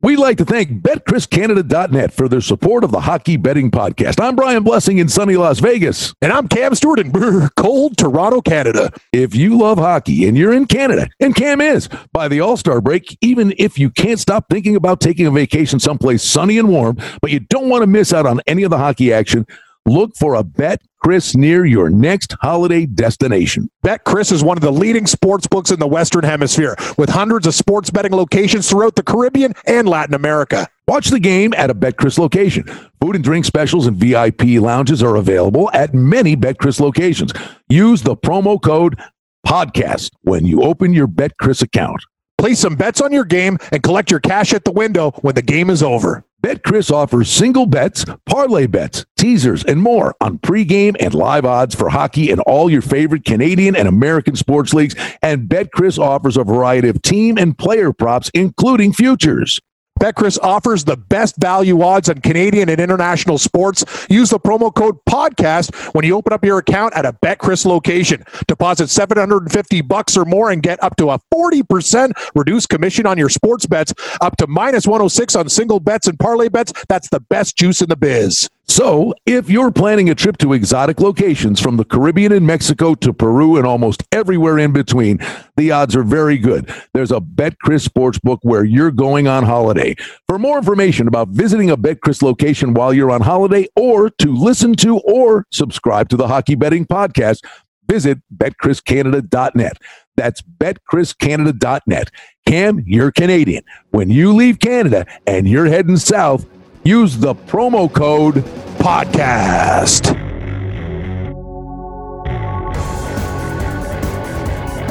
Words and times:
We'd 0.00 0.20
like 0.20 0.36
to 0.38 0.44
thank 0.44 0.80
BetChrisCanada.net 0.80 2.12
for 2.12 2.28
their 2.28 2.40
support 2.40 2.84
of 2.84 2.92
the 2.92 3.00
Hockey 3.00 3.36
Betting 3.36 3.72
Podcast. 3.72 4.22
I'm 4.22 4.36
Brian 4.36 4.62
Blessing 4.62 4.98
in 4.98 5.08
sunny 5.08 5.34
Las 5.34 5.58
Vegas. 5.58 6.14
And 6.22 6.32
I'm 6.32 6.46
Cam 6.46 6.76
Stewart 6.76 7.00
in 7.00 7.10
brr, 7.10 7.48
cold 7.56 7.96
Toronto, 7.98 8.40
Canada. 8.40 8.92
If 9.12 9.34
you 9.34 9.58
love 9.58 9.78
hockey 9.78 10.28
and 10.28 10.38
you're 10.38 10.52
in 10.52 10.66
Canada, 10.66 11.08
and 11.18 11.34
Cam 11.34 11.60
is, 11.60 11.88
by 12.12 12.28
the 12.28 12.38
All 12.38 12.56
Star 12.56 12.80
break, 12.80 13.18
even 13.22 13.52
if 13.58 13.76
you 13.76 13.90
can't 13.90 14.20
stop 14.20 14.46
thinking 14.48 14.76
about 14.76 15.00
taking 15.00 15.26
a 15.26 15.32
vacation 15.32 15.80
someplace 15.80 16.22
sunny 16.22 16.58
and 16.58 16.68
warm, 16.68 16.96
but 17.20 17.32
you 17.32 17.40
don't 17.40 17.68
want 17.68 17.82
to 17.82 17.88
miss 17.88 18.12
out 18.12 18.24
on 18.24 18.40
any 18.46 18.62
of 18.62 18.70
the 18.70 18.78
hockey 18.78 19.12
action, 19.12 19.48
Look 19.88 20.16
for 20.16 20.34
a 20.34 20.44
Bet 20.44 20.82
Chris 21.00 21.34
near 21.34 21.64
your 21.64 21.88
next 21.88 22.34
holiday 22.42 22.84
destination. 22.84 23.70
Bet 23.82 24.04
Chris 24.04 24.30
is 24.30 24.44
one 24.44 24.58
of 24.58 24.62
the 24.62 24.70
leading 24.70 25.06
sports 25.06 25.46
books 25.46 25.70
in 25.70 25.78
the 25.78 25.86
Western 25.86 26.24
Hemisphere 26.24 26.76
with 26.98 27.08
hundreds 27.08 27.46
of 27.46 27.54
sports 27.54 27.88
betting 27.88 28.12
locations 28.12 28.68
throughout 28.68 28.96
the 28.96 29.02
Caribbean 29.02 29.54
and 29.66 29.88
Latin 29.88 30.14
America. 30.14 30.68
Watch 30.86 31.08
the 31.08 31.18
game 31.18 31.54
at 31.56 31.70
a 31.70 31.74
BetChris 31.74 32.18
location. 32.18 32.64
Food 33.00 33.14
and 33.14 33.24
drink 33.24 33.46
specials 33.46 33.86
and 33.86 33.96
VIP 33.96 34.60
lounges 34.60 35.02
are 35.02 35.16
available 35.16 35.70
at 35.72 35.94
many 35.94 36.36
BetChris 36.36 36.80
locations. 36.80 37.32
Use 37.70 38.02
the 38.02 38.14
promo 38.14 38.60
code 38.60 39.00
podcast 39.46 40.10
when 40.20 40.44
you 40.44 40.60
open 40.60 40.92
your 40.92 41.08
BetChris 41.08 41.62
account. 41.62 42.04
Place 42.36 42.58
some 42.58 42.76
bets 42.76 43.00
on 43.00 43.10
your 43.10 43.24
game 43.24 43.56
and 43.72 43.82
collect 43.82 44.10
your 44.10 44.20
cash 44.20 44.52
at 44.52 44.66
the 44.66 44.70
window 44.70 45.12
when 45.22 45.34
the 45.34 45.40
game 45.40 45.70
is 45.70 45.82
over. 45.82 46.26
BetChris 46.40 46.92
offers 46.92 47.28
single 47.28 47.66
bets, 47.66 48.04
parlay 48.24 48.68
bets, 48.68 49.04
teasers, 49.16 49.64
and 49.64 49.82
more 49.82 50.14
on 50.20 50.38
pregame 50.38 50.94
and 51.00 51.12
live 51.12 51.44
odds 51.44 51.74
for 51.74 51.88
hockey 51.88 52.30
and 52.30 52.40
all 52.42 52.70
your 52.70 52.80
favorite 52.80 53.24
Canadian 53.24 53.74
and 53.74 53.88
American 53.88 54.36
sports 54.36 54.72
leagues. 54.72 54.94
And 55.20 55.48
BetChris 55.48 55.98
offers 55.98 56.36
a 56.36 56.44
variety 56.44 56.88
of 56.88 57.02
team 57.02 57.38
and 57.38 57.58
player 57.58 57.92
props, 57.92 58.30
including 58.34 58.92
futures. 58.92 59.60
BetChris 59.98 60.38
offers 60.42 60.84
the 60.84 60.96
best 60.96 61.36
value 61.36 61.82
odds 61.82 62.08
on 62.08 62.20
Canadian 62.20 62.68
and 62.68 62.80
international 62.80 63.38
sports. 63.38 63.84
Use 64.08 64.30
the 64.30 64.38
promo 64.38 64.74
code 64.74 64.98
podcast 65.08 65.74
when 65.94 66.04
you 66.04 66.16
open 66.16 66.32
up 66.32 66.44
your 66.44 66.58
account 66.58 66.94
at 66.94 67.04
a 67.04 67.12
BetChris 67.12 67.66
location. 67.66 68.24
Deposit 68.46 68.88
750 68.88 69.80
bucks 69.82 70.16
or 70.16 70.24
more 70.24 70.50
and 70.50 70.62
get 70.62 70.82
up 70.82 70.96
to 70.96 71.10
a 71.10 71.18
40% 71.34 72.12
reduced 72.34 72.68
commission 72.68 73.06
on 73.06 73.18
your 73.18 73.28
sports 73.28 73.66
bets, 73.66 73.92
up 74.20 74.36
to 74.36 74.46
minus 74.46 74.86
106 74.86 75.34
on 75.34 75.48
single 75.48 75.80
bets 75.80 76.06
and 76.06 76.18
parlay 76.18 76.48
bets. 76.48 76.72
That's 76.88 77.08
the 77.08 77.20
best 77.20 77.56
juice 77.56 77.82
in 77.82 77.88
the 77.88 77.96
biz. 77.96 78.48
So, 78.70 79.14
if 79.24 79.48
you're 79.48 79.70
planning 79.70 80.10
a 80.10 80.14
trip 80.14 80.36
to 80.38 80.52
exotic 80.52 81.00
locations 81.00 81.58
from 81.58 81.78
the 81.78 81.84
Caribbean 81.84 82.32
and 82.32 82.46
Mexico 82.46 82.94
to 82.96 83.14
Peru 83.14 83.56
and 83.56 83.66
almost 83.66 84.02
everywhere 84.12 84.58
in 84.58 84.72
between, 84.72 85.18
the 85.56 85.72
odds 85.72 85.96
are 85.96 86.02
very 86.02 86.36
good. 86.36 86.70
There's 86.92 87.10
a 87.10 87.18
BetChris 87.18 87.88
Sportsbook 87.88 88.40
where 88.42 88.64
you're 88.64 88.90
going 88.90 89.26
on 89.26 89.44
holiday. 89.44 89.96
For 90.28 90.38
more 90.38 90.58
information 90.58 91.08
about 91.08 91.28
visiting 91.28 91.70
a 91.70 91.78
BetChris 91.78 92.22
location 92.22 92.74
while 92.74 92.92
you're 92.92 93.10
on 93.10 93.22
holiday 93.22 93.66
or 93.74 94.10
to 94.10 94.34
listen 94.34 94.74
to 94.76 94.98
or 94.98 95.46
subscribe 95.50 96.10
to 96.10 96.16
the 96.18 96.28
Hockey 96.28 96.54
Betting 96.54 96.84
Podcast, 96.84 97.44
visit 97.88 98.18
betchriscanada.net. 98.36 99.78
That's 100.16 100.42
betchriscanada.net. 100.42 102.10
Cam, 102.46 102.84
you're 102.86 103.12
Canadian. 103.12 103.64
When 103.90 104.10
you 104.10 104.34
leave 104.34 104.60
Canada 104.60 105.06
and 105.26 105.48
you're 105.48 105.66
heading 105.66 105.96
south, 105.96 106.46
use 106.88 107.18
the 107.18 107.34
promo 107.34 107.92
code 107.92 108.36
podcast. 108.78 110.16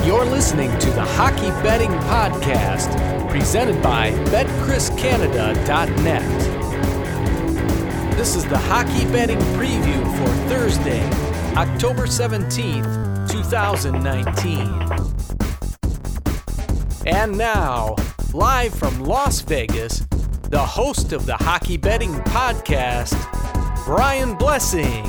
You're 0.06 0.26
listening 0.26 0.78
to 0.78 0.92
the 0.92 1.02
Hockey 1.02 1.50
Betting 1.64 1.90
Podcast, 1.90 2.96
presented 3.32 3.82
by 3.82 4.12
BetChrisCanada.net. 4.26 6.22
This 8.16 8.36
is 8.36 8.46
the 8.46 8.60
Hockey 8.60 9.06
Betting 9.12 9.40
Preview 9.58 10.04
for 10.20 10.30
Thursday, 10.50 11.04
October 11.56 12.06
17th, 12.06 13.28
2019. 13.28 14.70
And 17.08 17.36
now, 17.36 17.96
live 18.36 18.76
from 18.76 19.00
Las 19.00 19.42
Vegas, 19.42 20.07
the 20.50 20.66
host 20.66 21.12
of 21.12 21.26
the 21.26 21.36
Hockey 21.36 21.76
Betting 21.76 22.14
Podcast, 22.14 23.16
Brian 23.84 24.34
Blessing. 24.36 25.04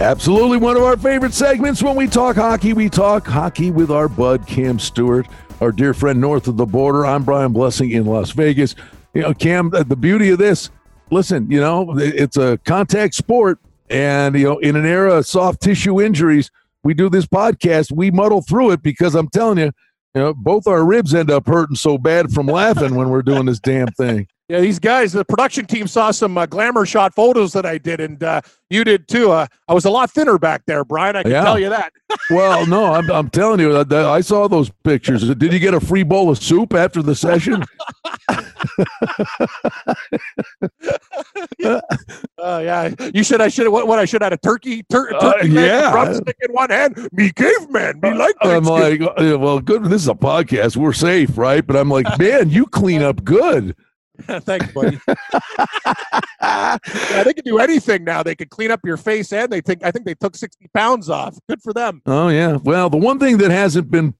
Absolutely 0.00 0.58
one 0.58 0.76
of 0.76 0.82
our 0.82 0.98
favorite 0.98 1.32
segments 1.32 1.82
when 1.82 1.96
we 1.96 2.06
talk 2.06 2.36
hockey. 2.36 2.74
We 2.74 2.90
talk 2.90 3.26
hockey 3.26 3.70
with 3.70 3.90
our 3.90 4.06
bud, 4.06 4.46
Cam 4.46 4.78
Stewart, 4.78 5.26
our 5.62 5.72
dear 5.72 5.94
friend 5.94 6.20
north 6.20 6.46
of 6.46 6.58
the 6.58 6.66
border. 6.66 7.06
I'm 7.06 7.24
Brian 7.24 7.54
Blessing 7.54 7.90
in 7.92 8.04
Las 8.04 8.30
Vegas. 8.32 8.74
You 9.14 9.22
know, 9.22 9.32
Cam, 9.32 9.70
the 9.70 9.96
beauty 9.96 10.28
of 10.28 10.38
this, 10.38 10.70
listen, 11.10 11.50
you 11.50 11.60
know, 11.60 11.94
it's 11.96 12.36
a 12.36 12.58
contact 12.66 13.14
sport. 13.14 13.58
And, 13.88 14.34
you 14.34 14.44
know, 14.44 14.58
in 14.58 14.76
an 14.76 14.84
era 14.84 15.14
of 15.14 15.26
soft 15.26 15.62
tissue 15.62 16.02
injuries, 16.02 16.50
we 16.82 16.92
do 16.92 17.08
this 17.08 17.24
podcast. 17.26 17.92
We 17.92 18.10
muddle 18.10 18.42
through 18.42 18.72
it 18.72 18.82
because 18.82 19.14
I'm 19.14 19.28
telling 19.28 19.56
you, 19.56 19.72
know, 20.18 20.34
both 20.34 20.66
our 20.66 20.84
ribs 20.84 21.14
end 21.14 21.30
up 21.30 21.46
hurting 21.46 21.76
so 21.76 21.98
bad 21.98 22.32
from 22.32 22.46
laughing 22.46 22.94
when 22.94 23.08
we're 23.10 23.22
doing 23.22 23.46
this 23.46 23.60
damn 23.60 23.88
thing. 23.88 24.26
Yeah, 24.48 24.60
these 24.60 24.78
guys, 24.78 25.12
the 25.12 25.26
production 25.26 25.66
team 25.66 25.86
saw 25.86 26.10
some 26.10 26.38
uh, 26.38 26.46
glamour 26.46 26.86
shot 26.86 27.14
photos 27.14 27.52
that 27.52 27.66
I 27.66 27.76
did, 27.76 28.00
and 28.00 28.22
uh, 28.24 28.40
you 28.70 28.82
did 28.82 29.06
too. 29.06 29.30
Uh, 29.30 29.46
I 29.68 29.74
was 29.74 29.84
a 29.84 29.90
lot 29.90 30.10
thinner 30.10 30.38
back 30.38 30.62
there, 30.64 30.86
Brian. 30.86 31.16
I 31.16 31.22
can 31.22 31.32
yeah. 31.32 31.44
tell 31.44 31.58
you 31.58 31.68
that. 31.68 31.92
well, 32.30 32.66
no, 32.66 32.94
I'm, 32.94 33.10
I'm 33.10 33.28
telling 33.28 33.60
you, 33.60 33.76
I 33.78 34.22
saw 34.22 34.48
those 34.48 34.70
pictures. 34.84 35.22
Did 35.34 35.52
you 35.52 35.58
get 35.58 35.74
a 35.74 35.80
free 35.80 36.02
bowl 36.02 36.30
of 36.30 36.38
soup 36.38 36.72
after 36.72 37.02
the 37.02 37.14
session? 37.14 37.62
uh, 38.30 38.42
yeah, 42.38 42.94
you 43.12 43.22
should. 43.22 43.42
I 43.42 43.48
should. 43.48 43.68
What? 43.68 43.86
What? 43.86 43.98
I 43.98 44.06
should 44.06 44.22
have 44.22 44.32
a 44.32 44.38
turkey. 44.38 44.82
Tur- 44.84 45.14
uh, 45.14 45.34
turkey 45.34 45.58
uh, 45.58 45.60
yeah, 45.60 45.90
drumstick 45.90 46.36
in 46.40 46.54
one 46.54 46.70
hand. 46.70 47.06
Me 47.12 47.30
caveman. 47.32 48.00
Me 48.00 48.14
like. 48.14 48.34
I'm 48.40 48.64
like, 48.64 49.00
well, 49.18 49.60
good. 49.60 49.84
This 49.84 50.00
is 50.00 50.08
a 50.08 50.14
podcast. 50.14 50.78
We're 50.78 50.94
safe, 50.94 51.36
right? 51.36 51.66
But 51.66 51.76
I'm 51.76 51.90
like, 51.90 52.18
man, 52.18 52.48
you 52.48 52.64
clean 52.64 53.02
up 53.02 53.24
good. 53.24 53.76
Thanks, 54.40 54.72
buddy. 54.72 54.98
yeah, 56.40 56.78
they 57.24 57.34
can 57.34 57.44
do 57.44 57.58
anything 57.58 58.04
now. 58.04 58.22
They 58.22 58.34
can 58.34 58.48
clean 58.48 58.70
up 58.70 58.80
your 58.84 58.96
face, 58.96 59.32
and 59.32 59.50
they 59.50 59.60
think 59.60 59.84
I 59.84 59.90
think 59.90 60.04
they 60.06 60.14
took 60.14 60.36
sixty 60.36 60.66
pounds 60.74 61.08
off. 61.08 61.38
Good 61.48 61.62
for 61.62 61.72
them. 61.72 62.02
Oh 62.06 62.28
yeah. 62.28 62.58
Well, 62.62 62.90
the 62.90 62.96
one 62.96 63.18
thing 63.18 63.38
that 63.38 63.50
hasn't 63.50 63.90
been 63.90 64.14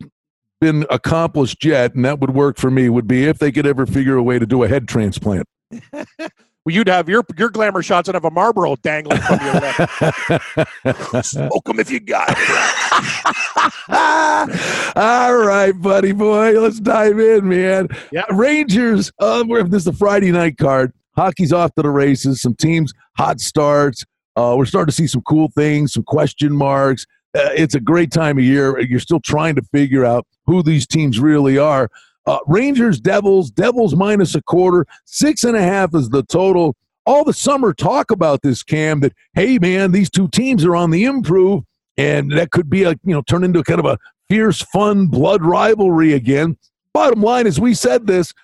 been 0.60 0.86
accomplished 0.90 1.64
yet, 1.64 1.94
and 1.94 2.04
that 2.04 2.20
would 2.20 2.30
work 2.30 2.58
for 2.58 2.70
me, 2.70 2.88
would 2.88 3.08
be 3.08 3.24
if 3.24 3.38
they 3.38 3.52
could 3.52 3.66
ever 3.66 3.86
figure 3.86 4.16
a 4.16 4.22
way 4.22 4.38
to 4.38 4.46
do 4.46 4.62
a 4.62 4.68
head 4.68 4.88
transplant. 4.88 5.46
well, 6.64 6.74
you'd 6.74 6.88
have 6.88 7.08
your 7.08 7.24
your 7.36 7.50
glamour 7.50 7.82
shots 7.82 8.08
and 8.08 8.14
have 8.14 8.24
a 8.24 8.30
Marlboro 8.30 8.76
dangling 8.76 9.20
from 9.20 9.40
your 9.44 9.54
neck. 9.54 11.24
Smoke 11.24 11.64
them 11.64 11.80
if 11.80 11.90
you 11.90 12.00
got 12.00 12.28
it. 12.30 12.38
All 14.96 15.36
right, 15.36 15.72
buddy 15.72 16.12
boy, 16.12 16.60
let's 16.60 16.80
dive 16.80 17.18
in, 17.18 17.48
man. 17.48 17.88
Yeah, 18.12 18.24
Rangers. 18.30 19.10
Uh, 19.18 19.44
this 19.64 19.80
is 19.80 19.84
the 19.84 19.92
Friday 19.92 20.30
night 20.30 20.58
card. 20.58 20.92
Hockey's 21.16 21.52
off 21.52 21.74
to 21.74 21.82
the 21.82 21.90
races. 21.90 22.40
Some 22.40 22.54
teams 22.54 22.92
hot 23.16 23.40
starts. 23.40 24.04
Uh, 24.36 24.54
we're 24.56 24.66
starting 24.66 24.90
to 24.90 24.94
see 24.94 25.06
some 25.06 25.22
cool 25.22 25.48
things, 25.56 25.92
some 25.92 26.04
question 26.04 26.54
marks. 26.54 27.06
Uh, 27.36 27.50
it's 27.56 27.74
a 27.74 27.80
great 27.80 28.12
time 28.12 28.38
of 28.38 28.44
year. 28.44 28.78
You're 28.80 29.00
still 29.00 29.20
trying 29.20 29.56
to 29.56 29.62
figure 29.72 30.04
out 30.04 30.26
who 30.46 30.62
these 30.62 30.86
teams 30.86 31.18
really 31.18 31.58
are. 31.58 31.88
Uh, 32.28 32.38
Rangers, 32.46 33.00
Devils, 33.00 33.50
Devils 33.50 33.96
minus 33.96 34.34
a 34.34 34.42
quarter, 34.42 34.84
six 35.06 35.44
and 35.44 35.56
a 35.56 35.62
half 35.62 35.94
is 35.94 36.10
the 36.10 36.22
total. 36.24 36.76
All 37.06 37.24
the 37.24 37.32
summer 37.32 37.72
talk 37.72 38.10
about 38.10 38.42
this, 38.42 38.62
Cam, 38.62 39.00
that, 39.00 39.14
hey, 39.32 39.58
man, 39.58 39.92
these 39.92 40.10
two 40.10 40.28
teams 40.28 40.62
are 40.62 40.76
on 40.76 40.90
the 40.90 41.04
improve, 41.04 41.64
and 41.96 42.30
that 42.32 42.50
could 42.50 42.68
be 42.68 42.82
a, 42.82 42.90
you 42.90 43.14
know, 43.14 43.22
turn 43.22 43.44
into 43.44 43.62
kind 43.62 43.80
of 43.80 43.86
a 43.86 43.96
fierce, 44.28 44.60
fun 44.60 45.06
blood 45.06 45.42
rivalry 45.42 46.12
again. 46.12 46.58
Bottom 46.92 47.22
line 47.22 47.46
is, 47.46 47.58
we 47.58 47.72
said 47.72 48.06
this, 48.06 48.34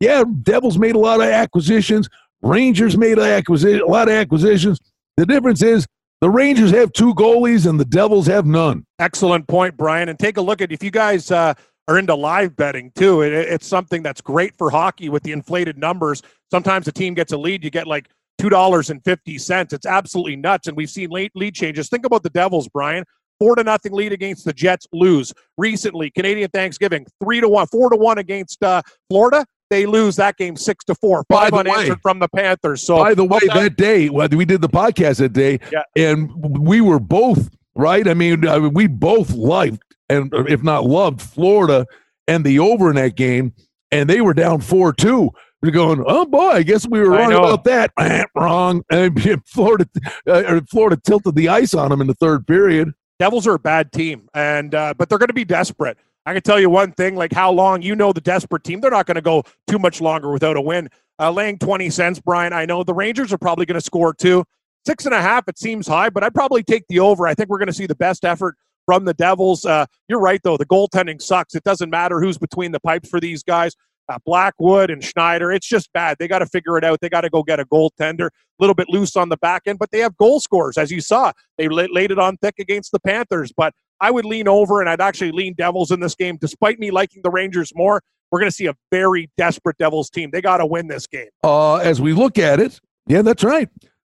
yeah, 0.00 0.24
Devils 0.42 0.78
made 0.78 0.94
a 0.94 0.98
lot 0.98 1.20
of 1.20 1.26
acquisitions, 1.26 2.08
Rangers 2.40 2.96
made 2.96 3.18
a, 3.18 3.24
acquisition, 3.24 3.82
a 3.82 3.90
lot 3.90 4.08
of 4.08 4.14
acquisitions. 4.14 4.80
The 5.18 5.26
difference 5.26 5.62
is 5.62 5.86
the 6.22 6.30
Rangers 6.30 6.70
have 6.70 6.94
two 6.94 7.14
goalies 7.14 7.68
and 7.68 7.78
the 7.78 7.84
Devils 7.84 8.26
have 8.26 8.46
none. 8.46 8.86
Excellent 8.98 9.46
point, 9.48 9.76
Brian. 9.76 10.08
And 10.08 10.18
take 10.18 10.38
a 10.38 10.40
look 10.40 10.62
at 10.62 10.72
if 10.72 10.82
you 10.82 10.90
guys 10.90 11.30
uh, 11.30 11.52
are 11.88 11.98
into 11.98 12.14
live 12.14 12.56
betting 12.56 12.92
too. 12.94 13.22
It, 13.22 13.32
it's 13.32 13.66
something 13.66 14.02
that's 14.02 14.20
great 14.20 14.56
for 14.56 14.70
hockey 14.70 15.08
with 15.08 15.22
the 15.22 15.32
inflated 15.32 15.78
numbers. 15.78 16.22
Sometimes 16.50 16.88
a 16.88 16.92
team 16.92 17.14
gets 17.14 17.32
a 17.32 17.36
lead, 17.36 17.64
you 17.64 17.70
get 17.70 17.86
like 17.86 18.08
two 18.38 18.48
dollars 18.48 18.90
and 18.90 19.02
fifty 19.04 19.38
cents. 19.38 19.72
It's 19.72 19.86
absolutely 19.86 20.36
nuts, 20.36 20.68
and 20.68 20.76
we've 20.76 20.90
seen 20.90 21.10
late 21.10 21.32
lead 21.34 21.54
changes. 21.54 21.88
Think 21.88 22.06
about 22.06 22.22
the 22.22 22.30
Devils, 22.30 22.68
Brian. 22.68 23.04
Four 23.40 23.56
to 23.56 23.64
nothing 23.64 23.92
lead 23.92 24.12
against 24.12 24.44
the 24.44 24.52
Jets, 24.52 24.86
lose 24.92 25.32
recently. 25.58 26.10
Canadian 26.10 26.50
Thanksgiving, 26.50 27.04
three 27.22 27.40
to 27.40 27.48
one, 27.48 27.66
four 27.66 27.90
to 27.90 27.96
one 27.96 28.18
against 28.18 28.62
uh, 28.62 28.80
Florida. 29.10 29.44
They 29.70 29.86
lose 29.86 30.14
that 30.16 30.36
game 30.36 30.56
six 30.56 30.84
to 30.84 30.94
four. 30.94 31.24
Five 31.30 31.52
unanswered 31.52 31.88
way, 31.88 32.00
from 32.00 32.20
the 32.20 32.28
Panthers. 32.28 32.82
So 32.82 32.96
by 32.96 33.14
the 33.14 33.24
way, 33.24 33.40
that 33.52 33.76
day 33.76 34.08
we 34.08 34.44
did 34.44 34.60
the 34.60 34.68
podcast 34.68 35.16
that 35.18 35.32
day, 35.32 35.58
yeah. 35.72 35.82
and 35.96 36.30
we 36.36 36.80
were 36.80 37.00
both 37.00 37.50
right. 37.74 38.06
I 38.06 38.14
mean, 38.14 38.72
we 38.72 38.86
both 38.86 39.32
liked 39.32 39.93
and 40.14 40.48
if 40.48 40.62
not 40.62 40.84
loved 40.84 41.20
Florida 41.20 41.86
and 42.26 42.44
the 42.44 42.58
over 42.58 42.90
in 42.90 42.96
that 42.96 43.16
game, 43.16 43.52
and 43.90 44.08
they 44.08 44.20
were 44.20 44.34
down 44.34 44.60
four 44.60 44.92
two. 44.92 45.30
You're 45.62 45.72
going, 45.72 46.04
oh 46.06 46.26
boy, 46.26 46.50
I 46.50 46.62
guess 46.62 46.86
we 46.86 47.00
were 47.00 47.08
wrong 47.08 47.32
about 47.32 47.64
that. 47.64 47.90
wrong. 48.34 48.82
And 48.90 49.18
Florida, 49.46 49.88
uh, 50.26 50.60
Florida 50.70 51.00
tilted 51.02 51.34
the 51.36 51.48
ice 51.48 51.72
on 51.72 51.88
them 51.88 52.02
in 52.02 52.06
the 52.06 52.14
third 52.14 52.46
period. 52.46 52.92
Devils 53.18 53.46
are 53.46 53.54
a 53.54 53.58
bad 53.58 53.90
team, 53.90 54.28
and 54.34 54.74
uh, 54.74 54.92
but 54.96 55.08
they're 55.08 55.18
going 55.18 55.28
to 55.28 55.34
be 55.34 55.44
desperate. 55.44 55.96
I 56.26 56.32
can 56.32 56.42
tell 56.42 56.60
you 56.60 56.68
one 56.68 56.92
thing: 56.92 57.16
like 57.16 57.32
how 57.32 57.50
long 57.50 57.80
you 57.80 57.96
know 57.96 58.12
the 58.12 58.20
desperate 58.20 58.64
team, 58.64 58.80
they're 58.80 58.90
not 58.90 59.06
going 59.06 59.14
to 59.14 59.22
go 59.22 59.44
too 59.66 59.78
much 59.78 60.00
longer 60.00 60.30
without 60.30 60.56
a 60.56 60.60
win. 60.60 60.90
Uh, 61.18 61.30
laying 61.30 61.58
twenty 61.58 61.88
cents, 61.88 62.20
Brian. 62.20 62.52
I 62.52 62.66
know 62.66 62.84
the 62.84 62.92
Rangers 62.92 63.32
are 63.32 63.38
probably 63.38 63.64
going 63.64 63.78
to 63.78 63.84
score 63.84 64.12
too. 64.12 64.44
Six 64.84 65.06
and 65.06 65.14
a 65.14 65.22
half, 65.22 65.48
it 65.48 65.58
seems 65.58 65.86
high, 65.86 66.10
but 66.10 66.22
I'd 66.22 66.34
probably 66.34 66.62
take 66.62 66.84
the 66.88 67.00
over. 67.00 67.26
I 67.26 67.32
think 67.32 67.48
we're 67.48 67.58
going 67.58 67.68
to 67.68 67.72
see 67.72 67.86
the 67.86 67.94
best 67.94 68.26
effort 68.26 68.56
from 68.86 69.04
the 69.04 69.14
Devils. 69.14 69.64
Uh, 69.64 69.86
you're 70.08 70.20
right, 70.20 70.40
though. 70.42 70.56
The 70.56 70.66
goaltending 70.66 71.20
sucks. 71.20 71.54
It 71.54 71.64
doesn't 71.64 71.90
matter 71.90 72.20
who's 72.20 72.38
between 72.38 72.72
the 72.72 72.80
pipes 72.80 73.08
for 73.08 73.20
these 73.20 73.42
guys. 73.42 73.74
Uh, 74.08 74.18
Blackwood 74.26 74.90
and 74.90 75.02
Schneider, 75.02 75.50
it's 75.50 75.66
just 75.66 75.90
bad. 75.94 76.18
They 76.18 76.28
got 76.28 76.40
to 76.40 76.46
figure 76.46 76.76
it 76.76 76.84
out. 76.84 77.00
They 77.00 77.08
got 77.08 77.22
to 77.22 77.30
go 77.30 77.42
get 77.42 77.58
a 77.58 77.64
goaltender. 77.64 78.26
A 78.26 78.30
little 78.60 78.74
bit 78.74 78.88
loose 78.90 79.16
on 79.16 79.30
the 79.30 79.38
back 79.38 79.62
end, 79.66 79.78
but 79.78 79.90
they 79.92 80.00
have 80.00 80.14
goal 80.18 80.40
scorers, 80.40 80.76
as 80.76 80.90
you 80.90 81.00
saw. 81.00 81.32
They 81.56 81.68
laid 81.68 82.10
it 82.10 82.18
on 82.18 82.36
thick 82.36 82.56
against 82.58 82.92
the 82.92 83.00
Panthers, 83.00 83.50
but 83.56 83.72
I 84.00 84.10
would 84.10 84.26
lean 84.26 84.46
over 84.46 84.80
and 84.80 84.90
I'd 84.90 85.00
actually 85.00 85.32
lean 85.32 85.54
Devils 85.54 85.90
in 85.90 86.00
this 86.00 86.14
game, 86.14 86.36
despite 86.38 86.78
me 86.78 86.90
liking 86.90 87.22
the 87.22 87.30
Rangers 87.30 87.72
more. 87.74 88.02
We're 88.30 88.40
going 88.40 88.50
to 88.50 88.54
see 88.54 88.66
a 88.66 88.74
very 88.90 89.30
desperate 89.38 89.78
Devils 89.78 90.10
team. 90.10 90.30
They 90.32 90.42
got 90.42 90.58
to 90.58 90.66
win 90.66 90.88
this 90.88 91.06
game. 91.06 91.28
Uh, 91.42 91.76
as 91.76 92.02
we 92.02 92.12
look 92.12 92.36
at 92.38 92.60
it, 92.60 92.80
yeah, 93.06 93.22
that's 93.22 93.44
right. 93.44 93.68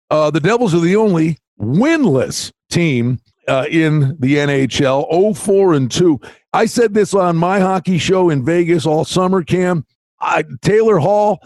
Uh, 0.09 0.29
the 0.29 0.39
Devils 0.39 0.73
are 0.73 0.79
the 0.79 0.95
only 0.95 1.37
winless 1.59 2.51
team 2.69 3.19
uh, 3.47 3.65
in 3.69 4.15
the 4.19 4.35
NHL, 4.35 5.11
0 5.11 5.33
4 5.33 5.73
and 5.73 5.91
2. 5.91 6.19
I 6.53 6.65
said 6.65 6.93
this 6.93 7.13
on 7.13 7.35
my 7.35 7.59
hockey 7.59 7.97
show 7.97 8.29
in 8.29 8.45
Vegas 8.45 8.85
all 8.85 9.05
summer, 9.05 9.43
Cam. 9.43 9.85
I, 10.21 10.43
Taylor 10.61 10.97
Hall, 10.97 11.39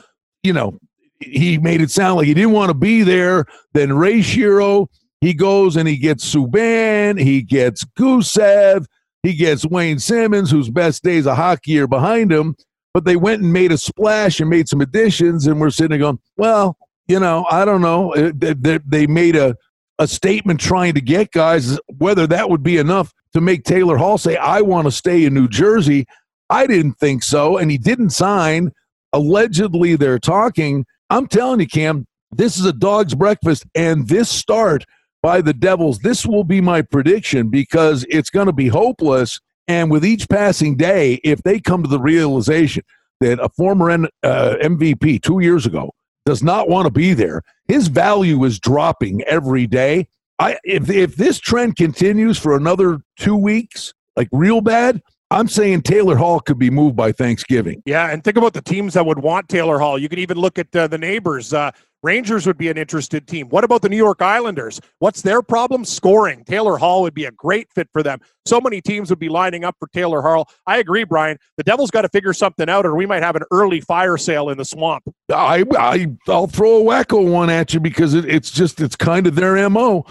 you 0.44 0.54
know, 0.54 0.80
he 1.19 1.57
made 1.57 1.81
it 1.81 1.92
sound 1.92 2.18
like 2.18 2.28
he 2.28 2.34
didn't 2.34 2.51
want 2.51 2.69
to 2.69 2.75
be 2.75 3.04
there. 3.04 3.46
Then 3.74 3.94
Ray 3.94 4.19
Shero, 4.19 4.88
he 5.22 5.34
goes 5.34 5.75
and 5.75 5.88
he 5.88 5.98
gets 5.98 6.34
Subban, 6.34 7.19
he 7.19 7.42
gets 7.42 7.84
Gusev, 7.98 8.86
he 9.24 9.34
gets 9.34 9.66
Wayne 9.66 10.00
Simmonds, 10.00 10.50
whose 10.50 10.69
best 10.69 11.04
days 11.04 11.28
of 11.28 11.36
hockey 11.36 11.80
are 11.80 11.88
behind 11.88 12.31
him. 12.31 12.56
But 12.94 13.06
they 13.06 13.18
went 13.18 13.42
and 13.42 13.54
made 13.54 13.72
a 13.72 13.78
splash 13.78 14.40
and 14.40 14.50
made 14.50 14.68
some 14.68 14.81
additions, 14.81 15.45
and 15.45 15.60
we're 15.60 15.69
sitting 15.69 15.90
there 15.90 16.00
going, 16.00 16.19
well, 16.38 16.78
you 17.07 17.19
know, 17.19 17.45
I 17.50 17.66
don't 17.66 17.81
know. 17.81 18.13
They, 18.16 18.80
they 18.86 19.07
made 19.07 19.36
a, 19.36 19.56
a 20.00 20.07
statement 20.07 20.60
trying 20.60 20.94
to 20.94 21.01
get 21.01 21.31
guys, 21.31 21.78
whether 21.98 22.25
that 22.25 22.50
would 22.50 22.63
be 22.63 22.78
enough 22.78 23.13
to 23.34 23.42
make 23.42 23.63
Taylor 23.63 23.98
Hall 23.98 24.18
say, 24.18 24.38
I 24.38 24.62
want 24.62 24.86
to 24.86 24.92
stay 24.92 25.25
in 25.25 25.34
New 25.34 25.48
Jersey. 25.48 26.07
I 26.50 26.66
didn't 26.66 26.94
think 26.94 27.22
so. 27.22 27.57
And 27.57 27.69
he 27.69 27.78
didn't 27.78 28.12
sign. 28.12 28.72
Allegedly, 29.13 29.96
they're 29.96 30.18
talking. 30.18 30.86
I'm 31.10 31.28
telling 31.28 31.60
you, 31.60 31.68
Cam, 31.68 32.07
this 32.31 32.57
is 32.57 32.66
a 32.66 32.74
dog's 32.74 33.13
breakfast. 33.13 33.66
And 33.75 34.07
this 34.07 34.30
start 34.30 34.86
by 35.22 35.42
the 35.42 35.54
Devils, 35.54 36.00
this 36.00 36.25
will 36.25 36.45
be 36.45 36.62
my 36.62 36.81
prediction 36.81 37.50
because 37.50 38.06
it's 38.10 38.30
going 38.30 38.48
to 38.48 38.54
be 38.54 38.69
hopeless. 38.69 39.40
And 39.68 39.92
with 39.92 40.06
each 40.06 40.30
passing 40.30 40.78
day, 40.78 41.19
if 41.24 41.44
they 41.44 41.60
come 41.60 41.84
to 41.84 41.90
the 41.90 42.00
realization 42.00 42.84
that 43.19 43.40
a 43.40 43.50
former 43.50 43.92
uh, 43.92 44.07
MVP 44.24 45.22
two 45.22 45.42
years 45.42 45.66
ago 45.66 45.94
does 46.30 46.44
not 46.44 46.70
want 46.70 46.86
to 46.86 46.92
be 46.92 47.16
there. 47.16 47.42
His 47.68 47.88
value 47.88 48.44
is 48.44 48.60
dropping 48.60 49.24
every 49.24 49.66
day. 49.66 50.08
I 50.38 50.60
if 50.64 50.88
if 50.88 51.16
this 51.16 51.40
trend 51.40 51.76
continues 51.76 52.38
for 52.38 52.56
another 52.56 53.00
two 53.18 53.36
weeks, 53.36 53.96
like 54.16 54.30
real 54.31 54.62
bad, 54.62 55.02
I'm 55.31 55.48
saying 55.48 55.81
Taylor 55.81 56.16
Hall 56.16 56.40
could 56.40 56.60
be 56.60 56.70
moved 56.70 56.96
by 56.96 57.12
Thanksgiving. 57.14 57.81
Yeah, 57.84 58.12
and 58.12 58.24
think 58.24 58.38
about 58.38 58.54
the 58.54 58.62
teams 58.62 58.94
that 58.94 59.08
would 59.08 59.18
want 59.18 59.50
Taylor 59.50 59.80
Hall. 59.80 59.98
You 59.98 60.08
could 60.08 60.20
even 60.20 60.38
look 60.38 60.60
at 60.60 60.76
uh, 60.76 60.86
the 60.86 61.00
neighbors. 61.00 61.52
Uh, 61.52 61.72
Rangers 62.01 62.48
would 62.48 62.57
be 62.57 62.69
an 62.69 62.78
interested 62.78 63.28
team. 63.28 63.50
What 63.50 63.66
about 63.66 63.81
the 63.81 63.90
New 63.90 63.98
York 63.98 64.22
Islanders? 64.22 64.80
What's 65.00 65.22
their 65.22 65.42
problem? 65.42 65.84
Scoring. 65.84 66.46
Taylor 66.46 66.78
Hall 66.78 67.01
would 67.01 67.13
be 67.13 67.25
a 67.25 67.31
great 67.31 67.72
fit 67.74 67.90
for 67.92 68.01
them. 68.01 68.19
So 68.46 68.62
many 68.62 68.80
teams 68.80 69.10
would 69.10 69.19
be 69.19 69.28
lining 69.28 69.66
up 69.66 69.75
for 69.80 69.90
Taylor 69.90 70.22
Hall. 70.22 70.50
I 70.66 70.78
agree, 70.78 71.04
Brian. 71.04 71.38
The 71.57 71.63
Devils 71.63 71.92
got 71.92 72.04
to 72.04 72.10
figure 72.10 72.31
something 72.31 72.69
out, 72.69 72.86
or 72.86 72.96
we 72.96 73.06
might 73.06 73.22
have 73.22 73.36
an 73.36 73.44
early 73.51 73.81
fire 73.81 74.18
sale 74.18 74.50
in 74.50 74.57
the 74.57 74.63
swamp. 74.63 75.04
I, 75.30 75.66
I 75.78 76.07
I'll 76.30 76.48
throw 76.48 76.78
a 76.78 76.84
wacko 76.84 77.30
one 77.30 77.50
at 77.50 77.74
you 77.74 77.81
because 77.81 78.13
it, 78.13 78.24
it's 78.25 78.50
just 78.50 78.80
it's 78.80 78.95
kind 78.95 79.28
of 79.28 79.36
their 79.36 79.69
mo. 79.69 80.06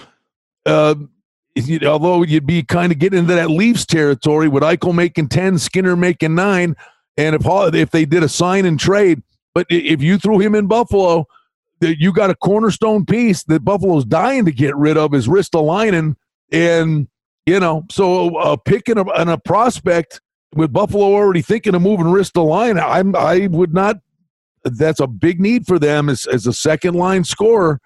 Uh, 0.67 0.95
you, 1.55 1.81
although 1.89 2.23
you'd 2.23 2.47
be 2.47 2.63
kind 2.63 2.93
of 2.93 2.99
getting 2.99 3.21
into 3.21 3.35
that 3.35 3.51
Leafs 3.51 3.87
territory 3.87 4.49
with 4.49 4.63
Eichel 4.63 4.95
making 4.95 5.29
ten, 5.29 5.59
Skinner 5.59 5.97
making 5.97 6.35
nine, 6.35 6.77
and 7.17 7.35
if 7.35 7.43
Hall, 7.43 7.75
if 7.75 7.91
they 7.91 8.05
did 8.05 8.23
a 8.23 8.29
sign 8.29 8.67
and 8.67 8.79
trade, 8.79 9.23
but 9.55 9.67
if 9.71 10.03
you 10.03 10.19
threw 10.19 10.39
him 10.39 10.55
in 10.55 10.67
Buffalo 10.67 11.27
you 11.81 12.13
got 12.13 12.31
a 12.31 12.35
cornerstone 12.35 13.05
piece 13.05 13.45
that 13.45 13.65
Buffalo's 13.65 14.05
dying 14.05 14.45
to 14.45 14.53
get 14.53 14.77
rid 14.77 14.97
of 14.97 15.15
is 15.15 15.29
Ristolainen. 15.29 16.17
and 16.53 17.09
you 17.47 17.59
know, 17.59 17.87
so 17.91 18.37
uh, 18.37 18.57
picking 18.57 18.99
a, 18.99 19.05
and 19.05 19.31
a 19.31 19.39
prospect 19.39 20.21
with 20.55 20.71
Buffalo 20.73 21.05
already 21.05 21.41
thinking 21.41 21.75
of 21.75 21.81
moving 21.81 22.07
Ristolainen, 22.07 22.83
I'm 22.83 23.17
I 23.17 23.47
would 23.47 23.73
not. 23.73 23.97
That's 24.65 25.01
a 25.01 25.07
big 25.07 25.41
need 25.41 25.67
for 25.67 25.79
them 25.79 26.09
as 26.09 26.27
as 26.27 26.47
a 26.47 26.53
second 26.53 26.95
line 26.95 27.25
scorer. 27.25 27.81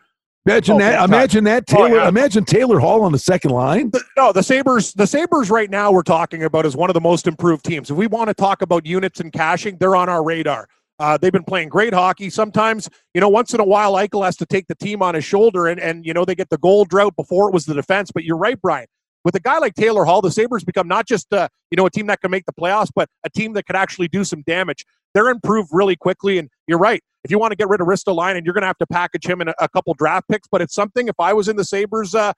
Imagine 0.47 0.77
oh, 0.77 0.79
that. 0.79 1.05
Imagine 1.05 1.45
that 1.45 1.65
oh, 1.71 1.77
Taylor. 1.77 2.01
Oh, 2.01 2.03
yeah. 2.03 2.09
Imagine 2.09 2.45
Taylor 2.45 2.81
Hall 2.81 3.03
on 3.03 3.13
the 3.13 3.19
second 3.19 3.53
line. 3.53 3.91
The, 3.91 4.03
no, 4.17 4.33
the 4.33 4.43
Sabres. 4.43 4.93
The 4.93 5.07
Sabres 5.07 5.51
right 5.51 5.71
now 5.71 5.93
we're 5.93 6.03
talking 6.03 6.43
about 6.43 6.67
is 6.67 6.75
one 6.75 6.91
of 6.91 6.95
the 6.95 7.01
most 7.01 7.29
improved 7.29 7.65
teams. 7.65 7.91
If 7.91 7.97
we 7.97 8.09
want 8.09 8.29
to 8.29 8.35
talk 8.35 8.63
about 8.63 8.85
units 8.85 9.21
and 9.21 9.33
cashing, 9.33 9.77
they're 9.79 9.95
on 9.95 10.09
our 10.09 10.25
radar. 10.25 10.69
Uh, 11.03 11.19
they've 11.19 11.33
been 11.33 11.43
playing 11.43 11.69
great 11.69 11.93
hockey. 11.93 12.31
Sometimes, 12.31 12.89
you 13.13 13.21
know, 13.21 13.29
once 13.29 13.53
in 13.53 13.59
a 13.59 13.65
while, 13.65 13.95
Eichel 13.95 14.25
has 14.25 14.37
to 14.37 14.47
take 14.47 14.69
the 14.69 14.77
team 14.77 15.03
on 15.03 15.17
his 15.17 15.25
shoulder, 15.25 15.67
and 15.67 15.81
and 15.81 16.07
you 16.07 16.15
know 16.15 16.25
they 16.25 16.37
get 16.37 16.49
the 16.49 16.59
goal 16.59 16.85
drought 16.85 17.17
before 17.17 17.49
it 17.49 17.53
was 17.53 17.67
the 17.67 17.75
defense. 17.75 18.13
But 18.13 18.23
you're 18.23 18.37
right, 18.37 18.61
Brian. 18.63 18.87
With 19.25 19.35
a 19.35 19.41
guy 19.41 19.59
like 19.59 19.75
Taylor 19.75 20.05
Hall, 20.05 20.23
the 20.23 20.31
Sabres 20.31 20.63
become 20.63 20.87
not 20.87 21.09
just 21.09 21.33
uh, 21.35 21.49
you 21.73 21.77
know 21.77 21.87
a 21.87 21.91
team 21.91 22.07
that 22.07 22.21
can 22.21 22.31
make 22.31 22.47
the 22.47 22.53
playoffs, 22.53 22.91
but 22.95 23.09
a 23.25 23.31
team 23.31 23.53
that 23.55 23.67
could 23.67 23.75
actually 23.75 24.07
do 24.07 24.23
some 24.23 24.43
damage. 24.43 24.87
They're 25.13 25.29
improved 25.29 25.71
really 25.73 25.97
quickly, 25.97 26.39
and 26.39 26.49
you're 26.69 26.79
right. 26.79 27.03
If 27.25 27.33
you 27.33 27.39
want 27.41 27.51
to 27.51 27.57
get 27.57 27.69
rid 27.69 27.81
of 27.81 27.89
Ristolainen, 27.89 28.37
and 28.37 28.47
you're 28.47 28.55
going 28.55 28.63
to 28.63 28.69
have 28.69 28.79
to 28.79 28.87
package 28.87 29.27
him 29.27 29.41
in 29.41 29.49
a, 29.49 29.55
a, 29.59 29.69
couple 29.69 29.95
draft 29.95 30.29
picks. 30.29 30.47
But 30.47 30.63
it's 30.63 30.75
something. 30.75 31.09
If 31.09 31.19
I 31.19 31.33
was 31.33 31.49
in 31.49 31.57
the 31.57 31.65
Sabres 31.65 32.15
uh, 32.15 32.33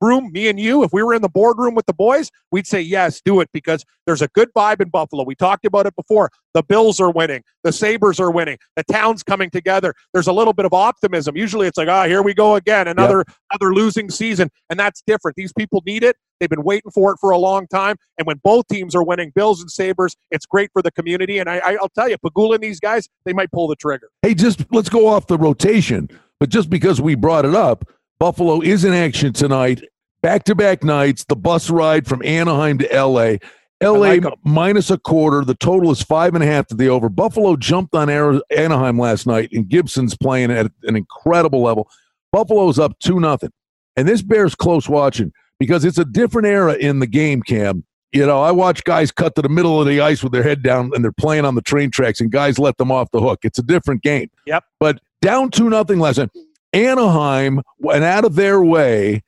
room, 0.00 0.30
me 0.32 0.48
and 0.48 0.58
you, 0.58 0.82
if 0.82 0.92
we 0.92 1.02
were 1.02 1.14
in 1.14 1.22
the 1.22 1.28
boardroom 1.28 1.74
with 1.74 1.86
the 1.86 1.94
boys, 1.94 2.30
we'd 2.50 2.66
say, 2.66 2.80
yes, 2.80 3.20
do 3.24 3.40
it 3.40 3.48
because 3.52 3.84
there's 4.06 4.22
a 4.22 4.28
good 4.28 4.48
vibe 4.56 4.80
in 4.80 4.88
Buffalo. 4.88 5.24
We 5.24 5.34
talked 5.34 5.64
about 5.64 5.86
it 5.86 5.94
before. 5.96 6.30
The 6.54 6.62
Bills 6.62 7.00
are 7.00 7.10
winning. 7.10 7.42
The 7.64 7.72
Sabres 7.72 8.20
are 8.20 8.30
winning. 8.30 8.58
The 8.76 8.84
town's 8.84 9.22
coming 9.22 9.50
together. 9.50 9.94
There's 10.14 10.26
a 10.26 10.32
little 10.32 10.52
bit 10.52 10.64
of 10.64 10.72
optimism. 10.72 11.36
Usually 11.36 11.66
it's 11.66 11.76
like, 11.76 11.88
ah, 11.88 12.04
oh, 12.04 12.08
here 12.08 12.22
we 12.22 12.34
go 12.34 12.54
again, 12.54 12.88
another 12.88 13.24
yep. 13.26 13.36
another 13.52 13.74
losing 13.74 14.10
season. 14.10 14.50
And 14.70 14.78
that's 14.78 15.02
different. 15.06 15.36
These 15.36 15.52
people 15.52 15.82
need 15.86 16.02
it. 16.02 16.16
They've 16.40 16.48
been 16.48 16.62
waiting 16.62 16.90
for 16.92 17.12
it 17.12 17.18
for 17.20 17.30
a 17.30 17.38
long 17.38 17.66
time. 17.66 17.96
And 18.18 18.26
when 18.26 18.40
both 18.42 18.66
teams 18.68 18.94
are 18.94 19.02
winning, 19.02 19.32
Bills 19.34 19.60
and 19.60 19.70
Sabres, 19.70 20.16
it's 20.30 20.46
great 20.46 20.70
for 20.72 20.82
the 20.82 20.90
community. 20.90 21.38
And 21.38 21.48
I, 21.48 21.58
I'll 21.80 21.88
tell 21.90 22.08
you, 22.08 22.16
Pegula 22.18 22.54
and 22.54 22.62
these 22.62 22.80
guys, 22.80 23.08
they 23.24 23.32
might 23.32 23.50
pull 23.50 23.68
the 23.68 23.76
trigger. 23.76 24.08
Hey, 24.22 24.34
just 24.34 24.64
let's 24.70 24.88
go 24.88 25.06
off 25.06 25.26
the 25.26 25.38
rotation. 25.38 26.08
But 26.38 26.50
just 26.50 26.68
because 26.68 27.00
we 27.00 27.14
brought 27.14 27.46
it 27.46 27.54
up, 27.54 27.88
Buffalo 28.18 28.60
is 28.60 28.84
in 28.84 28.92
action 28.92 29.32
tonight. 29.32 29.82
Back 30.22 30.44
to 30.44 30.54
back 30.54 30.82
nights, 30.82 31.24
the 31.24 31.36
bus 31.36 31.70
ride 31.70 32.06
from 32.06 32.22
Anaheim 32.24 32.78
to 32.78 32.88
LA. 32.92 33.36
LA 33.82 33.98
like 33.98 34.24
minus 34.42 34.90
a 34.90 34.96
quarter. 34.96 35.44
The 35.44 35.54
total 35.54 35.90
is 35.90 36.02
five 36.02 36.34
and 36.34 36.42
a 36.42 36.46
half 36.46 36.66
to 36.68 36.74
the 36.74 36.88
over. 36.88 37.10
Buffalo 37.10 37.56
jumped 37.56 37.94
on 37.94 38.08
Anaheim 38.08 38.98
last 38.98 39.26
night, 39.26 39.50
and 39.52 39.68
Gibson's 39.68 40.16
playing 40.16 40.50
at 40.50 40.72
an 40.84 40.96
incredible 40.96 41.60
level. 41.62 41.90
Buffalo's 42.32 42.78
up 42.78 42.98
2 43.00 43.20
nothing, 43.20 43.52
And 43.96 44.08
this 44.08 44.22
bears 44.22 44.54
close 44.54 44.88
watching 44.88 45.32
because 45.60 45.84
it's 45.84 45.98
a 45.98 46.04
different 46.04 46.48
era 46.48 46.74
in 46.74 47.00
the 47.00 47.06
game, 47.06 47.42
Cam. 47.42 47.84
You 48.12 48.24
know, 48.24 48.40
I 48.40 48.50
watch 48.50 48.82
guys 48.84 49.12
cut 49.12 49.34
to 49.34 49.42
the 49.42 49.48
middle 49.50 49.78
of 49.80 49.86
the 49.86 50.00
ice 50.00 50.22
with 50.22 50.32
their 50.32 50.42
head 50.42 50.62
down 50.62 50.90
and 50.94 51.04
they're 51.04 51.12
playing 51.12 51.44
on 51.44 51.54
the 51.54 51.62
train 51.62 51.90
tracks, 51.90 52.20
and 52.20 52.32
guys 52.32 52.58
let 52.58 52.78
them 52.78 52.90
off 52.90 53.10
the 53.10 53.20
hook. 53.20 53.40
It's 53.42 53.58
a 53.58 53.62
different 53.62 54.02
game. 54.02 54.30
Yep. 54.46 54.64
But 54.80 55.00
down 55.20 55.50
2 55.50 55.68
nothing 55.68 55.98
last 55.98 56.16
night. 56.16 56.30
Anaheim 56.76 57.62
went 57.78 58.04
out 58.04 58.26
of 58.26 58.34
their 58.34 58.62
way 58.62 59.22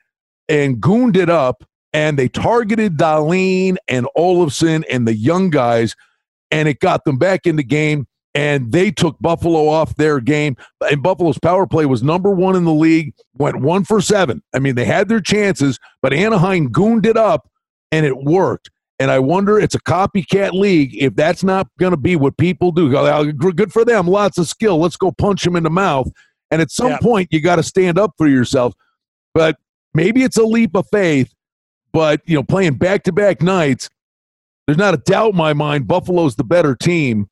and 0.49 0.81
gooned 0.81 1.17
it 1.17 1.31
up, 1.31 1.65
and 1.95 2.19
they 2.19 2.29
targeted 2.29 2.99
Dahlin 2.99 3.79
and 3.89 4.07
Olofsson 4.17 4.85
and 4.91 5.09
the 5.09 5.15
young 5.15 5.49
guys, 5.49 5.97
and 6.51 6.69
it 6.69 6.81
got 6.81 7.05
them 7.05 7.17
back 7.17 7.47
in 7.47 7.57
the 7.57 7.65
game. 7.65 8.07
And 8.35 8.71
they 8.71 8.91
took 8.91 9.19
Buffalo 9.19 9.69
off 9.69 9.97
their 9.97 10.21
game. 10.21 10.57
And 10.89 11.03
Buffalo's 11.03 11.39
power 11.39 11.67
play 11.67 11.87
was 11.87 12.03
number 12.05 12.31
one 12.31 12.55
in 12.55 12.65
the 12.65 12.73
league, 12.73 13.15
went 13.37 13.61
one 13.61 13.85
for 13.85 14.01
seven. 14.01 14.43
I 14.55 14.61
mean, 14.61 14.75
they 14.77 14.85
had 14.85 15.09
their 15.09 15.21
chances, 15.21 15.81
but 16.03 16.13
Anaheim 16.13 16.69
gooned 16.69 17.07
it 17.07 17.17
up, 17.17 17.51
and 17.91 18.05
it 18.07 18.19
worked. 18.19 18.71
And 19.01 19.11
I 19.11 19.19
wonder, 19.19 19.59
it's 19.59 19.75
a 19.75 19.81
copycat 19.81 20.53
league. 20.53 20.95
If 20.95 21.17
that's 21.17 21.43
not 21.43 21.69
going 21.81 21.93
to 21.93 21.97
be 21.97 22.15
what 22.15 22.37
people 22.37 22.71
do, 22.71 22.91
good 23.53 23.73
for 23.73 23.85
them. 23.85 24.07
Lots 24.07 24.39
of 24.39 24.47
skill. 24.47 24.79
Let's 24.79 24.97
go 24.97 25.11
punch 25.11 25.43
them 25.43 25.57
in 25.57 25.63
the 25.63 25.71
mouth. 25.71 26.09
And 26.51 26.63
at 26.63 26.71
some 26.71 26.91
yeah. 26.91 26.99
point, 26.99 27.29
you 27.31 27.41
got 27.41 27.57
to 27.57 27.63
stand 27.63 27.99
up 27.99 28.13
for 28.17 28.27
yourself. 28.27 28.75
But 29.35 29.57
maybe 29.95 30.23
it's 30.23 30.37
a 30.37 30.45
leap 30.45 30.75
of 30.75 30.87
faith, 30.91 31.35
but 31.93 32.21
you 32.27 32.35
know, 32.35 32.43
playing 32.43 32.75
back 32.75 33.03
to 33.05 33.13
back 33.13 33.43
nights, 33.43 33.91
there's 34.67 34.79
not 34.79 34.95
a 34.95 34.99
doubt 34.99 35.31
in 35.31 35.37
my 35.37 35.53
mind 35.53 35.87
Buffalo's 35.87 36.37
the 36.37 36.45
better 36.45 36.75
team. 36.75 37.29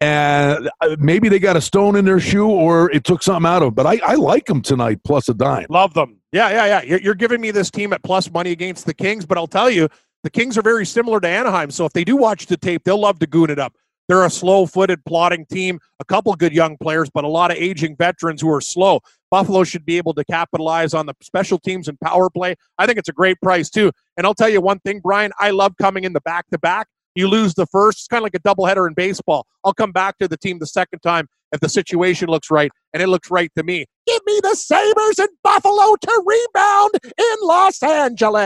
and 0.00 0.70
uh, 0.80 0.96
maybe 0.98 1.28
they 1.28 1.38
got 1.38 1.56
a 1.56 1.60
stone 1.60 1.96
in 1.96 2.04
their 2.04 2.20
shoe 2.20 2.48
or 2.48 2.90
it 2.92 3.04
took 3.04 3.22
something 3.22 3.48
out 3.48 3.62
of. 3.62 3.74
But 3.74 3.86
I, 3.86 4.00
I 4.04 4.14
like 4.14 4.46
them 4.46 4.62
tonight 4.62 5.00
plus 5.04 5.28
a 5.28 5.34
dime. 5.34 5.66
Love 5.70 5.94
them. 5.94 6.18
Yeah, 6.32 6.50
yeah, 6.50 6.66
yeah. 6.66 6.82
You're, 6.82 7.00
you're 7.00 7.14
giving 7.14 7.40
me 7.40 7.50
this 7.50 7.70
team 7.70 7.92
at 7.92 8.02
plus 8.02 8.30
money 8.30 8.52
against 8.52 8.86
the 8.86 8.94
Kings, 8.94 9.26
but 9.26 9.38
I'll 9.38 9.46
tell 9.46 9.70
you, 9.70 9.88
the 10.22 10.30
Kings 10.30 10.58
are 10.58 10.62
very 10.62 10.86
similar 10.86 11.20
to 11.20 11.28
Anaheim. 11.28 11.70
So 11.70 11.84
if 11.84 11.92
they 11.92 12.04
do 12.04 12.16
watch 12.16 12.46
the 12.46 12.56
tape, 12.56 12.84
they'll 12.84 13.00
love 13.00 13.18
to 13.20 13.26
goon 13.26 13.50
it 13.50 13.58
up. 13.58 13.74
They're 14.08 14.24
a 14.24 14.30
slow-footed, 14.30 15.04
plodding 15.04 15.46
team. 15.46 15.78
A 16.00 16.04
couple 16.04 16.34
good 16.34 16.54
young 16.54 16.76
players, 16.78 17.10
but 17.10 17.24
a 17.24 17.28
lot 17.28 17.50
of 17.50 17.58
aging 17.58 17.96
veterans 17.96 18.40
who 18.40 18.50
are 18.50 18.60
slow. 18.60 19.00
Buffalo 19.30 19.64
should 19.64 19.84
be 19.84 19.98
able 19.98 20.14
to 20.14 20.24
capitalize 20.24 20.94
on 20.94 21.06
the 21.06 21.14
special 21.22 21.58
teams 21.58 21.88
and 21.88 22.00
power 22.00 22.30
play. 22.30 22.54
I 22.78 22.86
think 22.86 22.98
it's 22.98 23.10
a 23.10 23.12
great 23.12 23.38
price 23.42 23.68
too. 23.68 23.92
And 24.16 24.26
I'll 24.26 24.34
tell 24.34 24.48
you 24.48 24.60
one 24.60 24.80
thing, 24.80 25.00
Brian. 25.00 25.32
I 25.38 25.50
love 25.50 25.74
coming 25.76 26.04
in 26.04 26.14
the 26.14 26.22
back-to-back. 26.22 26.88
You 27.14 27.28
lose 27.28 27.54
the 27.54 27.66
first, 27.66 27.98
it's 27.98 28.06
kind 28.06 28.20
of 28.20 28.22
like 28.22 28.34
a 28.34 28.40
doubleheader 28.40 28.86
in 28.86 28.94
baseball. 28.94 29.46
I'll 29.64 29.74
come 29.74 29.92
back 29.92 30.18
to 30.18 30.28
the 30.28 30.36
team 30.36 30.58
the 30.60 30.66
second 30.66 31.00
time 31.00 31.26
if 31.52 31.60
the 31.60 31.68
situation 31.68 32.28
looks 32.28 32.50
right, 32.50 32.70
and 32.92 33.02
it 33.02 33.08
looks 33.08 33.30
right 33.30 33.50
to 33.56 33.64
me. 33.64 33.86
Give 34.06 34.20
me 34.24 34.40
the 34.42 34.54
Sabres 34.54 35.18
and 35.18 35.28
Buffalo 35.42 35.96
to 35.96 36.22
rebound 36.24 36.90
in 37.04 37.36
Los 37.42 37.82
Angeles. 37.82 38.44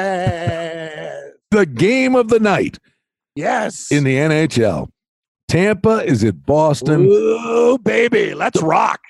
The 1.50 1.66
game 1.66 2.14
of 2.14 2.28
the 2.28 2.40
night. 2.40 2.78
Yes. 3.34 3.90
In 3.90 4.04
the 4.04 4.16
NHL. 4.16 4.88
Tampa 5.52 6.02
is 6.06 6.22
it 6.22 6.46
Boston. 6.46 7.04
Ooh, 7.04 7.76
baby, 7.76 8.32
let's 8.32 8.62
rock. 8.62 9.00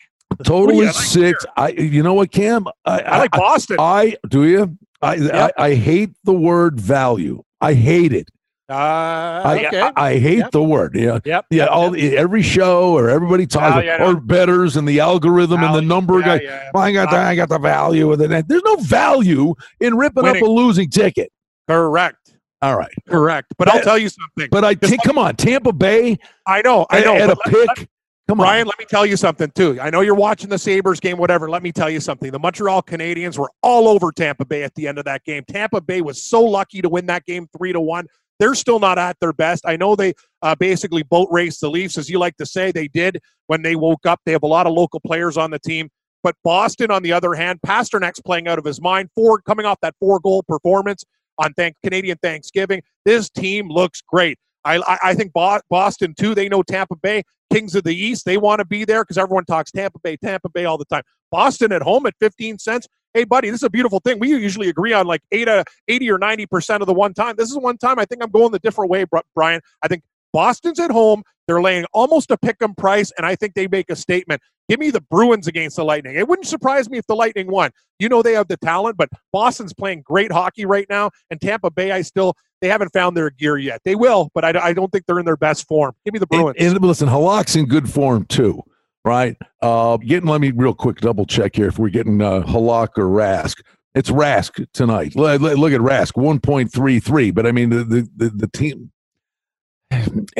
Totally 0.43 0.87
like 0.87 0.95
six. 0.97 1.47
I, 1.57 1.69
you 1.69 2.03
know 2.03 2.15
what, 2.15 2.33
Cam? 2.33 2.67
I, 2.85 3.01
I 3.01 3.19
like 3.19 3.31
Boston. 3.31 3.77
I, 3.79 3.85
I 3.85 4.17
do 4.27 4.45
you? 4.45 4.77
I. 5.01 5.15
I, 5.15 5.53
I 5.57 5.75
hate 5.75 6.11
the 6.25 6.33
word 6.33 6.81
value. 6.81 7.45
I 7.61 7.75
hate 7.75 8.13
it. 8.13 8.29
Uh, 8.69 9.57
okay. 9.57 9.81
I, 9.81 9.93
I, 9.95 10.19
hate 10.19 10.39
yep. 10.39 10.51
the 10.51 10.65
word. 10.65 10.97
Yeah, 10.97 11.21
yep. 11.25 11.47
yeah. 11.51 11.67
All 11.67 11.97
yep. 11.97 12.15
every 12.15 12.43
show 12.43 12.93
or 12.93 13.09
everybody 13.09 13.47
talks 13.47 13.85
yeah, 13.85 14.05
or 14.05 14.19
betters 14.19 14.77
and 14.77 14.89
the 14.89 14.99
algorithm 14.99 15.61
value. 15.61 15.79
and 15.79 15.85
the 15.85 15.95
number 15.95 16.19
yeah, 16.21 16.27
guy. 16.27 16.43
Yeah, 16.43 16.71
well, 16.75 16.83
I 16.83 16.93
got 16.93 17.11
the 17.11 17.19
I 17.19 17.37
got 17.37 17.51
the 17.51 17.59
value 17.61 18.11
of 18.11 18.21
it. 18.21 18.49
There's 18.49 18.63
no 18.65 18.77
value 18.77 19.55
in 19.79 19.97
ripping 19.97 20.25
Winning. 20.25 20.43
up 20.43 20.49
a 20.49 20.51
losing 20.51 20.91
ticket. 20.91 21.31
Correct. 21.69 22.22
All 22.63 22.77
right. 22.77 22.93
Correct. 23.09 23.49
But, 23.59 23.67
but 23.67 23.75
I'll 23.75 23.83
tell 23.83 23.99
you 23.99 24.09
something. 24.09 24.49
But 24.51 24.65
I 24.65 24.75
think, 24.75 25.03
come 25.03 25.19
on, 25.19 25.35
Tampa 25.35 25.73
Bay. 25.73 26.17
I 26.47 26.63
know. 26.63 26.87
I 26.91 27.01
know. 27.01 27.17
At, 27.17 27.29
a 27.29 27.37
pick. 27.37 27.67
Let, 27.67 27.89
come 28.29 28.41
on. 28.41 28.45
Ryan, 28.45 28.67
let 28.69 28.79
me 28.79 28.85
tell 28.85 29.05
you 29.05 29.17
something, 29.17 29.51
too. 29.51 29.81
I 29.81 29.91
know 29.91 30.01
you're 30.01 30.15
watching 30.15 30.49
the 30.49 30.59
Sabres 30.59 31.01
game, 31.01 31.19
whatever. 31.19 31.51
Let 31.51 31.65
me 31.65 31.73
tell 31.73 31.91
you 31.91 31.99
something. 31.99 32.31
The 32.31 32.39
Montreal 32.39 32.83
Canadiens 32.83 33.37
were 33.37 33.51
all 33.63 33.89
over 33.89 34.13
Tampa 34.13 34.45
Bay 34.45 34.63
at 34.63 34.75
the 34.77 34.87
end 34.87 34.99
of 34.99 35.05
that 35.07 35.25
game. 35.25 35.43
Tampa 35.49 35.81
Bay 35.81 36.03
was 36.03 36.23
so 36.23 36.41
lucky 36.41 36.81
to 36.81 36.89
win 36.89 37.07
that 37.07 37.27
game 37.27 37.49
3 37.59 37.73
to 37.73 37.81
1. 37.81 38.07
They're 38.39 38.55
still 38.55 38.79
not 38.79 38.97
at 38.97 39.19
their 39.21 39.33
best. 39.33 39.65
I 39.67 39.77
know 39.77 39.97
they 39.97 40.15
uh, 40.41 40.55
basically 40.55 41.03
boat 41.03 41.29
raced 41.33 41.61
the 41.61 41.71
Leafs, 41.71 41.99
as 41.99 42.09
you 42.09 42.21
like 42.21 42.37
to 42.37 42.47
say. 42.47 42.71
They 42.71 42.89
did 42.89 43.21
when 43.49 43.63
they 43.63 43.75
woke 43.75 44.07
up. 44.07 44.21
They 44.25 44.33
have 44.33 44.43
a 44.45 44.49
lot 44.49 44.67
of 44.67 44.73
local 44.73 45.01
players 45.01 45.37
on 45.37 45.51
the 45.51 45.59
team. 45.59 45.91
But 46.23 46.37
Boston, 46.45 46.93
on 46.93 47.03
the 47.03 47.13
other 47.13 47.35
hand, 47.35 47.59
Pastrnak's 47.67 48.21
playing 48.21 48.47
out 48.47 48.59
of 48.59 48.65
his 48.65 48.81
mind. 48.81 49.11
Four 49.17 49.41
coming 49.43 49.67
off 49.67 49.79
that 49.83 49.95
four 49.99 50.21
goal 50.21 50.45
performance 50.45 51.05
on 51.43 51.53
thank 51.55 51.77
Canadian 51.83 52.19
Thanksgiving. 52.23 52.83
This 53.05 53.29
team 53.31 53.69
looks 53.69 54.01
great. 54.01 54.39
I, 54.65 54.99
I, 55.03 55.15
think 55.15 55.33
Boston 55.33 56.15
too. 56.17 56.35
They 56.37 56.49
know 56.49 56.63
Tampa 56.63 56.95
Bay, 56.95 57.25
Kings 57.53 57.75
of 57.75 57.83
the 57.83 57.95
East. 57.95 58.25
They 58.25 58.37
want 58.37 58.61
to 58.61 58.65
be 58.65 58.85
there 58.85 59.03
because 59.03 59.19
everyone 59.19 59.45
talks 59.45 59.73
Tampa 59.73 59.99
Bay, 59.99 60.17
Tampa 60.17 60.49
Bay 60.49 60.65
all 60.65 60.79
the 60.79 60.85
time. 60.85 61.03
Boston 61.33 61.73
at 61.73 61.83
home 61.83 62.07
at 62.07 62.15
15 62.21 62.59
cents. 62.59 62.87
Hey, 63.13 63.25
buddy, 63.25 63.51
this 63.51 63.61
is 63.61 63.65
a 63.65 63.71
beautiful 63.71 64.01
thing. 64.01 64.19
We 64.19 64.29
usually 64.29 64.69
agree 64.69 64.93
on 64.93 65.07
like 65.07 65.23
80, 65.33 65.51
uh, 65.51 65.65
80 65.89 66.11
or 66.13 66.19
90% 66.19 66.81
of 66.81 66.87
the 66.87 66.95
one 66.95 67.13
time. 67.13 67.35
This 67.37 67.51
is 67.51 67.57
one 67.57 67.77
time 67.77 67.99
I 67.99 68.05
think 68.05 68.23
I'm 68.23 68.31
going 68.31 68.53
the 68.53 68.59
different 68.59 68.91
way, 68.91 69.05
Brian. 69.35 69.61
I 69.83 69.89
think 69.89 70.03
Boston's 70.33 70.81
at 70.81 70.91
home. 70.91 71.23
They're 71.47 71.61
laying 71.61 71.85
almost 71.93 72.31
a 72.31 72.39
pick 72.39 72.57
'em 72.63 72.75
price, 72.75 73.13
and 73.17 73.27
I 73.27 73.35
think 73.35 73.55
they 73.55 73.67
make 73.67 73.91
a 73.91 73.97
statement. 73.97 74.41
Give 74.69 74.79
me 74.79 74.91
the 74.91 75.01
Bruins 75.01 75.49
against 75.49 75.77
the 75.77 75.85
Lightning. 75.85 76.15
It 76.15 76.29
wouldn't 76.29 76.47
surprise 76.47 76.89
me 76.89 76.99
if 76.99 77.07
the 77.07 77.17
Lightning 77.17 77.51
won. 77.51 77.71
You 77.99 78.09
know 78.09 78.23
they 78.23 78.33
have 78.35 78.49
the 78.49 78.57
talent, 78.57 78.97
but 78.97 79.09
Boston's 79.33 79.75
playing 79.75 80.03
great 80.03 80.33
hockey 80.33 80.65
right 80.65 80.87
now, 80.89 81.11
and 81.31 81.41
Tampa 81.41 81.71
Bay, 81.71 81.91
I 81.91 82.03
still 82.03 82.35
they 82.61 82.69
haven't 82.69 82.93
found 82.93 83.17
their 83.17 83.31
gear 83.31 83.59
yet. 83.59 83.81
They 83.85 83.97
will, 83.97 84.31
but 84.35 84.45
I, 84.45 84.69
I 84.69 84.73
don't 84.73 84.91
think 84.91 85.07
they're 85.07 85.19
in 85.19 85.25
their 85.25 85.37
best 85.37 85.67
form. 85.67 85.95
Give 86.05 86.15
me 86.15 86.21
the 86.21 86.27
Bruins. 86.29 86.57
And, 86.59 86.77
and 86.77 86.85
listen, 86.85 87.09
Halak's 87.09 87.57
in 87.57 87.67
good 87.67 87.91
form 87.91 88.25
too, 88.27 88.63
right? 89.05 89.37
Uh, 89.61 89.97
getting 89.97 90.29
let 90.29 90.41
me 90.41 90.53
real 90.53 90.75
quick 90.75 90.99
double 90.99 91.27
check 91.27 91.57
here 91.57 91.67
if 91.67 91.79
we're 91.79 91.91
getting 91.91 92.23
uh, 92.23 92.43
Halak 92.43 92.91
or 92.97 93.07
Rask. 93.07 93.61
It's 93.95 94.11
Rask 94.11 94.65
tonight. 94.73 95.17
Look, 95.17 95.43
look 95.43 95.73
at 95.73 95.81
Rask, 95.81 96.17
one 96.17 96.41
point 96.41 96.73
three 96.73 97.01
three. 97.01 97.31
But 97.31 97.47
I 97.47 97.53
mean, 97.53 97.71
the, 97.71 97.85
the 97.85 98.09
the 98.17 98.31
the 98.31 98.49
team 98.49 98.93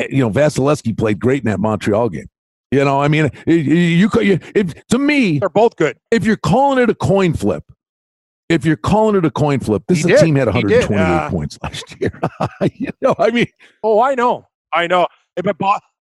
you 0.09 0.19
know, 0.19 0.29
Vasilevskiy 0.29 0.97
played 0.97 1.19
great 1.19 1.43
in 1.43 1.49
that 1.49 1.59
Montreal 1.59 2.09
game. 2.09 2.27
You 2.71 2.83
know, 2.83 2.99
I 2.99 3.07
mean, 3.07 3.29
you, 3.45 3.55
you, 3.55 4.09
you 4.21 4.39
if 4.55 4.87
to 4.87 4.97
me, 4.97 5.37
they're 5.37 5.49
both 5.49 5.75
good. 5.75 5.97
If 6.09 6.25
you're 6.25 6.37
calling 6.37 6.81
it 6.81 6.89
a 6.89 6.95
coin 6.95 7.33
flip, 7.33 7.63
if 8.49 8.65
you're 8.65 8.77
calling 8.77 9.15
it 9.15 9.25
a 9.25 9.31
coin 9.31 9.59
flip, 9.59 9.83
this 9.87 10.03
team 10.03 10.35
had 10.35 10.47
128 10.47 10.99
uh, 10.99 11.29
points 11.29 11.59
last 11.61 11.95
year. 12.01 12.19
you 12.73 12.89
know, 13.01 13.15
I 13.19 13.29
mean, 13.29 13.45
oh, 13.83 14.01
I 14.01 14.15
know, 14.15 14.47
I 14.73 14.87
know, 14.87 15.07
but 15.35 15.55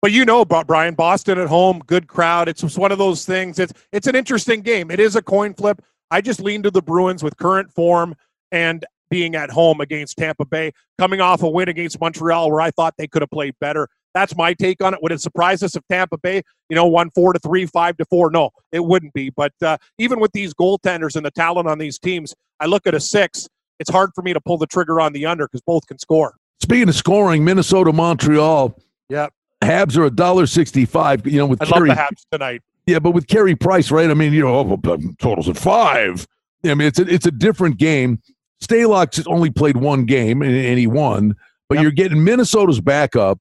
but 0.03 0.13
you 0.13 0.25
know, 0.25 0.45
Brian, 0.45 0.95
Boston 0.95 1.39
at 1.39 1.49
home, 1.49 1.83
good 1.87 2.07
crowd. 2.07 2.49
It's 2.49 2.61
just 2.63 2.79
one 2.79 2.93
of 2.93 2.99
those 2.99 3.25
things. 3.25 3.59
It's 3.59 3.73
it's 3.93 4.07
an 4.07 4.15
interesting 4.15 4.61
game. 4.63 4.93
It 4.93 5.01
is 5.01 5.17
a 5.17 5.23
coin 5.23 5.55
flip. 5.55 5.83
I 6.11 6.21
just 6.21 6.41
lean 6.41 6.63
to 6.63 6.71
the 6.71 6.83
Bruins 6.83 7.23
with 7.23 7.37
current 7.37 7.73
form, 7.73 8.15
and 8.53 8.85
being 9.11 9.35
at 9.35 9.51
home 9.51 9.81
against 9.81 10.17
Tampa 10.17 10.45
Bay, 10.45 10.73
coming 10.99 11.21
off 11.21 11.43
a 11.43 11.49
win 11.49 11.69
against 11.69 12.01
Montreal 12.01 12.51
where 12.51 12.61
I 12.61 12.71
thought 12.71 12.95
they 12.97 13.09
could 13.09 13.23
have 13.23 13.31
played 13.31 13.55
better. 13.61 13.89
That's 14.15 14.35
my 14.37 14.55
take 14.55 14.83
on 14.83 14.95
it. 14.95 15.01
Would 15.03 15.13
it 15.13 15.21
surprise 15.21 15.63
us 15.63 15.77
if 15.77 15.83
Tampa 15.89 16.19
Bay, 16.19 16.43
you 16.69 16.75
know, 16.77 16.87
won 16.87 17.11
four 17.15 17.33
to 17.33 17.39
three, 17.39 17.67
five 17.67 17.97
to 17.99 18.05
four? 18.07 18.31
No, 18.31 18.51
it 18.73 18.85
wouldn't 18.85 19.13
be. 19.13 19.31
But 19.31 19.53
uh, 19.63 19.77
even 19.99 20.19
with 20.19 20.33
these 20.33 20.55
goaltenders 20.55 21.15
and 21.15 21.25
the 21.25 21.31
talent 21.31 21.69
on 21.69 21.79
these 21.79 21.99
teams, 21.99 22.35
I 22.59 22.67
look 22.67 22.87
at 22.87 22.95
a 22.95 23.01
six. 23.01 23.49
It's 23.79 23.91
hard 23.91 24.11
for 24.15 24.23
me 24.23 24.33
to 24.33 24.41
pull 24.41 24.59
the 24.59 24.67
trigger 24.67 25.01
on 25.01 25.13
the 25.13 25.27
under 25.27 25.47
because 25.47 25.61
both 25.61 25.87
can 25.87 25.99
score. 25.99 26.35
Speaking 26.61 26.89
of 26.89 26.95
scoring, 26.95 27.45
Minnesota, 27.45 27.93
Montreal. 27.93 28.77
Yeah. 29.09 29.29
Habs 29.63 29.97
are 29.97 30.05
a 30.05 30.11
dollar 30.11 30.47
sixty-five. 30.47 31.27
You 31.27 31.39
know, 31.39 31.47
with 31.47 31.63
I 31.63 31.67
Carey, 31.67 31.89
love 31.89 31.97
the 31.97 32.03
Habs 32.03 32.25
tonight. 32.33 32.63
Yeah, 32.87 32.99
but 32.99 33.13
with 33.13 33.29
Carey 33.29 33.55
Price, 33.55 33.91
right? 33.91 34.11
I 34.11 34.15
mean, 34.15 34.33
you 34.33 34.43
know, 34.43 34.81
oh, 34.85 34.99
totals 35.19 35.49
at 35.49 35.57
five. 35.57 36.27
I 36.65 36.75
mean, 36.75 36.89
it's 36.89 36.99
a, 36.99 37.07
it's 37.09 37.27
a 37.27 37.31
different 37.31 37.79
game. 37.79 38.21
Stalock's 38.63 39.27
only 39.27 39.51
played 39.51 39.77
one 39.77 40.05
game 40.05 40.43
and, 40.43 40.55
and 40.55 40.79
he 40.79 40.87
won, 40.87 41.35
but 41.69 41.77
yep. 41.77 41.83
you're 41.83 41.93
getting 41.93 42.23
Minnesota's 42.23 42.81
backup, 42.81 43.39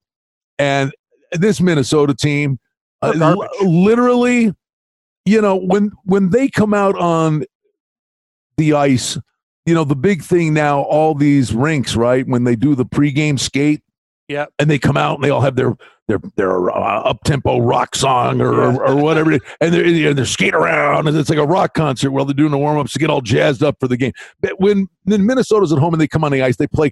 and 0.57 0.93
this 1.33 1.59
Minnesota 1.61 2.13
team, 2.13 2.59
uh, 3.01 3.13
l- 3.15 3.47
literally, 3.61 4.53
you 5.25 5.41
know, 5.41 5.55
when 5.55 5.91
when 6.05 6.29
they 6.29 6.47
come 6.47 6.73
out 6.73 6.95
on 6.97 7.43
the 8.57 8.73
ice, 8.73 9.17
you 9.65 9.73
know, 9.73 9.83
the 9.83 9.95
big 9.95 10.23
thing 10.23 10.53
now, 10.53 10.81
all 10.81 11.13
these 11.15 11.53
rinks, 11.53 11.95
right? 11.95 12.27
When 12.27 12.43
they 12.43 12.55
do 12.55 12.75
the 12.75 12.85
pregame 12.85 13.39
skate, 13.39 13.81
yeah, 14.27 14.45
and 14.57 14.69
they 14.69 14.79
come 14.79 14.97
out 14.97 15.15
and 15.15 15.23
they 15.23 15.29
all 15.29 15.41
have 15.41 15.55
their 15.55 15.75
their 16.09 16.19
their 16.35 16.71
uh, 16.71 17.01
up 17.03 17.23
tempo 17.23 17.59
rock 17.59 17.95
song 17.95 18.41
or, 18.41 18.53
or, 18.53 18.87
or, 18.87 18.95
whatever, 18.95 19.31
and 19.61 19.73
they're 19.73 20.13
they're 20.13 20.25
skating 20.25 20.55
around 20.55 21.07
and 21.07 21.15
it's 21.15 21.29
like 21.29 21.39
a 21.39 21.45
rock 21.45 21.75
concert 21.75 22.11
while 22.11 22.25
they're 22.25 22.33
doing 22.33 22.51
the 22.51 22.57
warm 22.57 22.77
ups 22.77 22.93
to 22.93 22.99
get 22.99 23.09
all 23.09 23.21
jazzed 23.21 23.63
up 23.63 23.77
for 23.79 23.87
the 23.87 23.95
game. 23.95 24.11
But 24.41 24.59
when 24.59 24.87
then 25.05 25.25
Minnesota's 25.25 25.71
at 25.71 25.79
home 25.79 25.93
and 25.93 26.01
they 26.01 26.07
come 26.07 26.23
on 26.23 26.31
the 26.31 26.41
ice, 26.41 26.57
they 26.57 26.67
play 26.67 26.91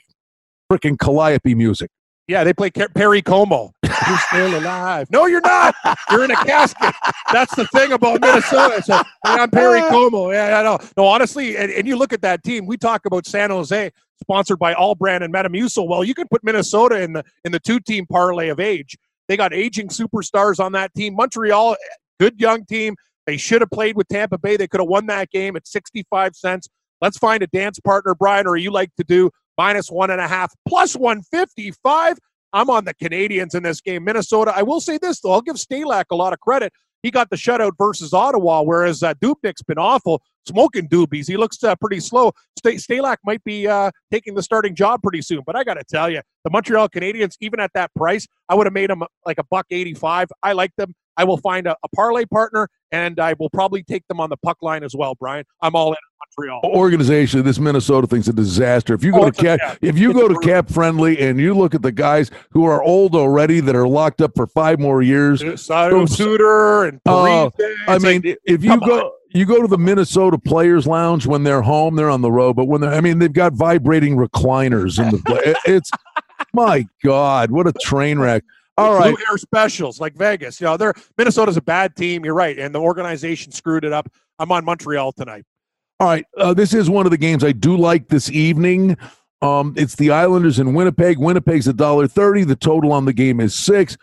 freaking 0.71 0.97
Calliope 0.97 1.55
music. 1.55 1.89
Yeah, 2.27 2.43
they 2.43 2.53
play 2.53 2.69
Perry 2.69 3.21
Como. 3.21 3.73
You're 3.83 4.17
still 4.29 4.59
alive. 4.59 5.09
No, 5.09 5.27
you're 5.27 5.41
not. 5.41 5.73
You're 6.11 6.25
in 6.25 6.31
a 6.31 6.35
casket. 6.35 6.93
That's 7.31 7.55
the 7.55 7.65
thing 7.67 7.93
about 7.93 8.19
Minnesota. 8.19 8.83
So 8.83 9.01
I'm 9.23 9.49
Perry 9.49 9.79
Como. 9.81 10.31
Yeah, 10.31 10.59
I 10.59 10.63
know. 10.63 10.77
No, 10.97 11.05
honestly, 11.05 11.55
and, 11.55 11.71
and, 11.71 11.87
you 11.87 11.95
look 11.95 12.11
at 12.11 12.21
that 12.21 12.43
team. 12.43 12.65
We 12.65 12.75
talk 12.75 13.05
about 13.05 13.25
San 13.25 13.49
Jose, 13.49 13.91
sponsored 14.21 14.59
by 14.59 14.73
All-Bran 14.73 15.23
and 15.23 15.33
Metamucil. 15.33 15.87
Well, 15.87 16.03
you 16.03 16.13
can 16.13 16.27
put 16.27 16.43
Minnesota 16.43 17.01
in 17.01 17.13
the 17.13 17.23
in 17.45 17.53
the 17.53 17.59
two-team 17.59 18.05
parlay 18.07 18.49
of 18.49 18.59
age. 18.59 18.97
They 19.27 19.37
got 19.37 19.53
aging 19.53 19.89
superstars 19.89 20.63
on 20.63 20.71
that 20.73 20.93
team. 20.93 21.15
Montreal, 21.15 21.75
good 22.19 22.39
young 22.39 22.65
team. 22.65 22.95
They 23.25 23.37
should 23.37 23.61
have 23.61 23.69
played 23.71 23.97
with 23.97 24.07
Tampa 24.07 24.37
Bay. 24.37 24.55
They 24.55 24.67
could 24.67 24.79
have 24.79 24.87
won 24.87 25.07
that 25.07 25.29
game 25.31 25.55
at 25.55 25.67
65 25.67 26.35
cents. 26.35 26.67
Let's 27.01 27.17
find 27.17 27.43
a 27.43 27.47
dance 27.47 27.79
partner, 27.79 28.15
Brian, 28.15 28.47
or 28.47 28.57
you 28.57 28.71
like 28.71 28.95
to 28.95 29.03
do 29.03 29.29
minus 29.57 29.89
one 29.89 30.09
and 30.09 30.21
a 30.21 30.27
half, 30.27 30.53
plus 30.67 30.95
155. 30.95 32.17
I'm 32.53 32.69
on 32.69 32.85
the 32.85 32.93
Canadians 32.93 33.53
in 33.53 33.63
this 33.63 33.81
game. 33.81 34.05
Minnesota, 34.05 34.53
I 34.55 34.63
will 34.63 34.79
say 34.79 34.97
this, 34.97 35.19
though. 35.19 35.31
I'll 35.31 35.41
give 35.41 35.57
Stalock 35.57 36.05
a 36.11 36.15
lot 36.15 36.33
of 36.33 36.39
credit. 36.39 36.71
He 37.03 37.11
got 37.11 37.29
the 37.29 37.35
shutout 37.35 37.73
versus 37.77 38.13
Ottawa, 38.13 38.61
whereas 38.61 39.03
uh, 39.03 39.13
Dubnyk's 39.15 39.61
been 39.61 39.77
awful. 39.77 40.21
Smoking 40.47 40.87
doobies. 40.87 41.27
He 41.27 41.37
looks 41.37 41.63
uh, 41.63 41.75
pretty 41.75 41.99
slow. 41.99 42.31
St- 42.63 42.79
Stalock 42.79 43.17
might 43.25 43.43
be 43.43 43.67
uh, 43.67 43.91
taking 44.11 44.33
the 44.35 44.43
starting 44.43 44.75
job 44.75 45.01
pretty 45.03 45.21
soon. 45.21 45.41
But 45.45 45.55
I 45.55 45.63
got 45.63 45.75
to 45.75 45.83
tell 45.83 46.09
you, 46.09 46.21
the 46.43 46.49
Montreal 46.49 46.89
Canadiens, 46.89 47.35
even 47.41 47.59
at 47.59 47.71
that 47.73 47.93
price, 47.95 48.27
I 48.49 48.55
would 48.55 48.65
have 48.65 48.73
made 48.73 48.89
them 48.89 49.03
like 49.25 49.37
a 49.39 49.43
buck 49.51 49.65
85. 49.69 50.29
I 50.43 50.53
like 50.53 50.71
them. 50.77 50.93
I 51.19 51.23
will 51.23 51.37
find 51.37 51.65
a, 51.65 51.75
a 51.83 51.89
parlay 51.95 52.25
partner, 52.25 52.67
and 52.91 53.19
I 53.19 53.33
will 53.39 53.49
probably 53.49 53.81
take 53.81 54.07
them 54.07 54.19
on 54.19 54.29
the 54.29 54.37
puck 54.37 54.57
line 54.61 54.83
as 54.83 54.95
well, 54.95 55.15
Brian. 55.19 55.45
I'm 55.63 55.75
all 55.75 55.89
in 55.93 55.97
Montreal. 56.37 56.61
Organization, 56.63 57.43
this 57.43 57.57
Minnesota 57.57 58.05
thing's 58.05 58.27
a 58.27 58.33
disaster. 58.33 58.93
If 58.93 59.03
you 59.03 59.11
go 59.13 59.21
Oh, 59.21 59.21
to 59.23 59.27
it's 59.29 59.39
a- 59.39 59.57
cap, 59.57 59.77
if 59.81 59.97
you 59.97 60.11
It's 60.11 60.19
go 60.19 60.27
to 60.27 60.35
brutal- 60.35 60.47
cap 60.47 60.69
friendly 60.69 61.19
and 61.19 61.39
you 61.39 61.55
look 61.55 61.73
at 61.73 61.81
the 61.81 61.91
guys 61.91 62.29
who 62.51 62.65
are 62.65 62.83
old 62.83 63.15
already 63.15 63.61
that 63.61 63.75
are 63.75 63.87
locked 63.87 64.21
up 64.21 64.33
for 64.35 64.45
five 64.45 64.79
more 64.79 65.01
years, 65.01 65.39
Suter 65.59 66.83
and 66.85 67.03
Parise. 67.03 67.51
I 67.87 67.97
mean, 67.99 68.21
like, 68.21 68.37
if 68.45 68.63
you 68.63 68.79
go, 68.79 69.13
you 69.31 69.45
go 69.45 69.61
to 69.61 69.67
the 69.67 69.77
Minnesota 69.77 70.37
Players 70.37 70.87
Lounge 70.87 71.25
when 71.25 71.43
they're 71.43 71.61
home, 71.61 71.95
they're 71.95 72.09
on 72.09 72.21
the 72.21 72.31
road. 72.31 72.55
But 72.55 72.65
when 72.65 72.81
they're, 72.81 72.93
I 72.93 73.01
mean, 73.01 73.19
they've 73.19 73.31
got 73.31 73.53
vibrating 73.53 74.15
recliners 74.15 74.99
in 75.03 75.11
the. 75.11 75.57
it's 75.65 75.91
my 76.53 76.85
God, 77.03 77.51
what 77.51 77.67
a 77.67 77.73
train 77.73 78.19
wreck! 78.19 78.43
All 78.77 78.93
right, 78.97 79.13
Blue 79.13 79.23
air 79.29 79.37
specials 79.37 79.99
like 79.99 80.15
Vegas. 80.15 80.61
You 80.61 80.65
know, 80.65 80.77
they're 80.77 80.93
Minnesota's 81.17 81.57
a 81.57 81.61
bad 81.61 81.95
team. 81.95 82.23
You're 82.23 82.33
right, 82.33 82.57
and 82.57 82.73
the 82.73 82.79
organization 82.79 83.51
screwed 83.51 83.83
it 83.83 83.93
up. 83.93 84.09
I'm 84.39 84.51
on 84.51 84.63
Montreal 84.65 85.11
tonight. 85.13 85.45
all 85.99 86.07
right. 86.07 86.25
Uh, 86.37 86.53
this 86.53 86.73
is 86.73 86.89
one 86.89 87.05
of 87.05 87.11
the 87.11 87.17
games 87.17 87.43
I 87.43 87.51
do 87.51 87.75
like 87.77 88.07
this 88.09 88.29
evening. 88.29 88.97
Um, 89.41 89.73
it's 89.77 89.95
the 89.95 90.11
Islanders 90.11 90.59
in 90.59 90.73
Winnipeg. 90.73 91.17
Winnipeg's 91.17 91.67
a 91.67 91.73
dollar 91.73 92.07
thirty. 92.07 92.43
The 92.43 92.55
total 92.55 92.91
on 92.93 93.05
the 93.05 93.13
game 93.13 93.39
is 93.39 93.57
six. 93.57 93.97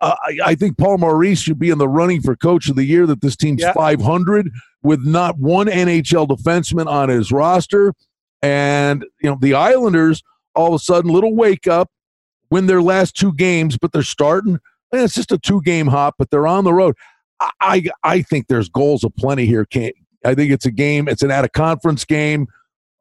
Uh, 0.00 0.14
I, 0.22 0.38
I 0.46 0.54
think 0.54 0.78
Paul 0.78 0.98
Maurice 0.98 1.40
should 1.40 1.58
be 1.58 1.70
in 1.70 1.78
the 1.78 1.88
running 1.88 2.22
for 2.22 2.34
Coach 2.36 2.68
of 2.68 2.76
the 2.76 2.84
Year. 2.84 3.06
That 3.06 3.20
this 3.20 3.36
team's 3.36 3.60
Yeah. 3.62 3.72
five 3.72 4.00
hundred 4.00 4.50
with 4.82 5.04
not 5.04 5.38
one 5.38 5.66
NHL 5.66 6.26
defenseman 6.26 6.86
on 6.86 7.08
his 7.10 7.30
roster, 7.30 7.92
and 8.42 9.04
you 9.22 9.30
know 9.30 9.36
the 9.40 9.54
Islanders 9.54 10.22
all 10.54 10.68
of 10.68 10.74
a 10.74 10.78
sudden 10.78 11.10
little 11.12 11.34
wake 11.34 11.66
up, 11.68 11.90
win 12.50 12.66
their 12.66 12.82
last 12.82 13.14
two 13.16 13.32
games, 13.34 13.78
but 13.78 13.92
they're 13.92 14.02
starting. 14.02 14.56
eh, 14.92 15.04
it's 15.04 15.14
just 15.14 15.30
a 15.32 15.38
two 15.38 15.60
game 15.62 15.86
hop, 15.86 16.14
but 16.18 16.30
they're 16.30 16.46
on 16.46 16.64
the 16.64 16.72
road. 16.74 16.96
I 17.40 17.50
I, 17.60 17.82
I 18.02 18.22
think 18.22 18.48
there's 18.48 18.68
goals 18.68 19.04
aplenty 19.04 19.46
here. 19.46 19.64
Can't 19.64 19.94
I 20.24 20.34
think 20.34 20.50
it's 20.52 20.66
a 20.66 20.70
game. 20.70 21.08
It's 21.08 21.22
an 21.22 21.30
out 21.30 21.44
of 21.44 21.52
conference 21.52 22.04
game. 22.04 22.46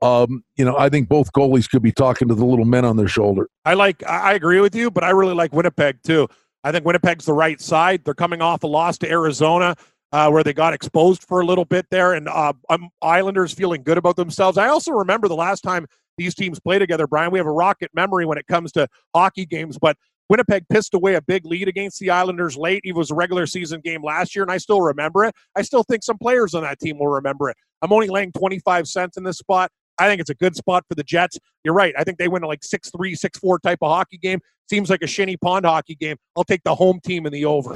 Um, 0.02 0.44
you 0.56 0.64
know, 0.64 0.78
I 0.78 0.88
think 0.88 1.10
both 1.10 1.34
goalies 1.34 1.70
could 1.70 1.82
be 1.82 1.92
talking 1.92 2.30
to 2.30 2.36
the 2.36 2.46
little 2.46 2.64
men 2.64 2.86
on 2.86 2.96
their 2.96 3.10
shoulder. 3.10 3.50
I 3.66 3.74
like. 3.74 4.02
I 4.08 4.34
agree 4.34 4.62
with 4.62 4.74
you, 4.76 4.90
but 4.92 5.04
I 5.04 5.10
really 5.10 5.34
like 5.34 5.52
Winnipeg 5.52 6.02
too. 6.04 6.28
I 6.64 6.72
think 6.72 6.86
Winnipeg's 6.86 7.26
the 7.26 7.34
right 7.34 7.60
side. 7.60 8.04
They're 8.04 8.14
coming 8.14 8.42
off 8.42 8.64
a 8.64 8.68
loss 8.68 8.98
to 9.00 9.10
Arizona, 9.10 9.76
uh, 10.12 10.30
where 10.30 10.44
they 10.44 10.54
got 10.54 10.74
exposed 10.74 11.24
for 11.24 11.42
a 11.42 11.46
little 11.46 11.66
bit 11.66 11.86
there, 11.90 12.14
and 12.14 12.28
uh, 12.28 12.54
um, 12.70 12.90
Islanders 13.02 13.54
feeling 13.54 13.84
good 13.84 13.98
about 13.98 14.16
themselves. 14.16 14.58
I 14.58 14.68
also 14.68 14.92
remember 14.92 15.28
the 15.28 15.36
last 15.36 15.62
time 15.62 15.86
these 16.18 16.36
teams 16.36 16.60
play 16.60 16.80
together, 16.80 17.08
Brian. 17.08 17.32
We 17.32 17.40
have 17.40 17.48
a 17.48 17.52
rocket 17.52 17.92
memory 17.94 18.26
when 18.26 18.38
it 18.38 18.48
comes 18.48 18.72
to 18.74 18.88
hockey 19.16 19.46
games, 19.46 19.78
but 19.80 19.96
Winnipeg 20.30 20.68
pissed 20.70 20.94
away 20.94 21.16
a 21.16 21.22
big 21.22 21.46
lead 21.46 21.68
against 21.68 22.00
the 22.00 22.12
Islanders 22.12 22.56
late. 22.56 22.82
It 22.84 22.94
was 22.94 23.10
a 23.10 23.16
regular 23.16 23.48
season 23.48 23.82
game 23.82 24.04
last 24.04 24.36
year, 24.36 24.44
and 24.44 24.52
I 24.52 24.58
still 24.58 24.82
remember 24.82 25.26
it. 25.26 25.34
I 25.56 25.64
still 25.64 25.84
think 25.84 26.04
some 26.04 26.18
players 26.20 26.54
on 26.54 26.64
that 26.64 26.80
team 26.80 27.00
will 27.00 27.08
remember 27.08 27.50
it. 27.50 27.58
I'm 27.82 27.92
only 27.92 28.10
laying 28.10 28.32
25 28.34 28.88
cents 28.88 29.18
in 29.18 29.24
this 29.24 29.38
spot. 29.38 29.72
I 30.00 30.08
think 30.08 30.22
it's 30.22 30.30
a 30.30 30.36
good 30.36 30.56
spot 30.56 30.86
for 30.88 30.96
the 30.96 31.04
Jets. 31.04 31.38
You're 31.64 31.74
right. 31.74 31.94
I 31.98 32.04
think 32.04 32.18
they 32.18 32.28
win 32.28 32.44
a 32.44 32.48
like 32.48 32.64
6 32.64 32.92
3, 32.92 33.16
6 33.16 33.40
4 33.40 33.60
type 33.60 33.80
of 33.82 33.90
hockey 33.90 34.18
game. 34.18 34.40
Seems 34.70 34.90
like 34.90 35.02
a 35.02 35.08
shinny 35.08 35.36
pond 35.36 35.66
hockey 35.66 35.96
game. 35.96 36.16
I'll 36.38 36.44
take 36.44 36.64
the 36.64 36.76
home 36.76 37.00
team 37.04 37.26
in 37.26 37.34
the 37.34 37.46
over. 37.46 37.76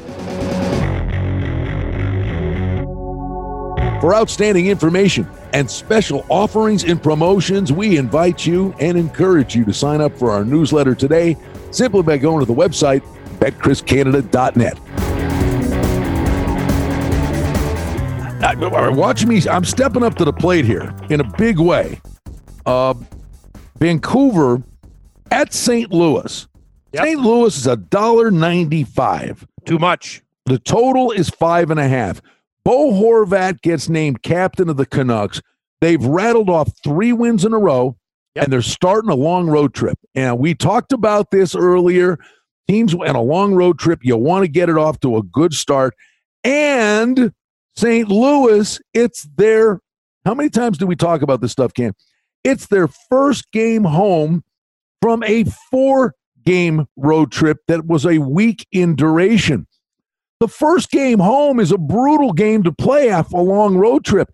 For 4.00 4.14
outstanding 4.14 4.68
information 4.68 5.30
and 5.54 5.70
special 5.70 6.26
offerings 6.28 6.84
and 6.84 7.02
promotions, 7.02 7.72
we 7.72 7.98
invite 7.98 8.46
you 8.46 8.76
and 8.80 8.98
encourage 8.98 9.56
you 9.56 9.64
to 9.66 9.74
sign 9.74 10.02
up 10.02 10.18
for 10.18 10.30
our 10.30 10.44
newsletter 10.44 10.94
today 10.94 11.38
simply 11.72 12.04
by 12.04 12.18
going 12.18 12.40
to 12.40 12.46
the 12.46 12.54
website 12.54 13.02
betchriscanada.net. 13.40 14.78
Watch 18.96 19.26
me. 19.26 19.42
I'm 19.50 19.64
stepping 19.64 20.04
up 20.04 20.16
to 20.16 20.26
the 20.26 20.34
plate 20.34 20.66
here 20.66 20.94
in 21.10 21.22
a 21.22 21.38
big 21.38 21.60
way. 21.60 22.02
Uh, 22.66 22.94
Vancouver 23.80 24.64
at 25.32 25.54
St. 25.54 25.92
Louis. 25.92 26.48
Yep. 26.94 27.04
St. 27.06 27.20
Louis 27.22 27.58
is 27.58 27.68
a 27.68 27.76
dollar 27.76 28.30
ninety-five. 28.32 29.46
Too 29.66 29.80
much. 29.80 30.22
The 30.46 30.60
total 30.60 31.12
is 31.12 31.30
five 31.30 31.72
and 31.72 31.80
a 31.80 31.88
half. 31.88 32.22
Bo 32.66 32.92
Horvat 32.92 33.62
gets 33.62 33.90
named 33.90 34.22
captain 34.24 34.70
of 34.70 34.78
the 34.78 34.86
Canucks. 34.86 35.42
They've 35.82 36.04
rattled 36.04 36.50
off 36.50 36.72
three 36.84 37.12
wins 37.14 37.44
in 37.46 37.54
a 37.54 37.58
row, 37.60 37.98
Yep. 38.36 38.44
and 38.46 38.54
they're 38.54 38.62
starting 38.62 39.10
a 39.10 39.16
long 39.16 39.48
road 39.50 39.74
trip. 39.74 39.98
And 40.16 40.40
we 40.40 40.54
talked 40.56 40.94
about 40.94 41.32
this 41.32 41.56
earlier. 41.56 42.18
Teams 42.70 42.94
and 42.94 43.18
a 43.18 43.22
long 43.22 43.54
road 43.54 43.78
trip, 43.80 44.00
you 44.04 44.16
want 44.16 44.44
to 44.44 44.48
get 44.48 44.70
it 44.70 44.78
off 44.78 45.00
to 45.02 45.18
a 45.18 45.24
good 45.24 45.54
start. 45.54 45.94
And 46.46 47.34
St. 47.76 48.08
Louis, 48.08 48.80
it's 48.94 49.24
their 49.36 49.82
how 50.26 50.34
many 50.34 50.50
times 50.50 50.78
do 50.78 50.88
we 50.88 50.96
talk 50.96 51.22
about 51.22 51.42
this 51.42 51.52
stuff, 51.52 51.74
Cam? 51.74 51.94
It's 52.44 52.68
their 52.68 52.88
first 52.88 53.52
game 53.52 53.84
home 53.84 54.44
from 55.02 55.24
a 55.24 55.46
four 55.72 56.16
game 56.46 56.88
road 56.98 57.32
trip 57.32 57.60
that 57.68 57.86
was 57.86 58.06
a 58.06 58.18
week 58.20 58.68
in 58.72 58.96
duration. 58.96 59.68
The 60.40 60.48
first 60.48 60.92
game 60.92 61.20
home 61.20 61.60
is 61.60 61.72
a 61.72 61.78
brutal 61.78 62.34
game 62.34 62.64
to 62.64 62.72
play 62.72 63.12
off 63.12 63.32
a 63.32 63.38
long 63.38 63.78
road 63.78 64.04
trip. 64.04 64.30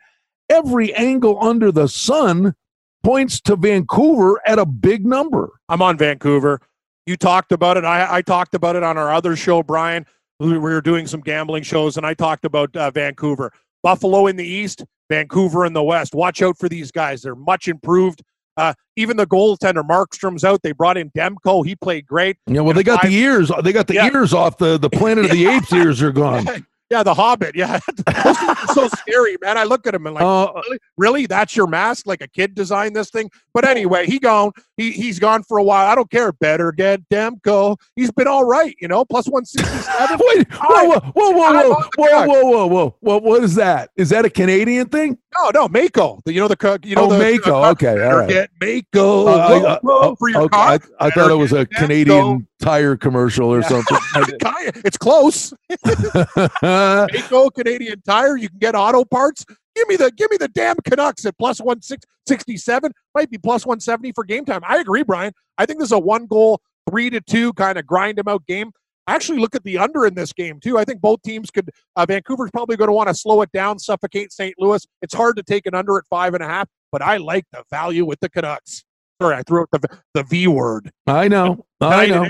Every 0.49 0.93
angle 0.95 1.37
under 1.39 1.71
the 1.71 1.87
sun 1.87 2.55
points 3.03 3.39
to 3.41 3.55
Vancouver 3.55 4.41
at 4.45 4.57
a 4.57 4.65
big 4.65 5.05
number. 5.05 5.51
I'm 5.69 5.81
on 5.81 5.97
Vancouver. 5.97 6.61
You 7.05 7.15
talked 7.15 7.51
about 7.51 7.77
it. 7.77 7.85
I, 7.85 8.17
I 8.17 8.21
talked 8.21 8.55
about 8.55 8.75
it 8.75 8.83
on 8.83 8.97
our 8.97 9.11
other 9.11 9.35
show, 9.35 9.61
Brian. 9.63 10.05
We 10.39 10.57
were 10.57 10.81
doing 10.81 11.05
some 11.05 11.21
gambling 11.21 11.63
shows, 11.63 11.97
and 11.97 12.05
I 12.05 12.13
talked 12.13 12.45
about 12.45 12.75
uh, 12.75 12.91
Vancouver. 12.91 13.51
Buffalo 13.83 14.27
in 14.27 14.35
the 14.35 14.45
East, 14.45 14.83
Vancouver 15.09 15.65
in 15.65 15.73
the 15.73 15.83
West. 15.83 16.13
Watch 16.13 16.41
out 16.41 16.57
for 16.57 16.69
these 16.69 16.91
guys. 16.91 17.21
They're 17.21 17.35
much 17.35 17.67
improved. 17.67 18.21
Uh, 18.57 18.73
even 18.97 19.15
the 19.15 19.25
goaltender 19.25 19.87
Markstrom's 19.87 20.43
out. 20.43 20.61
They 20.63 20.73
brought 20.73 20.97
in 20.97 21.09
Demko. 21.11 21.65
He 21.65 21.75
played 21.77 22.05
great. 22.05 22.35
Yeah, 22.45 22.59
well, 22.61 22.73
they 22.73 22.83
got 22.83 23.01
the 23.01 23.09
ears. 23.13 23.49
They 23.63 23.71
got 23.71 23.87
the 23.87 23.93
Yeah. 23.95 24.07
ears 24.13 24.33
off 24.33 24.57
the 24.57 24.77
the 24.77 24.89
Planet 24.89 25.25
of 25.25 25.31
the 25.31 25.45
Apes. 25.47 25.71
Ears 25.71 26.01
are 26.01 26.11
gone. 26.11 26.45
Yeah, 26.89 27.03
the 27.03 27.13
Hobbit. 27.13 27.55
Yeah, 27.55 27.79
Those 28.23 28.37
things 28.39 28.57
are 28.57 28.73
so 28.73 28.87
scary, 28.87 29.37
man. 29.41 29.57
I 29.57 29.63
look 29.63 29.85
at 29.85 29.93
him 29.93 30.07
and 30.07 30.15
like, 30.15 30.23
Uh, 30.23 30.51
really, 30.55 30.79
really, 30.97 31.25
that's 31.27 31.55
your 31.55 31.67
mask? 31.67 32.07
Like 32.07 32.21
a 32.21 32.27
kid 32.27 32.55
designed 32.55 32.95
this 32.95 33.09
thing? 33.11 33.29
But 33.53 33.67
anyway, 33.67 34.05
he 34.07 34.17
gone. 34.19 34.51
He 34.77 34.91
he's 34.91 35.19
gone 35.19 35.43
for 35.43 35.57
a 35.59 35.63
while. 35.63 35.85
I 35.87 35.93
don't 35.95 36.09
care. 36.09 36.31
Better 36.31 36.71
get 36.71 37.07
Demko. 37.09 37.77
He's 37.95 38.11
been 38.11 38.27
all 38.27 38.43
right, 38.43 38.75
you 38.81 38.87
know, 38.87 39.05
plus 39.05 39.27
one 39.29 39.45
sixty 39.45 39.77
seven. 39.77 40.19
wait, 40.33 40.47
whoa, 40.51 40.85
whoa, 40.89 40.99
whoa, 41.13 41.31
whoa, 41.31 41.43
I 41.43 41.67
whoa, 41.67 41.75
whoa, 41.97 42.25
whoa, 42.25 42.43
whoa, 42.45 42.67
whoa, 42.67 42.95
whoa! 43.01 43.17
What 43.19 43.43
is 43.43 43.55
that? 43.55 43.91
Is 43.95 44.09
that 44.09 44.25
a 44.25 44.29
Canadian 44.29 44.87
thing? 44.87 45.17
No, 45.37 45.51
no, 45.53 45.67
Mako. 45.67 46.21
The, 46.25 46.33
you 46.33 46.39
know 46.41 46.47
the 46.47 46.55
cook. 46.57 46.85
You 46.85 46.95
know 46.95 47.03
oh, 47.05 47.13
the 47.13 47.19
Mako. 47.37 47.63
uh, 47.63 47.71
Okay, 47.71 48.03
all 48.03 48.17
right. 48.17 48.29
Get 48.29 48.49
Mako 48.59 49.27
Uh, 49.27 49.31
I- 49.31 49.49
Whoa, 49.59 49.65
uh, 49.67 49.79
whoa, 49.81 49.99
oh, 50.01 50.15
for 50.15 50.29
your 50.29 50.41
okay, 50.43 50.49
car. 50.57 50.79
I, 50.99 51.07
I 51.07 51.09
thought 51.11 51.29
it 51.29 51.35
was 51.35 51.53
a 51.53 51.65
get 51.65 51.71
Canadian 51.81 52.47
tire 52.61 52.95
commercial 52.97 53.49
or 53.53 53.61
Yeah. 53.61 53.67
something. 53.67 53.97
It's 54.85 54.97
close. 54.97 55.53
Mako 56.61 57.49
Canadian 57.51 58.01
Tire. 58.05 58.37
You 58.37 58.49
can 58.49 58.59
get 58.59 58.75
auto 58.75 59.03
parts. 59.05 59.45
Give 59.75 59.87
me 59.87 59.95
the 59.95 60.11
give 60.11 60.29
me 60.31 60.37
the 60.37 60.47
damn 60.49 60.75
Canucks 60.77 61.25
at 61.25 61.37
plus 61.37 61.59
one 61.59 61.81
six 61.81 62.05
sixty 62.27 62.57
seven. 62.57 62.91
Might 63.15 63.29
be 63.29 63.37
plus 63.37 63.65
one 63.65 63.79
seventy 63.79 64.11
for 64.11 64.23
game 64.23 64.45
time. 64.45 64.61
I 64.67 64.77
agree, 64.79 65.03
Brian. 65.03 65.31
I 65.57 65.65
think 65.65 65.79
this 65.79 65.87
is 65.87 65.91
a 65.93 65.99
one 65.99 66.25
goal, 66.25 66.61
three 66.89 67.09
to 67.09 67.21
two 67.21 67.53
kind 67.53 67.77
of 67.77 67.87
grind 67.87 68.17
them 68.17 68.27
out 68.27 68.45
game. 68.45 68.71
I 69.07 69.15
actually 69.15 69.39
look 69.39 69.55
at 69.55 69.63
the 69.63 69.77
under 69.79 70.05
in 70.05 70.13
this 70.13 70.33
game 70.33 70.59
too. 70.59 70.77
I 70.77 70.83
think 70.85 71.01
both 71.01 71.21
teams 71.23 71.49
could. 71.49 71.69
Uh, 71.95 72.05
Vancouver's 72.05 72.51
probably 72.51 72.75
going 72.77 72.89
to 72.89 72.93
want 72.93 73.09
to 73.09 73.15
slow 73.15 73.41
it 73.41 73.51
down, 73.51 73.79
suffocate 73.79 74.31
St. 74.31 74.53
Louis. 74.59 74.85
It's 75.01 75.13
hard 75.15 75.35
to 75.37 75.43
take 75.43 75.65
an 75.65 75.73
under 75.73 75.97
at 75.97 76.03
five 76.09 76.33
and 76.33 76.43
a 76.43 76.47
half, 76.47 76.67
but 76.91 77.01
I 77.01 77.17
like 77.17 77.45
the 77.51 77.63
value 77.71 78.05
with 78.05 78.19
the 78.19 78.29
Canucks. 78.29 78.83
Sorry, 79.21 79.35
I 79.35 79.43
threw 79.43 79.61
out 79.61 79.69
the 79.71 79.79
the 80.13 80.23
V 80.23 80.47
word. 80.47 80.91
I 81.07 81.27
know. 81.27 81.65
I 81.81 82.07
know. 82.07 82.27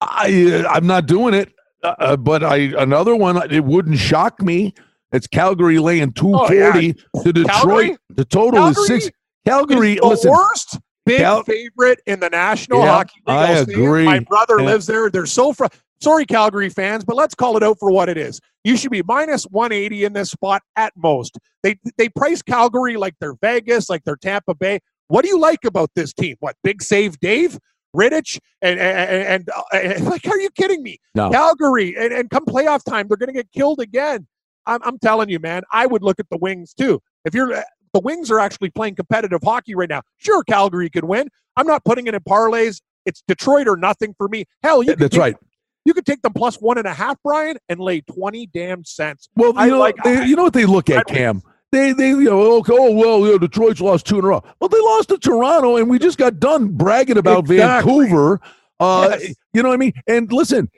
I 0.00 0.62
uh, 0.64 0.68
I'm 0.70 0.86
not 0.86 1.06
doing 1.06 1.34
it, 1.34 1.52
uh, 1.82 2.16
but 2.16 2.42
I 2.42 2.56
another 2.78 3.14
one. 3.14 3.36
It 3.52 3.64
wouldn't 3.64 3.98
shock 3.98 4.40
me. 4.40 4.74
It's 5.12 5.26
Calgary 5.26 5.78
laying 5.78 6.12
two 6.12 6.32
Oh, 6.34 6.50
yeah. 6.52 6.72
to 6.72 7.32
Detroit. 7.32 7.46
Calgary? 7.48 7.96
The 8.10 8.24
total 8.24 8.66
is 8.68 8.86
six. 8.86 9.10
Calgary, 9.46 9.92
It's 9.94 10.00
the 10.02 10.06
listen. 10.08 10.30
worst 10.30 10.78
big 11.04 11.18
Cal- 11.20 11.42
favorite 11.42 11.98
in 12.06 12.20
the 12.20 12.30
National 12.30 12.80
Yeah, 12.80 12.92
Hockey 12.92 13.20
League. 13.26 13.36
I 13.36 13.46
I'll 13.48 13.64
say 13.66 13.72
it. 13.72 13.76
agree. 13.78 14.04
My 14.04 14.20
brother 14.20 14.60
Yeah. 14.60 14.66
lives 14.66 14.86
there. 14.86 15.10
They're 15.10 15.26
so 15.26 15.52
fr- 15.52 15.64
sorry, 16.00 16.24
Calgary 16.26 16.68
fans, 16.68 17.04
but 17.04 17.16
let's 17.16 17.34
call 17.34 17.56
it 17.56 17.62
out 17.62 17.78
for 17.80 17.90
what 17.90 18.08
it 18.08 18.16
is. 18.16 18.40
You 18.64 18.76
should 18.76 18.90
be 18.92 19.02
minus 19.02 19.44
180 19.44 20.04
in 20.04 20.12
this 20.12 20.30
spot 20.30 20.62
at 20.76 20.92
most. 20.96 21.38
They 21.62 21.78
they 21.98 22.08
price 22.08 22.40
Calgary 22.40 22.96
like 22.96 23.14
they're 23.20 23.34
Vegas, 23.42 23.90
like 23.90 24.04
they're 24.04 24.16
Tampa 24.16 24.54
Bay. 24.54 24.78
What 25.10 25.24
do 25.24 25.28
you 25.28 25.40
like 25.40 25.64
about 25.64 25.90
this 25.96 26.12
team? 26.12 26.36
What 26.38 26.54
big 26.62 26.82
save, 26.82 27.18
Dave? 27.18 27.58
Rittich 27.96 28.38
and 28.62 28.78
and, 28.78 29.26
and, 29.26 29.50
uh, 29.50 29.62
and 29.76 30.04
like, 30.08 30.24
are 30.28 30.38
you 30.38 30.50
kidding 30.50 30.84
me? 30.84 30.98
No. 31.16 31.30
Calgary 31.30 31.96
and, 31.98 32.12
and 32.12 32.30
come 32.30 32.44
playoff 32.44 32.84
time, 32.84 33.08
they're 33.08 33.16
going 33.16 33.26
to 33.26 33.34
get 33.34 33.50
killed 33.50 33.80
again. 33.80 34.28
I'm, 34.66 34.80
I'm 34.84 34.98
telling 35.00 35.28
you, 35.28 35.40
man. 35.40 35.62
I 35.72 35.86
would 35.86 36.04
look 36.04 36.20
at 36.20 36.30
the 36.30 36.36
Wings 36.36 36.72
too. 36.72 37.02
If 37.24 37.34
you're 37.34 37.64
the 37.92 37.98
Wings 37.98 38.30
are 38.30 38.38
actually 38.38 38.70
playing 38.70 38.94
competitive 38.94 39.40
hockey 39.42 39.74
right 39.74 39.88
now. 39.88 40.02
Sure, 40.18 40.44
Calgary 40.44 40.88
could 40.88 41.04
win. 41.04 41.28
I'm 41.56 41.66
not 41.66 41.84
putting 41.84 42.06
it 42.06 42.14
in 42.14 42.20
parlays. 42.20 42.80
It's 43.04 43.24
Detroit 43.26 43.66
or 43.66 43.76
nothing 43.76 44.14
for 44.16 44.28
me. 44.28 44.44
Hell, 44.62 44.84
you 44.84 44.94
that's 44.94 45.14
take, 45.14 45.20
right. 45.20 45.36
You 45.84 45.92
could 45.92 46.06
take 46.06 46.22
them 46.22 46.34
plus 46.34 46.54
one 46.56 46.78
and 46.78 46.86
a 46.86 46.94
half, 46.94 47.16
Brian, 47.24 47.56
and 47.68 47.80
lay 47.80 48.02
twenty 48.02 48.46
damn 48.46 48.84
cents. 48.84 49.28
Well, 49.34 49.52
you 49.64 49.72
know, 49.72 49.80
like, 49.80 49.96
they, 50.04 50.24
you 50.26 50.36
know 50.36 50.44
what 50.44 50.52
they 50.52 50.66
look 50.66 50.88
at, 50.88 51.06
Cam. 51.06 51.42
They, 51.72 51.92
they, 51.92 52.08
you 52.08 52.24
know, 52.24 52.56
okay, 52.58 52.72
oh 52.76 52.92
well, 52.92 53.20
you 53.20 53.32
know, 53.32 53.38
Detroit's 53.38 53.80
lost 53.80 54.06
two 54.06 54.18
in 54.18 54.24
a 54.24 54.28
row. 54.28 54.42
Well, 54.58 54.68
they 54.68 54.80
lost 54.80 55.08
to 55.10 55.18
Toronto, 55.18 55.76
and 55.76 55.88
we 55.88 55.98
just 55.98 56.18
got 56.18 56.40
done 56.40 56.68
bragging 56.68 57.16
about 57.16 57.48
exactly. 57.48 58.06
Vancouver. 58.06 58.40
Uh, 58.80 59.16
yes. 59.20 59.34
You 59.52 59.62
know 59.62 59.68
what 59.68 59.74
I 59.74 59.78
mean? 59.78 59.92
And 60.08 60.32
listen, 60.32 60.68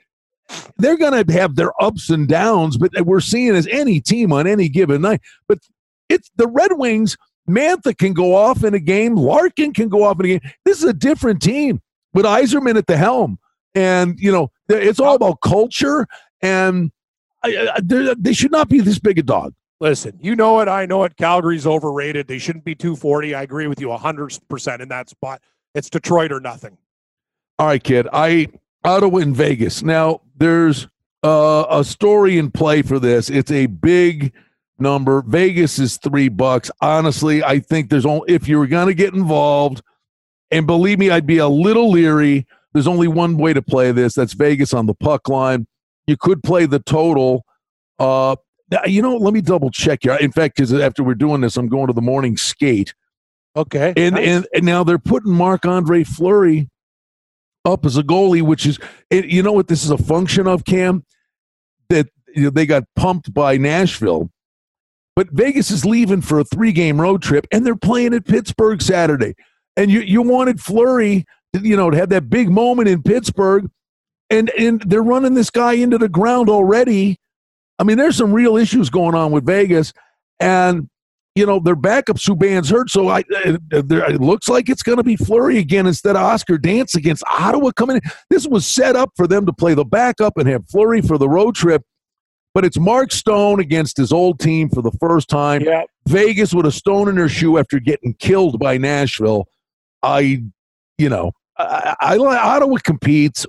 they're 0.77 0.97
going 0.97 1.25
to 1.25 1.33
have 1.33 1.55
their 1.55 1.71
ups 1.81 2.09
and 2.09 2.27
downs, 2.27 2.77
but 2.77 2.91
we're 3.01 3.21
seeing 3.21 3.55
as 3.55 3.65
any 3.67 4.01
team 4.01 4.31
on 4.31 4.45
any 4.45 4.69
given 4.69 5.01
night. 5.01 5.21
But 5.47 5.59
it's 6.09 6.29
the 6.35 6.47
Red 6.47 6.73
Wings. 6.73 7.17
Mantha 7.49 7.97
can 7.97 8.13
go 8.13 8.35
off 8.35 8.63
in 8.63 8.73
a 8.73 8.79
game. 8.79 9.15
Larkin 9.15 9.73
can 9.73 9.89
go 9.89 10.03
off 10.03 10.19
in 10.19 10.25
a 10.25 10.29
game. 10.29 10.51
This 10.63 10.77
is 10.77 10.85
a 10.85 10.93
different 10.93 11.41
team 11.41 11.81
with 12.13 12.25
Yzerman 12.25 12.77
at 12.77 12.87
the 12.87 12.97
helm, 12.97 13.39
and 13.75 14.17
you 14.19 14.31
know 14.31 14.51
it's 14.69 14.99
all 14.99 15.15
about 15.15 15.41
culture. 15.41 16.07
And 16.41 16.91
I, 17.43 17.73
I, 17.75 18.13
they 18.17 18.33
should 18.33 18.51
not 18.51 18.69
be 18.69 18.79
this 18.79 18.99
big 18.99 19.19
a 19.19 19.23
dog. 19.23 19.53
Listen, 19.83 20.17
you 20.21 20.37
know 20.37 20.61
it. 20.61 20.69
I 20.69 20.85
know 20.85 21.03
it. 21.03 21.17
Calgary's 21.17 21.67
overrated. 21.67 22.25
They 22.25 22.37
shouldn't 22.37 22.63
be 22.63 22.73
240. 22.73 23.35
I 23.35 23.41
agree 23.41 23.67
with 23.67 23.81
you 23.81 23.89
100% 23.89 24.79
in 24.79 24.87
that 24.87 25.09
spot. 25.09 25.41
It's 25.75 25.89
Detroit 25.89 26.31
or 26.31 26.39
nothing. 26.39 26.77
All 27.59 27.67
right, 27.67 27.83
kid. 27.83 28.07
I 28.13 28.47
Ottawa 28.85 29.17
in 29.17 29.33
Vegas. 29.33 29.83
Now, 29.83 30.21
there's 30.37 30.87
uh, 31.21 31.65
a 31.69 31.83
story 31.83 32.37
in 32.37 32.49
play 32.49 32.81
for 32.81 32.97
this. 32.97 33.29
It's 33.29 33.51
a 33.51 33.65
big 33.65 34.31
number. 34.79 35.21
Vegas 35.21 35.77
is 35.79 35.97
three 35.97 36.29
bucks. 36.29 36.71
Honestly, 36.79 37.43
I 37.43 37.59
think 37.59 37.89
there's 37.89 38.05
only 38.05 38.33
if 38.33 38.47
you 38.47 38.59
were 38.59 38.67
going 38.67 38.87
to 38.87 38.93
get 38.93 39.13
involved, 39.13 39.81
and 40.49 40.65
believe 40.65 40.97
me, 40.97 41.09
I'd 41.09 41.27
be 41.27 41.39
a 41.39 41.49
little 41.49 41.91
leery. 41.91 42.47
There's 42.71 42.87
only 42.87 43.09
one 43.09 43.35
way 43.35 43.51
to 43.51 43.61
play 43.61 43.91
this. 43.91 44.13
That's 44.13 44.31
Vegas 44.31 44.73
on 44.73 44.85
the 44.85 44.93
puck 44.93 45.27
line. 45.27 45.67
You 46.07 46.15
could 46.15 46.41
play 46.41 46.67
the 46.67 46.79
total. 46.79 47.43
Uh, 47.99 48.37
you 48.85 49.01
know, 49.01 49.15
let 49.15 49.33
me 49.33 49.41
double 49.41 49.69
check 49.69 49.99
here. 50.03 50.15
In 50.15 50.31
fact, 50.31 50.55
because 50.55 50.73
after 50.73 51.03
we're 51.03 51.15
doing 51.15 51.41
this, 51.41 51.57
I'm 51.57 51.67
going 51.67 51.87
to 51.87 51.93
the 51.93 52.01
morning 52.01 52.37
skate. 52.37 52.93
Okay. 53.55 53.93
And 53.95 54.15
nice. 54.15 54.27
and, 54.27 54.47
and 54.53 54.65
now 54.65 54.83
they're 54.83 54.97
putting 54.97 55.31
Marc 55.31 55.65
Andre 55.65 56.03
Fleury 56.03 56.69
up 57.65 57.85
as 57.85 57.97
a 57.97 58.03
goalie, 58.03 58.41
which 58.41 58.65
is 58.65 58.79
it, 59.09 59.25
you 59.25 59.43
know 59.43 59.51
what 59.53 59.67
this 59.67 59.83
is 59.83 59.91
a 59.91 59.97
function 59.97 60.47
of, 60.47 60.65
Cam? 60.65 61.05
That 61.89 62.07
you 62.35 62.45
know, 62.45 62.49
they 62.49 62.65
got 62.65 62.83
pumped 62.95 63.33
by 63.33 63.57
Nashville. 63.57 64.29
But 65.15 65.29
Vegas 65.31 65.69
is 65.69 65.85
leaving 65.85 66.21
for 66.21 66.39
a 66.39 66.43
three 66.43 66.71
game 66.71 66.99
road 66.99 67.21
trip 67.21 67.45
and 67.51 67.65
they're 67.65 67.75
playing 67.75 68.13
at 68.13 68.25
Pittsburgh 68.25 68.81
Saturday. 68.81 69.35
And 69.77 69.91
you, 69.91 70.01
you 70.01 70.21
wanted 70.21 70.59
Fleury, 70.59 71.25
you 71.53 71.77
know, 71.77 71.91
to 71.91 71.97
have 71.97 72.09
that 72.09 72.29
big 72.29 72.49
moment 72.49 72.87
in 72.87 73.03
Pittsburgh. 73.03 73.69
And 74.29 74.49
and 74.51 74.81
they're 74.81 75.03
running 75.03 75.35
this 75.35 75.51
guy 75.51 75.73
into 75.73 75.99
the 75.99 76.09
ground 76.09 76.49
already 76.49 77.19
I 77.83 77.85
mean, 77.85 77.97
there's 77.97 78.15
some 78.15 78.31
real 78.31 78.55
issues 78.55 78.89
going 78.89 79.13
on 79.13 79.31
with 79.31 79.45
Vegas, 79.45 79.91
and 80.39 80.87
you 81.35 81.45
know 81.45 81.59
their 81.59 81.75
backup 81.75 82.15
Subban's 82.15 82.69
hurt, 82.69 82.89
so 82.89 83.09
I 83.09 83.19
uh, 83.45 83.57
it 83.73 84.21
looks 84.21 84.47
like 84.47 84.69
it's 84.69 84.83
going 84.83 84.99
to 84.99 85.03
be 85.03 85.17
Fleury 85.17 85.57
again 85.57 85.85
instead 85.85 86.15
of 86.15 86.21
Oscar 86.21 86.57
Dansk 86.57 86.95
against 86.95 87.25
Ottawa 87.29 87.71
coming 87.71 87.97
in. 87.97 88.01
This 88.29 88.47
was 88.47 88.65
set 88.65 88.95
up 88.95 89.09
for 89.17 89.27
them 89.27 89.45
to 89.45 89.51
play 89.51 89.73
the 89.73 89.83
backup 89.83 90.37
and 90.37 90.47
have 90.47 90.65
Fleury 90.69 91.01
for 91.01 91.17
the 91.17 91.27
road 91.27 91.55
trip, 91.55 91.81
but 92.53 92.63
it's 92.63 92.79
Mark 92.79 93.11
Stone 93.11 93.59
against 93.59 93.97
his 93.97 94.13
old 94.13 94.39
team 94.39 94.69
for 94.69 94.81
the 94.81 94.91
first 95.01 95.27
time. 95.27 95.61
Yeah. 95.61 95.83
Vegas 96.07 96.53
with 96.53 96.65
a 96.65 96.71
stone 96.71 97.09
in 97.09 97.15
their 97.15 97.27
shoe 97.27 97.57
after 97.57 97.81
getting 97.81 98.13
killed 98.13 98.59
by 98.59 98.77
Nashville. 98.77 99.49
I, 100.03 100.41
you 100.97 101.09
know, 101.09 101.33
I, 101.57 101.95
I, 101.99 102.15
I 102.15 102.55
Ottawa 102.55 102.77
competes. 102.81 103.45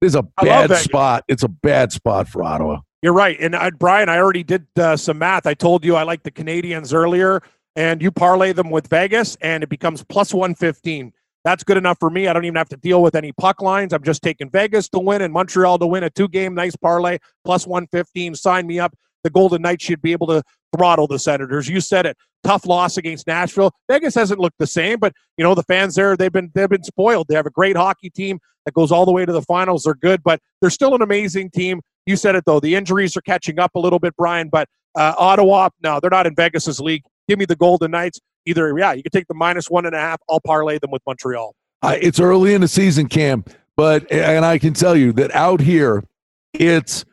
There's 0.00 0.14
a 0.14 0.22
bad 0.22 0.70
spot. 0.76 1.24
It's 1.28 1.42
a 1.42 1.48
bad 1.48 1.92
spot 1.92 2.28
for 2.28 2.42
Ottawa. 2.42 2.80
You're 3.02 3.12
right. 3.12 3.36
And 3.40 3.54
I, 3.54 3.70
Brian, 3.70 4.08
I 4.08 4.18
already 4.18 4.42
did 4.42 4.66
uh, 4.78 4.96
some 4.96 5.18
math. 5.18 5.46
I 5.46 5.54
told 5.54 5.84
you 5.84 5.96
I 5.96 6.02
like 6.02 6.22
the 6.22 6.30
Canadians 6.30 6.92
earlier, 6.92 7.42
and 7.76 8.02
you 8.02 8.10
parlay 8.10 8.52
them 8.52 8.70
with 8.70 8.88
Vegas, 8.88 9.36
and 9.40 9.62
it 9.62 9.68
becomes 9.68 10.02
plus 10.04 10.34
115. 10.34 11.12
That's 11.44 11.62
good 11.62 11.76
enough 11.76 11.98
for 12.00 12.10
me. 12.10 12.26
I 12.26 12.32
don't 12.32 12.44
even 12.44 12.56
have 12.56 12.68
to 12.70 12.76
deal 12.76 13.02
with 13.02 13.14
any 13.14 13.30
puck 13.30 13.62
lines. 13.62 13.92
I'm 13.92 14.02
just 14.02 14.22
taking 14.22 14.50
Vegas 14.50 14.88
to 14.88 14.98
win 14.98 15.22
and 15.22 15.32
Montreal 15.32 15.78
to 15.78 15.86
win 15.86 16.02
a 16.02 16.10
two 16.10 16.26
game 16.26 16.54
nice 16.54 16.74
parlay, 16.74 17.18
plus 17.44 17.66
115. 17.66 18.34
Sign 18.34 18.66
me 18.66 18.80
up. 18.80 18.96
The 19.26 19.30
Golden 19.30 19.60
Knights 19.62 19.84
should 19.84 20.00
be 20.00 20.12
able 20.12 20.28
to 20.28 20.40
throttle 20.76 21.08
the 21.08 21.18
Senators. 21.18 21.68
You 21.68 21.80
said 21.80 22.06
it. 22.06 22.16
Tough 22.44 22.64
loss 22.64 22.96
against 22.96 23.26
Nashville. 23.26 23.72
Vegas 23.90 24.14
hasn't 24.14 24.38
looked 24.38 24.58
the 24.60 24.68
same, 24.68 25.00
but 25.00 25.12
you 25.36 25.42
know 25.42 25.56
the 25.56 25.64
fans 25.64 25.96
there 25.96 26.16
they've 26.16 26.30
been 26.30 26.52
they've 26.54 26.68
been 26.68 26.84
spoiled. 26.84 27.26
They 27.28 27.34
have 27.34 27.46
a 27.46 27.50
great 27.50 27.76
hockey 27.76 28.08
team 28.08 28.38
that 28.64 28.72
goes 28.72 28.92
all 28.92 29.04
the 29.04 29.10
way 29.10 29.26
to 29.26 29.32
the 29.32 29.42
finals. 29.42 29.82
They're 29.82 29.94
good, 29.94 30.22
but 30.22 30.40
they're 30.60 30.70
still 30.70 30.94
an 30.94 31.02
amazing 31.02 31.50
team. 31.50 31.80
You 32.06 32.14
said 32.14 32.36
it 32.36 32.44
though. 32.46 32.60
The 32.60 32.76
injuries 32.76 33.16
are 33.16 33.20
catching 33.22 33.58
up 33.58 33.74
a 33.74 33.80
little 33.80 33.98
bit, 33.98 34.14
Brian. 34.16 34.48
But 34.48 34.68
uh, 34.94 35.14
Ottawa, 35.18 35.70
no, 35.82 35.98
they're 35.98 36.08
not 36.08 36.28
in 36.28 36.36
Vegas's 36.36 36.78
league. 36.78 37.02
Give 37.26 37.36
me 37.36 37.46
the 37.46 37.56
Golden 37.56 37.90
Knights. 37.90 38.20
Either, 38.46 38.78
yeah, 38.78 38.92
you 38.92 39.02
can 39.02 39.10
take 39.10 39.26
the 39.26 39.34
minus 39.34 39.68
one 39.68 39.86
and 39.86 39.94
a 39.96 39.98
half. 39.98 40.20
I'll 40.30 40.40
parlay 40.40 40.78
them 40.78 40.92
with 40.92 41.02
Montreal. 41.04 41.52
Uh, 41.82 41.96
it's 42.00 42.20
early 42.20 42.54
in 42.54 42.60
the 42.60 42.68
season, 42.68 43.08
Cam, 43.08 43.44
but 43.76 44.10
and 44.12 44.44
I 44.44 44.58
can 44.58 44.72
tell 44.72 44.94
you 44.94 45.12
that 45.14 45.34
out 45.34 45.60
here, 45.60 46.04
it's 46.52 47.04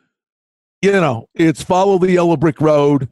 you 0.84 0.92
know, 0.92 1.28
it's 1.34 1.62
follow 1.62 1.98
the 1.98 2.12
yellow 2.12 2.36
brick 2.36 2.60
road, 2.60 3.08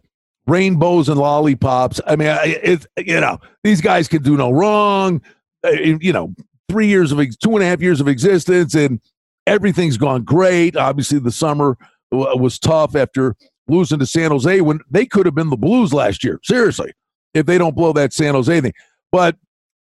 rainbows 0.47 1.09
and 1.09 1.19
lollipops. 1.19 2.01
I 2.07 2.17
mean, 2.17 2.29
it's 2.43 2.87
you 2.99 3.21
know, 3.21 3.39
these 3.65 3.81
guys 3.81 4.09
can 4.09 4.23
do 4.23 4.37
no 4.37 4.51
wrong. 4.51 5.23
Uh, 5.65 5.71
you 5.71 6.13
know, 6.13 6.35
three 6.69 6.87
years 6.87 7.13
of 7.13 7.39
two 7.39 7.55
and 7.55 7.63
a 7.63 7.67
half 7.67 7.81
years 7.81 8.01
of 8.01 8.09
existence, 8.09 8.75
and 8.75 9.01
everything's 9.47 9.97
gone 9.97 10.23
great. 10.23 10.77
Obviously, 10.77 11.19
the 11.19 11.33
summer 11.33 11.79
was 12.11 12.59
tough 12.59 12.95
after 12.95 13.35
losing 13.69 13.99
to 13.99 14.07
San 14.07 14.31
Jose 14.31 14.61
when 14.61 14.81
they 14.91 15.07
could 15.07 15.25
have 15.25 15.35
been 15.35 15.51
the 15.51 15.57
Blues 15.57 15.95
last 15.95 16.23
year. 16.23 16.39
Seriously, 16.43 16.93
if 17.33 17.47
they 17.47 17.57
don't 17.57 17.75
blow 17.75 17.93
that 17.95 18.13
San 18.13 18.35
Jose 18.35 18.61
thing. 18.61 18.73
But 19.11 19.37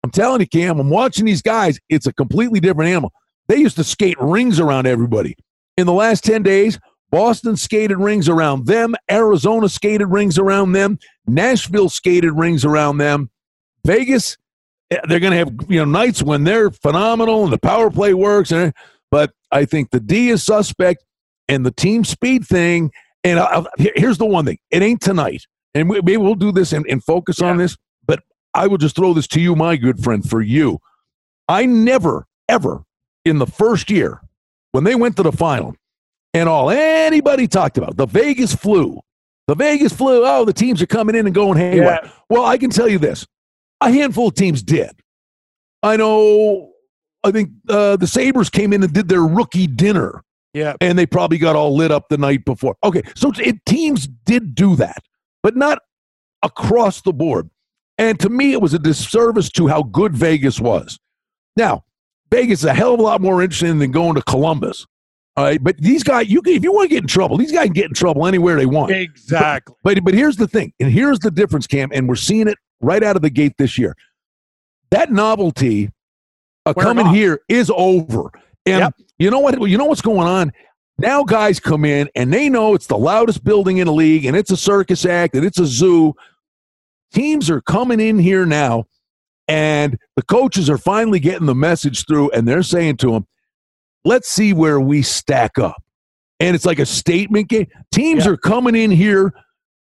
I'm 0.05 0.11
telling 0.11 0.41
you, 0.41 0.47
Cam, 0.47 0.79
I'm 0.79 0.91
watching 0.91 1.25
these 1.25 1.43
guys. 1.43 1.79
It's 1.89 2.07
a 2.07 2.13
completely 2.13 2.61
different 2.61 2.91
animal. 2.91 3.13
They 3.49 3.57
used 3.57 3.77
to 3.77 3.85
skate 3.85 4.21
rings 4.21 4.61
around 4.61 4.87
everybody. 4.87 5.37
In 5.77 5.87
the 5.87 5.93
last 5.93 6.25
10 6.25 6.43
days, 6.43 6.79
Boston 7.11 7.57
skated 7.57 7.99
rings 7.99 8.29
around 8.29 8.67
them. 8.67 8.95
Arizona 9.11 9.69
skated 9.69 10.09
rings 10.09 10.39
around 10.39 10.73
them. 10.73 10.99
Nashville 11.27 11.89
skated 11.89 12.33
rings 12.33 12.65
around 12.65 12.99
them. 12.99 13.31
Vegas, 13.85 14.37
eh, 14.91 15.01
they're 15.09 15.21
going 15.21 15.33
to 15.33 15.39
have 15.39 15.53
you 15.69 15.79
know 15.79 15.85
nights 15.85 16.23
when 16.23 16.45
they're 16.45 16.71
phenomenal 16.71 17.45
and 17.45 17.53
the 17.53 17.59
power 17.59 17.91
play 17.91 18.15
works. 18.15 18.53
And 18.53 18.73
but 19.11 19.33
I 19.51 19.65
think 19.65 19.91
the 19.91 20.01
D 20.01 20.31
is 20.31 20.45
suspect 20.45 21.05
and 21.49 21.67
the 21.67 21.73
team 21.73 22.05
speed 22.05 22.47
thing. 22.47 22.93
And 23.25 23.39
I, 23.39 23.65
here's 23.77 24.19
the 24.19 24.27
one 24.27 24.45
thing 24.45 24.59
it 24.71 24.83
ain't 24.83 25.01
tonight. 25.01 25.47
And 25.75 25.89
maybe 25.89 26.17
we'll 26.17 26.35
do 26.35 26.53
this 26.53 26.73
and, 26.73 26.87
and 26.89 27.03
focus 27.03 27.41
yeah. 27.41 27.51
on 27.51 27.59
this. 27.59 27.77
But 28.07 28.23
I 28.55 28.67
will 28.67 28.79
just 28.79 28.97
throw 28.97 29.13
this 29.15 29.27
to 29.29 29.41
you, 29.41 29.55
my 29.55 29.77
good 29.77 30.03
friend, 30.03 30.29
for 30.29 30.41
you. 30.41 30.79
I 31.49 31.67
never, 31.67 32.27
ever 32.49 32.83
in 33.25 33.39
the 33.39 33.47
first 33.47 33.91
year 33.91 34.21
when 34.73 34.85
they 34.85 34.95
went 34.95 35.17
to 35.17 35.23
the 35.23 35.33
final 35.33 35.77
and 36.35 36.49
all 36.49 36.71
anybody 36.71 37.47
talked 37.47 37.79
about 37.79 37.97
the 37.97 38.07
Vegas 38.07 38.55
flu. 38.55 39.01
The 39.47 39.55
Vegas 39.55 39.93
flu, 39.93 40.23
oh, 40.25 40.45
the 40.45 40.53
teams 40.53 40.81
are 40.81 40.87
coming 40.87 41.17
in 41.17 41.27
and 41.27 41.35
going 41.35 41.59
haywire. 41.59 42.01
Yeah. 42.05 42.11
Well, 42.29 42.45
I 42.45 42.57
can 42.57 42.71
tell 42.71 42.89
you 42.89 42.99
this 42.99 43.27
a 43.81 43.91
handful 43.91 44.29
of 44.29 44.35
teams 44.35 44.63
did. 44.63 44.91
I 45.83 45.97
know 45.97 46.71
I 47.25 47.31
think 47.31 47.51
uh, 47.69 47.97
the 47.97 48.07
Sabres 48.07 48.51
came 48.51 48.73
in 48.73 48.83
and 48.83 48.93
did 48.93 49.09
their 49.09 49.23
rookie 49.23 49.67
dinner. 49.67 50.23
Yeah. 50.53 50.75
And 50.81 50.99
they 50.99 51.07
probably 51.07 51.39
got 51.39 51.57
all 51.57 51.77
lit 51.77 51.91
up 51.91 52.09
the 52.09 52.19
night 52.19 52.45
before. 52.45 52.77
Okay. 52.83 53.03
So 53.15 53.33
it, 53.39 53.65
teams 53.67 54.07
did 54.07 54.55
do 54.55 54.77
that, 54.77 55.03
but 55.43 55.57
not 55.57 55.81
across 56.43 57.03
the 57.03 57.13
board. 57.13 57.51
And 57.99 58.19
to 58.21 58.29
me, 58.29 58.53
it 58.53 58.61
was 58.61 58.75
a 58.75 58.79
disservice 58.79 59.51
to 59.51 59.69
how 59.69 59.83
good 59.83 60.17
Vegas 60.17 60.59
was. 60.59 60.99
Now, 61.57 61.85
Vegas 62.31 62.61
is 62.61 62.65
a 62.65 62.75
hell 62.75 62.95
of 62.95 63.01
a 63.01 63.03
lot 63.03 63.21
more 63.21 63.43
interesting 63.43 63.79
than 63.79 63.91
going 63.91 64.15
to 64.15 64.23
Columbus. 64.23 64.87
But 65.61 65.77
these 65.79 66.03
guys, 66.03 66.29
you 66.29 66.43
can, 66.43 66.55
if 66.55 66.63
you 66.63 66.73
want 66.73 66.89
to 66.91 66.95
get 66.95 67.03
in 67.03 67.09
trouble, 67.09 67.37
these 67.37 67.53
guys 67.53 67.65
can 67.65 67.73
get 67.73 67.87
in 67.87 67.95
trouble 67.95 68.27
anywhere 68.27 68.57
they 68.57 68.67
want. 68.67 68.93
Exactly. 68.93 69.75
But, 69.83 69.97
but, 69.97 70.05
but 70.05 70.15
here's 70.15 70.37
the 70.37 70.49
thing, 70.49 70.73
and 70.81 70.91
here's 70.91 71.19
the 71.19 71.31
difference, 71.31 71.67
Cam, 71.67 71.91
and 71.93 72.09
we're 72.09 72.17
seeing 72.17 72.49
it 72.49 72.59
right 72.81 73.03
out 73.03 73.17
of 73.17 73.23
the 73.23 73.31
gate 73.31 73.55
this 73.59 73.79
year. 73.79 73.97
That 74.91 75.13
novelty 75.13 75.91
uh, 76.67 76.75
coming 76.75 77.07
here 77.07 77.41
is 77.49 77.71
over. 77.75 78.31
And 78.67 78.81
yep. 78.81 78.95
you 79.19 79.31
know 79.31 79.39
what? 79.39 79.69
You 79.69 79.79
know 79.79 79.87
what's 79.87 80.03
going 80.03 80.27
on? 80.27 80.53
Now 80.99 81.25
guys 81.25 81.59
come 81.59 81.87
in 81.87 82.11
and 82.15 82.33
they 82.33 82.51
know 82.51 82.75
it's 82.75 82.87
the 82.87 82.99
loudest 82.99 83.43
building 83.43 83.79
in 83.79 83.87
the 83.87 83.93
league 83.93 84.27
and 84.27 84.37
it's 84.37 84.51
a 84.51 84.57
circus 84.57 85.07
act 85.07 85.35
and 85.35 85.47
it's 85.47 85.59
a 85.59 85.65
zoo. 85.65 86.15
Teams 87.15 87.49
are 87.49 87.63
coming 87.63 88.01
in 88.01 88.19
here 88.19 88.45
now 88.45 88.85
and 89.49 89.99
the 90.17 90.23
coaches 90.23 90.69
are 90.69 90.77
finally 90.77 91.19
getting 91.19 91.47
the 91.47 91.55
message 91.55 92.05
through 92.07 92.31
and 92.33 92.47
they're 92.47 92.63
saying 92.63 92.99
to 92.99 93.13
them, 93.13 93.27
let's 94.05 94.29
see 94.29 94.53
where 94.53 94.81
we 94.81 95.03
stack 95.03 95.59
up. 95.59 95.83
And 96.39 96.55
it's 96.55 96.65
like 96.65 96.79
a 96.79 96.87
statement 96.87 97.49
game. 97.49 97.67
Teams 97.93 98.25
yep. 98.25 98.35
are 98.35 98.37
coming 98.37 98.75
in 98.75 98.91
here 98.91 99.35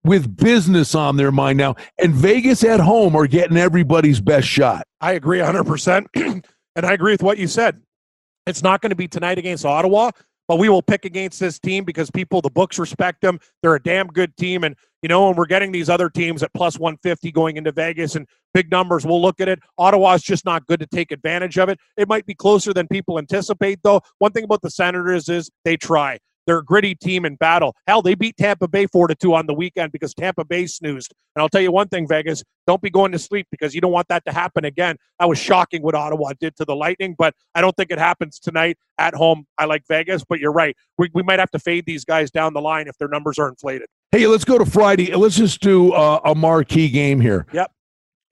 with 0.04 0.36
business 0.36 0.94
on 0.94 1.16
their 1.16 1.30
mind 1.30 1.58
now, 1.58 1.76
and 1.98 2.14
Vegas 2.14 2.64
at 2.64 2.80
home 2.80 3.14
are 3.14 3.26
getting 3.26 3.56
everybody's 3.56 4.20
best 4.20 4.48
shot. 4.48 4.86
I 5.00 5.12
agree 5.12 5.38
100%. 5.38 6.06
and 6.76 6.86
I 6.86 6.92
agree 6.92 7.12
with 7.12 7.22
what 7.22 7.36
you 7.36 7.46
said. 7.46 7.82
It's 8.46 8.62
not 8.62 8.80
going 8.80 8.90
to 8.90 8.96
be 8.96 9.08
tonight 9.08 9.36
against 9.36 9.66
Ottawa, 9.66 10.12
but 10.48 10.58
we 10.58 10.68
will 10.68 10.82
pick 10.82 11.04
against 11.04 11.38
this 11.38 11.58
team 11.58 11.84
because 11.84 12.10
people, 12.10 12.40
the 12.40 12.50
books 12.50 12.78
respect 12.78 13.20
them. 13.20 13.38
They're 13.62 13.74
a 13.74 13.82
damn 13.82 14.08
good 14.08 14.36
team. 14.36 14.64
And, 14.64 14.74
you 15.02 15.08
know, 15.08 15.26
when 15.28 15.36
we're 15.36 15.46
getting 15.46 15.70
these 15.70 15.90
other 15.90 16.08
teams 16.08 16.42
at 16.42 16.52
plus 16.54 16.78
150 16.78 17.30
going 17.30 17.58
into 17.58 17.70
Vegas 17.70 18.16
and 18.16 18.26
big 18.54 18.70
numbers, 18.70 19.06
we'll 19.06 19.22
look 19.22 19.40
at 19.40 19.48
it. 19.48 19.60
Ottawa's 19.76 20.22
just 20.22 20.44
not 20.44 20.66
good 20.66 20.80
to 20.80 20.86
take 20.86 21.12
advantage 21.12 21.58
of 21.58 21.68
it. 21.68 21.78
It 21.96 22.08
might 22.08 22.26
be 22.26 22.34
closer 22.34 22.72
than 22.72 22.88
people 22.88 23.18
anticipate, 23.18 23.80
though. 23.84 24.00
One 24.18 24.32
thing 24.32 24.44
about 24.44 24.62
the 24.62 24.70
Senators 24.70 25.28
is 25.28 25.50
they 25.64 25.76
try. 25.76 26.18
They're 26.48 26.58
a 26.58 26.64
gritty 26.64 26.94
team 26.94 27.26
in 27.26 27.36
battle. 27.36 27.76
Hell, 27.86 28.00
they 28.00 28.14
beat 28.14 28.38
Tampa 28.38 28.66
Bay 28.66 28.86
4 28.86 29.08
to 29.08 29.14
2 29.14 29.34
on 29.34 29.46
the 29.46 29.52
weekend 29.52 29.92
because 29.92 30.14
Tampa 30.14 30.46
Bay 30.46 30.66
snoozed. 30.66 31.12
And 31.36 31.42
I'll 31.42 31.48
tell 31.50 31.60
you 31.60 31.70
one 31.70 31.88
thing, 31.88 32.08
Vegas, 32.08 32.42
don't 32.66 32.80
be 32.80 32.88
going 32.88 33.12
to 33.12 33.18
sleep 33.18 33.46
because 33.50 33.74
you 33.74 33.82
don't 33.82 33.92
want 33.92 34.08
that 34.08 34.24
to 34.24 34.32
happen 34.32 34.64
again. 34.64 34.96
That 35.20 35.28
was 35.28 35.38
shocking 35.38 35.82
what 35.82 35.94
Ottawa 35.94 36.32
did 36.40 36.56
to 36.56 36.64
the 36.64 36.74
Lightning, 36.74 37.14
but 37.18 37.34
I 37.54 37.60
don't 37.60 37.76
think 37.76 37.90
it 37.90 37.98
happens 37.98 38.38
tonight 38.38 38.78
at 38.96 39.12
home. 39.12 39.46
I 39.58 39.66
like 39.66 39.82
Vegas, 39.88 40.24
but 40.26 40.40
you're 40.40 40.52
right. 40.52 40.74
We, 40.96 41.10
we 41.12 41.22
might 41.22 41.38
have 41.38 41.50
to 41.50 41.58
fade 41.58 41.84
these 41.84 42.06
guys 42.06 42.30
down 42.30 42.54
the 42.54 42.62
line 42.62 42.88
if 42.88 42.96
their 42.96 43.08
numbers 43.08 43.38
are 43.38 43.48
inflated. 43.48 43.86
Hey, 44.10 44.26
let's 44.26 44.46
go 44.46 44.56
to 44.56 44.64
Friday. 44.64 45.14
Let's 45.14 45.36
just 45.36 45.60
do 45.60 45.92
uh, 45.92 46.20
a 46.24 46.34
marquee 46.34 46.88
game 46.88 47.20
here. 47.20 47.44
Yep. 47.52 47.70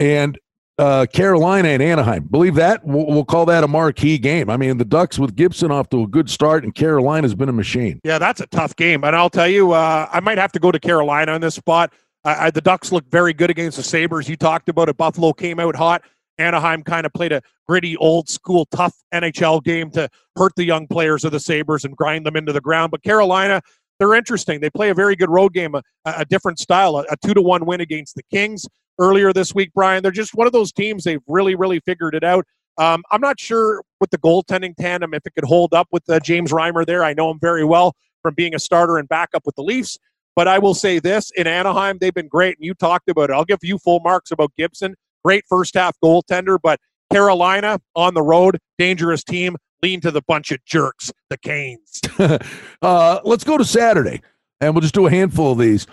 And 0.01 0.39
uh, 0.79 1.07
Carolina 1.07 1.69
and 1.69 1.83
Anaheim. 1.83 2.25
Believe 2.25 2.55
that? 2.57 2.85
We'll, 2.85 3.07
we'll, 3.07 3.25
call 3.25 3.47
that 3.47 3.65
a 3.65 3.69
marquee 3.69 4.19
game. 4.19 4.51
I 4.51 4.57
mean, 4.57 4.77
the 4.77 4.85
Ducks 4.85 5.19
with 5.19 5.35
Gibson 5.35 5.71
off 5.71 5.89
to 5.91 6.03
a 6.03 6.07
good 6.07 6.29
start, 6.29 6.65
and 6.65 6.75
Carolina's 6.75 7.35
been 7.35 7.49
a 7.49 7.53
machine. 7.53 8.01
Yeah, 8.05 8.19
that's 8.19 8.41
a 8.41 8.47
tough 8.49 8.77
game. 8.77 9.03
And 9.05 9.17
I'll 9.17 9.31
tell 9.31 9.49
you, 9.49 9.73
uh, 9.73 10.09
I 10.13 10.21
might 10.21 10.39
have 10.39 10.53
to 10.53 10.59
go 10.59 10.71
to 10.71 10.79
Carolina 10.79 11.33
on 11.33 11.41
this 11.41 11.55
spot. 11.55 11.93
Uh, 12.25 12.51
the 12.51 12.61
Ducks 12.61 12.93
look 12.93 13.09
very 13.11 13.33
good 13.33 13.51
against 13.51 13.77
the 13.77 13.83
Sabres. 13.83 14.29
You 14.29 14.37
talked 14.37 14.69
about 14.69 14.89
it. 14.89 14.97
Buffalo 14.97 15.33
came 15.33 15.61
out 15.61 15.77
hot. 15.77 16.03
Anaheim 16.39 16.83
kind 16.83 17.07
of 17.07 17.13
played 17.15 17.33
a 17.33 17.41
gritty, 17.67 17.97
old 17.97 18.29
school, 18.29 18.67
tough 18.67 18.95
NHL 19.15 19.65
game 19.65 19.91
to 19.93 20.11
hurt 20.37 20.53
the 20.57 20.65
young 20.65 20.87
players 20.87 21.25
of 21.25 21.33
the 21.33 21.41
Sabres 21.41 21.85
and 21.85 21.97
grind 21.97 22.27
them 22.27 22.37
into 22.37 22.53
the 22.53 22.61
ground. 22.61 22.91
But 22.91 23.03
Carolina, 23.03 23.63
they're 23.99 24.13
interesting. 24.13 24.61
They 24.61 24.69
play 24.69 24.91
a 24.91 24.95
very 24.95 25.17
good 25.17 25.31
road 25.31 25.55
game, 25.55 25.75
a, 25.75 25.83
a 26.05 26.27
different 26.27 26.59
style, 26.59 26.97
a, 26.97 27.07
a 27.11 27.17
two 27.25 27.33
to 27.33 27.41
one 27.41 27.65
win 27.65 27.81
against 27.81 28.17
the 28.17 28.23
Kings 28.31 28.67
earlier 28.99 29.33
this 29.33 29.55
week, 29.55 29.71
Brian. 29.75 30.03
They're 30.03 30.13
just 30.13 30.35
one 30.35 30.47
of 30.47 30.53
those 30.53 30.73
teams. 30.73 31.05
They've 31.05 31.23
really, 31.27 31.55
really 31.55 31.81
figured 31.81 32.15
it 32.15 32.25
out. 32.25 32.47
Um, 32.79 33.03
I'm 33.11 33.21
not 33.21 33.41
sure 33.41 33.83
with 34.01 34.11
the 34.11 34.19
goaltending 34.19 34.77
tandem 34.77 35.15
if 35.15 35.27
it 35.27 35.35
could 35.35 35.45
hold 35.45 35.73
up 35.73 35.89
with 35.93 36.09
uh, 36.11 36.21
James 36.21 36.53
Reimer 36.53 36.85
there. 36.85 37.05
I 37.05 37.15
know 37.15 37.31
him 37.31 37.39
very 37.41 37.65
well 37.65 37.95
from 38.23 38.35
being 38.35 38.55
a 38.55 38.59
starter 38.59 38.99
and 38.99 39.09
backup 39.09 39.43
with 39.47 39.55
the 39.55 39.63
Leafs. 39.63 39.99
But 40.35 40.47
I 40.47 40.59
will 40.59 40.75
say 40.75 40.99
this 40.99 41.31
in 41.31 41.47
Anaheim, 41.47 41.97
they've 41.99 42.13
been 42.13 42.29
great, 42.29 42.59
and 42.59 42.65
you 42.65 42.75
talked 42.75 43.09
about 43.09 43.31
it. 43.31 43.33
I'll 43.33 43.47
give 43.47 43.61
you 43.63 43.79
full 43.79 44.01
marks 44.01 44.31
about 44.31 44.53
Gibson. 44.57 44.95
Great 45.25 45.45
first 45.49 45.75
half 45.75 45.97
goaltender, 46.05 46.59
but 46.63 46.79
Carolina 47.11 47.81
on 47.95 48.13
the 48.13 48.23
road, 48.23 48.59
dangerous 48.79 49.25
team. 49.25 49.57
Lean 49.83 50.01
to 50.01 50.11
the 50.11 50.23
bunch 50.23 50.51
of 50.53 50.63
jerks, 50.65 51.11
the 51.31 51.39
Canes. 51.39 52.01
uh, 52.83 53.21
let's 53.25 53.45
go 53.45 53.57
to 53.57 53.65
Saturday, 53.65 54.23
and 54.61 54.75
we'll 54.75 54.83
just 54.83 54.95
do 54.95 55.07
a 55.07 55.11
handful 55.11 55.53
of 55.53 55.59
these. 55.59 55.87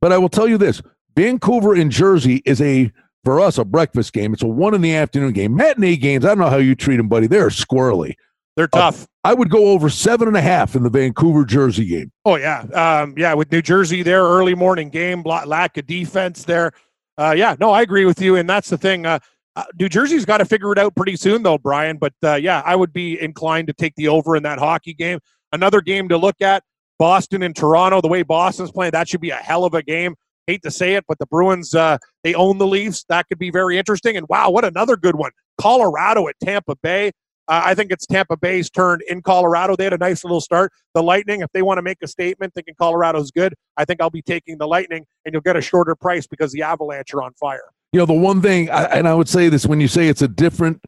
But 0.00 0.12
I 0.12 0.18
will 0.18 0.28
tell 0.28 0.48
you 0.48 0.58
this 0.58 0.82
Vancouver 1.16 1.74
in 1.74 1.90
Jersey 1.90 2.42
is 2.44 2.60
a 2.60 2.92
for 3.24 3.40
us 3.40 3.58
a 3.58 3.64
breakfast 3.64 4.12
game. 4.12 4.32
It's 4.32 4.42
a 4.42 4.46
one 4.46 4.74
in 4.74 4.82
the 4.82 4.94
afternoon 4.94 5.32
game. 5.32 5.56
Matinee 5.56 5.96
games, 5.96 6.24
I 6.24 6.28
don't 6.28 6.38
know 6.38 6.50
how 6.50 6.56
you 6.56 6.74
treat 6.74 6.96
them, 6.96 7.08
buddy. 7.08 7.26
They're 7.26 7.48
squirrely. 7.48 8.14
They're 8.56 8.68
uh, 8.72 8.78
tough. 8.78 9.02
Uh, 9.02 9.06
I 9.24 9.34
would 9.34 9.50
go 9.50 9.68
over 9.68 9.88
seven 9.88 10.28
and 10.28 10.36
a 10.36 10.42
half 10.42 10.76
in 10.76 10.82
the 10.82 10.90
Vancouver 10.90 11.44
Jersey 11.44 11.86
game. 11.86 12.12
Oh 12.24 12.36
yeah, 12.36 12.60
um, 12.74 13.14
yeah. 13.16 13.34
With 13.34 13.50
New 13.50 13.62
Jersey, 13.62 14.02
there 14.02 14.22
early 14.22 14.54
morning 14.54 14.90
game, 14.90 15.22
lack 15.22 15.76
of 15.76 15.86
defense 15.86 16.44
there. 16.44 16.72
Uh, 17.16 17.34
yeah, 17.36 17.56
no, 17.60 17.70
I 17.70 17.82
agree 17.82 18.04
with 18.04 18.20
you, 18.20 18.36
and 18.36 18.48
that's 18.48 18.68
the 18.68 18.78
thing. 18.78 19.06
Uh, 19.06 19.18
uh, 19.56 19.64
New 19.78 19.88
Jersey's 19.88 20.24
got 20.24 20.38
to 20.38 20.44
figure 20.44 20.72
it 20.72 20.78
out 20.78 20.96
pretty 20.96 21.16
soon, 21.16 21.42
though, 21.42 21.58
Brian. 21.58 21.96
But 21.96 22.12
uh, 22.22 22.34
yeah, 22.34 22.62
I 22.64 22.76
would 22.76 22.92
be 22.92 23.20
inclined 23.20 23.68
to 23.68 23.72
take 23.72 23.94
the 23.96 24.08
over 24.08 24.36
in 24.36 24.42
that 24.42 24.58
hockey 24.58 24.94
game. 24.94 25.20
Another 25.52 25.80
game 25.80 26.08
to 26.08 26.18
look 26.18 26.42
at: 26.42 26.62
Boston 26.98 27.42
and 27.42 27.56
Toronto. 27.56 28.00
The 28.00 28.08
way 28.08 28.22
Boston's 28.22 28.72
playing, 28.72 28.92
that 28.92 29.08
should 29.08 29.20
be 29.20 29.30
a 29.30 29.36
hell 29.36 29.64
of 29.64 29.74
a 29.74 29.82
game 29.82 30.16
hate 30.46 30.62
to 30.62 30.70
say 30.70 30.94
it, 30.94 31.04
but 31.06 31.18
the 31.18 31.26
Bruins 31.26 31.74
uh, 31.74 31.98
they 32.22 32.34
own 32.34 32.58
the 32.58 32.66
Leafs. 32.66 33.04
That 33.08 33.28
could 33.28 33.38
be 33.38 33.50
very 33.50 33.78
interesting. 33.78 34.16
And 34.16 34.26
wow, 34.28 34.50
what 34.50 34.64
another 34.64 34.96
good 34.96 35.16
one! 35.16 35.30
Colorado 35.58 36.28
at 36.28 36.36
Tampa 36.42 36.76
Bay. 36.82 37.12
Uh, 37.46 37.60
I 37.62 37.74
think 37.74 37.90
it's 37.90 38.06
Tampa 38.06 38.38
Bay's 38.38 38.70
turn 38.70 39.00
in 39.08 39.20
Colorado. 39.20 39.76
They 39.76 39.84
had 39.84 39.92
a 39.92 39.98
nice 39.98 40.24
little 40.24 40.40
start. 40.40 40.72
The 40.94 41.02
Lightning, 41.02 41.42
if 41.42 41.50
they 41.52 41.60
want 41.60 41.76
to 41.76 41.82
make 41.82 41.98
a 42.02 42.08
statement 42.08 42.54
thinking 42.54 42.74
Colorado's 42.78 43.30
good, 43.30 43.54
I 43.76 43.84
think 43.84 44.00
I'll 44.00 44.08
be 44.08 44.22
taking 44.22 44.56
the 44.56 44.66
Lightning, 44.66 45.04
and 45.24 45.34
you'll 45.34 45.42
get 45.42 45.56
a 45.56 45.60
shorter 45.60 45.94
price 45.94 46.26
because 46.26 46.52
the 46.52 46.62
Avalanche 46.62 47.12
are 47.12 47.22
on 47.22 47.34
fire. 47.34 47.64
You 47.92 47.98
know, 47.98 48.06
the 48.06 48.14
one 48.14 48.40
thing, 48.40 48.70
I, 48.70 48.84
and 48.84 49.06
I 49.06 49.14
would 49.14 49.28
say 49.28 49.50
this 49.50 49.66
when 49.66 49.80
you 49.80 49.88
say 49.88 50.08
it's 50.08 50.22
a 50.22 50.28
different 50.28 50.82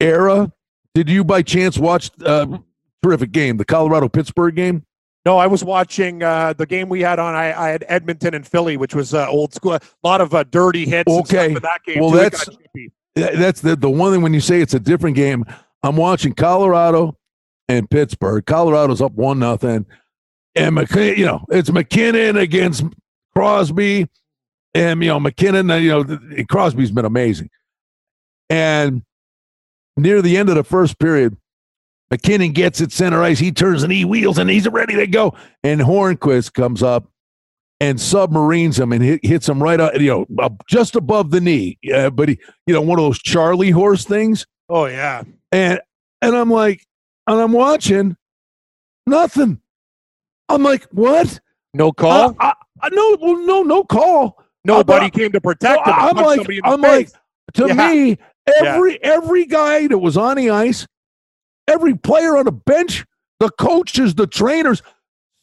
era. 0.00 0.50
Did 0.94 1.10
you 1.10 1.24
by 1.24 1.42
chance 1.42 1.78
watch 1.78 2.10
uh, 2.24 2.58
terrific 3.02 3.30
game, 3.30 3.58
the 3.58 3.64
Colorado 3.64 4.08
Pittsburgh 4.08 4.56
game? 4.56 4.84
No, 5.28 5.36
I 5.36 5.46
was 5.46 5.62
watching 5.62 6.22
uh, 6.22 6.54
the 6.54 6.64
game 6.64 6.88
we 6.88 7.02
had 7.02 7.18
on. 7.18 7.34
I, 7.34 7.52
I, 7.52 7.68
had 7.68 7.84
Edmonton 7.86 8.32
and 8.32 8.46
Philly, 8.46 8.78
which 8.78 8.94
was 8.94 9.12
uh, 9.12 9.28
old 9.28 9.52
school. 9.52 9.74
A 9.74 9.80
lot 10.02 10.22
of 10.22 10.32
uh, 10.32 10.42
dirty 10.44 10.86
hits. 10.86 11.12
Okay, 11.12 11.52
that 11.52 11.80
game. 11.84 12.00
Well, 12.00 12.12
that's 12.12 12.48
that's 13.14 13.60
the 13.60 13.76
the 13.76 13.90
one 13.90 14.10
thing 14.10 14.22
when 14.22 14.32
you 14.32 14.40
say 14.40 14.62
it's 14.62 14.72
a 14.72 14.80
different 14.80 15.16
game. 15.16 15.44
I'm 15.82 15.96
watching 15.96 16.32
Colorado 16.32 17.14
and 17.68 17.90
Pittsburgh. 17.90 18.46
Colorado's 18.46 19.02
up 19.02 19.12
one 19.12 19.38
nothing, 19.38 19.84
and 20.54 20.74
McK- 20.74 21.18
you 21.18 21.26
know 21.26 21.44
it's 21.50 21.70
MacKinnon 21.70 22.38
against 22.38 22.84
Crosby, 23.34 24.08
and 24.72 25.02
you 25.02 25.08
know 25.08 25.20
MacKinnon. 25.20 25.68
You 25.68 26.04
know 26.04 26.44
Crosby's 26.48 26.90
been 26.90 27.04
amazing, 27.04 27.50
and 28.48 29.02
near 29.98 30.22
the 30.22 30.38
end 30.38 30.48
of 30.48 30.54
the 30.54 30.64
first 30.64 30.98
period, 30.98 31.36
MacKinnon 32.10 32.52
gets 32.52 32.80
it 32.80 32.92
center 32.92 33.22
ice. 33.22 33.38
He 33.38 33.52
turns 33.52 33.82
and 33.82 33.92
he 33.92 34.04
wheels 34.04 34.38
and 34.38 34.48
he's 34.48 34.68
ready 34.68 34.94
to 34.96 35.06
go. 35.06 35.34
And 35.62 35.80
Hornqvist 35.80 36.54
comes 36.54 36.82
up 36.82 37.10
and 37.80 38.00
submarines 38.00 38.78
him 38.78 38.92
and 38.92 39.02
hit, 39.02 39.24
hits 39.24 39.48
him 39.48 39.62
right 39.62 39.78
up, 39.78 39.94
you 40.00 40.26
know, 40.38 40.56
just 40.68 40.96
above 40.96 41.30
the 41.30 41.40
knee. 41.40 41.78
Yeah, 41.82 42.10
but 42.10 42.30
he, 42.30 42.40
you 42.66 42.74
know, 42.74 42.80
one 42.80 42.98
of 42.98 43.04
those 43.04 43.18
Charlie 43.18 43.70
horse 43.70 44.04
things. 44.04 44.46
Oh 44.68 44.86
yeah. 44.86 45.22
And 45.52 45.80
and 46.22 46.34
I'm 46.34 46.50
like, 46.50 46.84
and 47.26 47.40
I'm 47.40 47.52
watching, 47.52 48.16
nothing. 49.06 49.60
I'm 50.48 50.62
like, 50.62 50.84
what? 50.92 51.40
No 51.74 51.92
call. 51.92 52.34
I, 52.40 52.54
I, 52.80 52.88
no, 52.90 53.16
well, 53.20 53.46
no, 53.46 53.62
no 53.62 53.84
call. 53.84 54.42
Nobody 54.64 55.06
uh, 55.06 55.10
came 55.10 55.32
to 55.32 55.40
protect 55.40 55.86
him. 55.86 55.94
I'm 55.94 56.16
like, 56.16 56.40
I'm 56.64 56.82
face. 56.82 57.12
like, 57.12 57.54
to 57.54 57.68
yeah. 57.68 57.92
me, 57.92 58.18
every 58.56 58.92
yeah. 58.94 58.98
every 59.02 59.46
guy 59.46 59.86
that 59.86 59.98
was 59.98 60.16
on 60.16 60.36
the 60.36 60.50
ice 60.50 60.86
every 61.68 61.94
player 61.96 62.36
on 62.36 62.46
the 62.46 62.52
bench, 62.52 63.04
the 63.40 63.50
coaches, 63.50 64.14
the 64.14 64.26
trainers, 64.26 64.82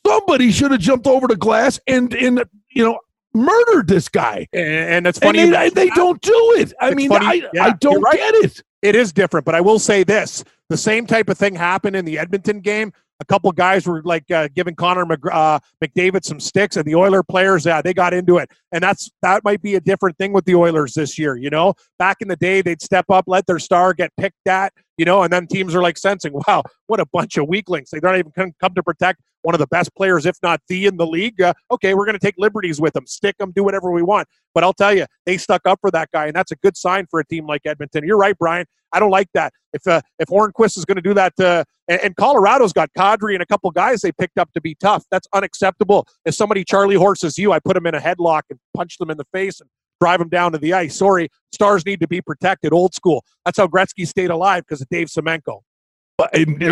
somebody 0.05 0.51
should 0.51 0.71
have 0.71 0.81
jumped 0.81 1.07
over 1.07 1.27
the 1.27 1.35
glass 1.35 1.79
and 1.88 2.13
and 2.13 2.43
you 2.69 2.83
know 2.83 2.99
murdered 3.33 3.88
this 3.88 4.09
guy. 4.09 4.47
And, 4.53 4.63
and 4.63 5.05
that's 5.05 5.19
funny. 5.19 5.41
And 5.41 5.53
they, 5.53 5.69
they 5.69 5.89
don't 5.89 6.21
do 6.21 6.55
it. 6.57 6.73
I 6.79 6.88
it's 6.88 6.95
mean, 6.95 7.09
funny. 7.09 7.25
I, 7.25 7.49
yeah, 7.53 7.65
I 7.65 7.71
don't 7.71 8.01
right. 8.01 8.17
get 8.17 8.35
it. 8.35 8.63
It 8.81 8.95
is 8.95 9.11
different, 9.11 9.45
but 9.45 9.55
I 9.55 9.61
will 9.61 9.79
say 9.79 10.03
this: 10.03 10.43
the 10.69 10.77
same 10.77 11.05
type 11.05 11.29
of 11.29 11.38
thing 11.38 11.55
happened 11.55 11.95
in 11.95 12.05
the 12.05 12.17
Edmonton 12.17 12.59
game. 12.59 12.91
A 13.21 13.25
couple 13.25 13.49
guys 13.53 13.88
were 13.88 14.03
like 14.03 14.29
uh, 14.29 14.49
giving 14.53 14.75
Connor 14.75 15.05
Mc, 15.05 15.21
uh, 15.31 15.59
McDavid 15.81 16.25
some 16.25 16.39
sticks, 16.39 16.75
and 16.75 16.85
the 16.85 16.95
Oiler 16.95 17.23
players, 17.23 17.65
yeah, 17.65 17.81
they 17.81 17.93
got 17.93 18.13
into 18.13 18.38
it. 18.38 18.51
And 18.73 18.83
that's 18.83 19.09
that 19.21 19.43
might 19.45 19.61
be 19.61 19.75
a 19.75 19.79
different 19.79 20.17
thing 20.17 20.33
with 20.33 20.43
the 20.43 20.55
Oilers 20.55 20.93
this 20.93 21.17
year. 21.17 21.38
You 21.38 21.49
know, 21.49 21.75
back 21.97 22.17
in 22.19 22.27
the 22.27 22.35
day, 22.35 22.61
they'd 22.61 22.81
step 22.81 23.05
up, 23.09 23.23
let 23.27 23.45
their 23.47 23.59
star 23.59 23.93
get 23.93 24.11
picked 24.17 24.47
at, 24.47 24.73
you 24.97 25.05
know, 25.05 25.23
and 25.23 25.31
then 25.31 25.47
teams 25.47 25.75
are 25.75 25.81
like 25.81 25.97
sensing, 25.97 26.34
wow, 26.47 26.63
what 26.88 26.99
a 26.99 27.05
bunch 27.05 27.38
of 27.38 27.47
weaklings. 27.47 27.89
They 27.91 27.99
don't 27.99 28.17
even 28.17 28.53
come 28.60 28.73
to 28.73 28.84
protect 28.84 29.21
one 29.41 29.53
of 29.53 29.60
the 29.60 29.67
best 29.67 29.93
players, 29.95 30.25
if 30.25 30.38
not 30.41 30.62
the 30.67 30.88
in 30.88 30.97
the 30.97 31.05
league. 31.05 31.39
Uh, 31.41 31.53
okay, 31.71 31.93
we're 31.93 32.05
going 32.05 32.17
to 32.17 32.25
take 32.25 32.36
liberties 32.38 32.81
with 32.81 32.93
them, 32.93 33.05
stick 33.05 33.38
them, 33.38 33.51
do 33.55 33.63
whatever 33.63 33.91
we 33.91 34.01
want. 34.01 34.27
But 34.53 34.63
I'll 34.63 34.73
tell 34.73 34.95
you, 34.95 35.05
they 35.25 35.38
stuck 35.38 35.62
up 35.65 35.79
for 35.81 35.91
that 35.91 36.10
guy, 36.12 36.27
and 36.27 36.36
that's 36.36 36.51
a 36.51 36.55
good 36.58 36.75
sign 36.75 37.05
for 37.10 37.19
a 37.19 37.25
team 37.25 37.45
like 37.45 37.62
Edmonton. 37.65 38.05
You're 38.05 38.17
right, 38.17 38.38
Brian. 38.38 38.65
I 38.91 38.99
don't 38.99 39.12
like 39.12 39.27
that. 39.34 39.53
If 39.73 39.86
uh, 39.86 40.01
if 40.19 40.29
Hornqvist 40.29 40.77
is 40.77 40.86
going 40.86 40.95
to 40.95 41.01
do 41.01 41.13
that, 41.13 41.39
uh, 41.39 41.63
and, 41.88 41.99
and, 42.01 42.15
Colorado's 42.15 42.71
got 42.71 42.89
Kadri 42.97 43.34
and 43.34 43.43
a 43.43 43.45
couple 43.45 43.69
guys 43.71 44.01
they 44.01 44.12
picked 44.12 44.38
up 44.38 44.51
to 44.53 44.62
be 44.62 44.75
tough. 44.75 45.03
That's 45.12 45.27
unacceptable. 45.34 46.08
If 46.23 46.34
somebody 46.34 46.63
Charlie 46.63 46.95
horses 46.95 47.38
you, 47.38 47.51
I 47.51 47.60
put 47.60 47.73
them 47.73 47.86
in 47.86 47.93
a 47.93 47.99
headlock 47.99 48.43
and 48.49 48.60
punch 48.75 48.97
them 48.97 49.10
in 49.10 49.17
the 49.17 49.25
face 49.34 49.60
and 49.60 49.69
drive 49.99 50.19
them 50.19 50.29
down 50.29 50.51
to 50.51 50.58
the 50.58 50.73
ice. 50.73 50.97
Sorry, 50.97 51.29
stars 51.51 51.86
need 51.86 51.99
to 52.01 52.08
be 52.08 52.21
protected. 52.21 52.73
Old 52.73 52.93
school. 52.93 53.23
That's 53.43 53.58
how 53.58 53.67
Gretzky 53.67 54.08
stayed 54.08 54.29
alive 54.29 54.63
because 54.65 54.81
of 54.81 54.89
Dave 54.89 55.08
Semenko. 55.08 55.62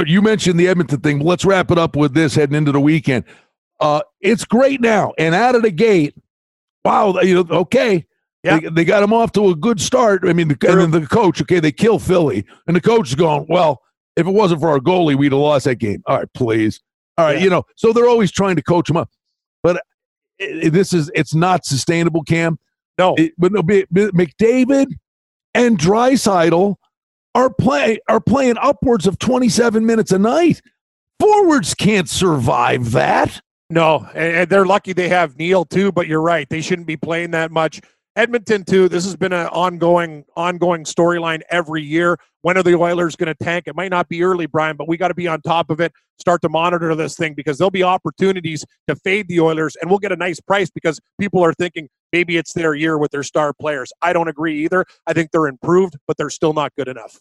You 0.08 0.22
mentioned 0.22 0.60
the 0.60 0.68
Edmonton 0.68 1.02
thing. 1.02 1.20
Let's 1.20 1.44
wrap 1.44 1.70
it 1.72 1.78
up 1.78 1.96
with 1.96 2.14
this 2.14 2.36
heading 2.36 2.56
into 2.56 2.72
the 2.72 2.80
weekend. 2.80 3.26
Uh, 3.80 4.02
it's 4.22 4.46
great 4.46 4.80
now, 4.80 5.12
and 5.18 5.36
out 5.36 5.56
of 5.56 5.64
the 5.64 5.72
gate, 5.72 6.16
wow, 6.86 7.20
you 7.22 7.44
know, 7.44 7.46
okay, 7.58 8.06
yeah. 8.44 8.60
They, 8.60 8.70
they, 8.70 8.86
got 8.86 9.04
him 9.04 9.14
off 9.14 9.32
to 9.34 9.50
a 9.50 9.56
good 9.56 9.82
start. 9.82 10.24
I 10.26 10.34
mean, 10.34 10.50
the, 10.50 10.58
and 10.70 10.94
then 10.94 11.02
the 11.02 11.08
coach, 11.08 11.42
okay, 11.42 11.60
they 11.60 11.72
kill 11.72 12.00
Philly, 12.00 12.46
and 12.68 12.76
the 12.76 12.82
coach 12.82 13.10
is 13.10 13.16
going, 13.16 13.46
well, 13.50 13.82
if 14.16 14.28
it 14.28 14.32
wasn't 14.32 14.62
for 14.62 14.70
our 14.70 14.80
goalie, 14.80 15.16
we'd 15.16 15.32
have 15.32 15.40
lost 15.40 15.66
that 15.66 15.76
game. 15.76 16.04
All 16.06 16.18
right, 16.18 16.34
please. 16.34 16.82
All 17.18 17.26
right, 17.26 17.38
yeah. 17.38 17.44
you 17.44 17.50
know, 17.50 17.64
so 17.76 17.94
they're 17.94 18.08
always 18.08 18.32
trying 18.32 18.56
to 18.56 18.62
coach 18.62 18.90
him 18.90 18.98
up. 18.98 19.10
But 19.62 19.82
this 20.40 20.94
is 20.94 21.10
it's 21.16 21.34
not 21.34 21.66
sustainable, 21.66 22.24
Cam. 22.24 22.60
No, 22.98 23.16
it, 23.16 23.34
but 23.38 23.52
no, 23.52 23.64
McDavid 23.64 24.88
and 25.54 25.78
Draisaitl 25.78 26.76
are 27.36 27.50
play 27.54 28.00
are 28.08 28.22
playing 28.22 28.58
upwards 28.60 29.08
of 29.08 29.18
27 29.20 29.86
minutes 29.86 30.12
a 30.12 30.20
night. 30.20 30.62
Forwards 31.20 31.74
can't 31.74 32.10
survive 32.10 32.92
that. 32.92 33.42
No, 33.70 34.08
and 34.14 34.50
they're 34.50 34.66
lucky 34.66 34.94
they 34.94 35.10
have 35.10 35.38
Neal 35.38 35.66
too. 35.66 35.92
But 35.92 36.08
you're 36.08 36.22
right; 36.22 36.48
they 36.50 36.62
shouldn't 36.62 36.88
be 36.88 36.98
playing 36.98 37.32
that 37.32 37.52
much. 37.52 37.82
Edmonton 38.16 38.64
too. 38.64 38.88
This 38.88 39.06
has 39.06 39.16
been 39.16 39.34
an 39.34 39.48
ongoing, 39.48 40.24
ongoing 40.36 40.84
storyline 40.84 41.42
every 41.50 41.82
year. 41.82 42.18
When 42.44 42.58
are 42.58 42.64
the 42.64 42.76
Oilers 42.76 43.16
going 43.16 43.34
to 43.34 43.44
tank? 43.44 43.64
It 43.68 43.76
might 43.76 43.90
not 43.90 44.08
be 44.08 44.24
early, 44.24 44.46
Brian, 44.46 44.78
but 44.78 44.88
we 44.88 44.98
got 44.98 45.08
to 45.08 45.16
be 45.16 45.28
on 45.28 45.42
top 45.42 45.72
of 45.72 45.80
it. 45.80 45.92
Start 46.20 46.42
to 46.44 46.50
monitor 46.50 46.94
this 46.94 47.16
thing 47.16 47.34
because 47.34 47.58
there'll 47.58 47.72
be 47.72 47.82
opportunities 47.82 48.64
to 48.88 48.96
fade 48.98 49.28
the 49.28 49.40
Oilers, 49.40 49.76
and 49.82 49.90
we'll 49.90 50.00
get 50.00 50.12
a 50.12 50.16
nice 50.16 50.40
price 50.40 50.70
because 50.70 51.00
people 51.20 51.44
are 51.44 51.54
thinking 51.54 51.90
maybe 52.14 52.38
it's 52.38 52.54
their 52.54 52.74
year 52.74 52.98
with 52.98 53.12
their 53.12 53.24
star 53.24 53.52
players. 53.52 53.92
I 54.02 54.14
don't 54.14 54.30
agree 54.30 54.64
either. 54.64 54.86
I 55.06 55.12
think 55.12 55.32
they're 55.32 55.48
improved, 55.48 55.98
but 56.08 56.16
they're 56.16 56.30
still 56.30 56.54
not 56.54 56.72
good 56.78 56.88
enough. 56.88 57.20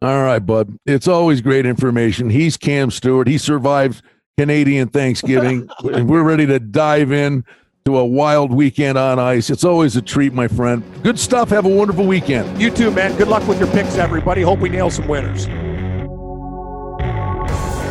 All 0.00 0.22
right, 0.22 0.38
bud. 0.38 0.78
It's 0.86 1.08
always 1.08 1.40
great 1.40 1.66
information. 1.66 2.30
He's 2.30 2.56
Cam 2.56 2.90
Stewart. 2.90 3.26
He 3.26 3.36
survived 3.36 4.02
Canadian 4.38 4.88
Thanksgiving, 4.88 5.68
and 5.92 6.08
we're 6.08 6.22
ready 6.22 6.46
to 6.46 6.60
dive 6.60 7.10
in 7.10 7.44
to 7.84 7.98
a 7.98 8.06
wild 8.06 8.52
weekend 8.52 8.96
on 8.96 9.18
ice. 9.18 9.50
It's 9.50 9.64
always 9.64 9.96
a 9.96 10.02
treat, 10.02 10.32
my 10.32 10.46
friend. 10.46 10.84
Good 11.02 11.18
stuff. 11.18 11.50
Have 11.50 11.66
a 11.66 11.68
wonderful 11.68 12.06
weekend. 12.06 12.60
You 12.60 12.70
too, 12.70 12.92
man. 12.92 13.16
Good 13.16 13.28
luck 13.28 13.46
with 13.48 13.58
your 13.58 13.68
picks, 13.72 13.96
everybody. 13.96 14.42
Hope 14.42 14.60
we 14.60 14.68
nail 14.68 14.90
some 14.90 15.08
winners. 15.08 15.48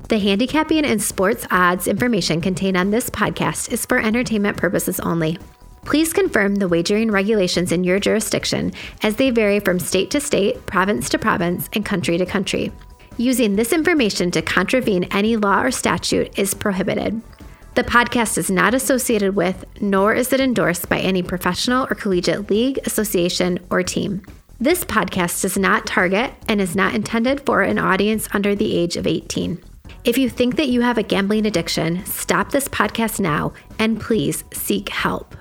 The 0.09 0.19
handicapping 0.19 0.85
and 0.85 1.01
sports 1.01 1.47
odds 1.53 1.87
information 1.87 2.41
contained 2.41 2.77
on 2.77 2.91
this 2.91 3.09
podcast 3.09 3.71
is 3.71 3.87
for 3.87 4.01
entertainment 4.01 4.57
purposes 4.57 4.99
only. 4.99 5.39
Please 5.85 6.13
confirm 6.13 6.57
the 6.57 6.69
wagering 6.69 7.11
regulations 7.11 7.73
in 7.73 7.85
your 7.85 7.99
jurisdiction 7.99 8.73
as 9.03 9.17
they 9.17 9.31
vary 9.31 9.61
from 9.61 9.79
state 9.79 10.11
to 10.11 10.21
state, 10.21 10.65
province 10.67 11.09
to 11.09 11.19
province, 11.19 11.69
and 11.73 11.85
country 11.85 12.19
to 12.19 12.27
country. 12.27 12.71
Using 13.17 13.57
this 13.57 13.73
information 13.73 14.31
to 14.33 14.43
contravene 14.43 15.05
any 15.05 15.37
law 15.37 15.63
or 15.63 15.71
statute 15.71 16.39
is 16.39 16.55
prohibited. 16.55 17.21
The 17.75 17.85
podcast 17.85 18.37
is 18.37 18.51
not 18.51 18.75
associated 18.75 19.37
with, 19.37 19.65
nor 19.81 20.13
is 20.13 20.33
it 20.33 20.41
endorsed 20.41 20.89
by 20.89 20.99
any 20.99 21.23
professional 21.23 21.87
or 21.91 21.95
collegiate 21.95 22.51
league, 22.51 22.79
association, 22.85 23.59
or 23.71 23.83
team. 23.83 24.23
This 24.59 24.85
podcast 24.85 25.41
does 25.43 25.57
not 25.57 25.87
target 25.87 26.35
and 26.49 26.61
is 26.61 26.77
not 26.77 26.95
intended 26.95 27.47
for 27.47 27.63
an 27.63 27.79
audience 27.79 28.29
under 28.33 28.55
the 28.55 28.77
age 28.77 28.97
of 28.97 29.07
18. 29.07 29.63
If 30.05 30.19
you 30.19 30.29
think 30.29 30.57
that 30.57 30.69
you 30.69 30.81
have 30.83 30.99
a 30.99 31.03
gambling 31.03 31.47
addiction, 31.47 32.05
stop 32.07 32.51
this 32.51 32.69
podcast 32.69 33.21
now 33.21 33.53
and 33.79 34.01
please 34.01 34.45
seek 34.53 34.89
help. 34.89 35.35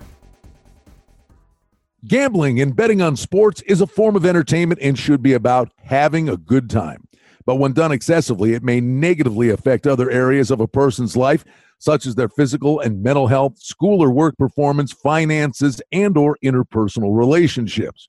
Gambling 2.08 2.62
and 2.62 2.76
betting 2.76 3.02
on 3.02 3.16
sports 3.16 3.62
is 3.64 3.82
a 3.82 3.88
form 3.88 4.16
of 4.16 4.26
entertainment 4.26 4.80
and 4.82 4.98
should 4.98 5.22
be 5.22 5.34
about 5.34 5.72
having 5.78 6.30
a 6.30 6.38
good 6.38 6.70
time. 6.70 7.04
But 7.46 7.56
when 7.56 7.74
done 7.74 7.92
excessively, 7.92 8.54
it 8.54 8.64
may 8.64 8.80
negatively 8.80 9.50
affect 9.50 9.88
other 9.88 10.10
areas 10.10 10.52
of 10.52 10.62
a 10.62 10.68
person's 10.68 11.18
life, 11.18 11.44
such 11.78 12.06
as 12.06 12.16
their 12.16 12.30
physical 12.30 12.80
and 12.80 13.04
mental 13.04 13.28
health, 13.28 13.58
school 13.60 14.02
or 14.02 14.12
work 14.12 14.38
performance, 14.38 14.92
finances, 14.92 15.82
and 15.92 16.16
or 16.18 16.38
interpersonal 16.44 17.18
relationships 17.18 18.08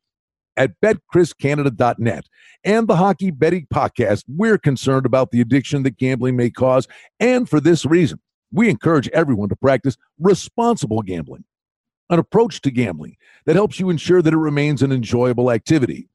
at 0.57 0.79
betchriscanada.net 0.83 2.27
and 2.65 2.87
the 2.87 2.97
Hockey 2.97 3.31
Betting 3.31 3.67
Podcast, 3.73 4.25
we're 4.29 4.59
concerned 4.59 5.07
about 5.07 5.31
the 5.31 5.41
addiction 5.41 5.83
that 5.85 5.97
gambling 5.97 6.37
may 6.37 6.51
cause. 6.51 6.87
And 7.19 7.49
for 7.49 7.61
this 7.61 7.87
reason, 7.87 8.21
we 8.53 8.69
encourage 8.69 9.09
everyone 9.09 9.49
to 9.49 9.57
practice 9.57 9.97
responsible 10.19 11.01
gambling, 11.01 11.45
an 12.11 12.19
approach 12.19 12.61
to 12.63 12.71
gambling 12.71 13.17
that 13.47 13.57
helps 13.57 13.81
you 13.81 13.89
ensure 13.89 14.21
that 14.21 14.35
it 14.35 14.39
remains 14.39 14.83
an 14.83 14.93
enjoyable 14.93 15.51
activity. 15.51 16.09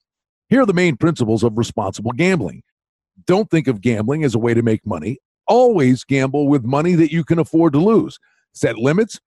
Here 0.50 0.62
are 0.62 0.66
the 0.66 0.74
main 0.74 0.98
principles 0.98 1.44
of 1.44 1.58
responsible 1.58 2.12
gambling. 2.12 2.62
Don't 3.26 3.50
think 3.50 3.68
of 3.68 3.82
gambling 3.82 4.24
as 4.24 4.36
a 4.36 4.40
way 4.40 4.54
to 4.54 4.62
make 4.62 4.86
money. 4.86 5.18
Always 5.48 6.04
gamble 6.04 6.48
with 6.48 6.64
money 6.64 6.94
that 6.96 7.12
you 7.12 7.24
can 7.24 7.40
afford 7.40 7.74
to 7.74 7.80
lose. 7.80 8.20
Set 8.54 8.78
limits 8.78 9.20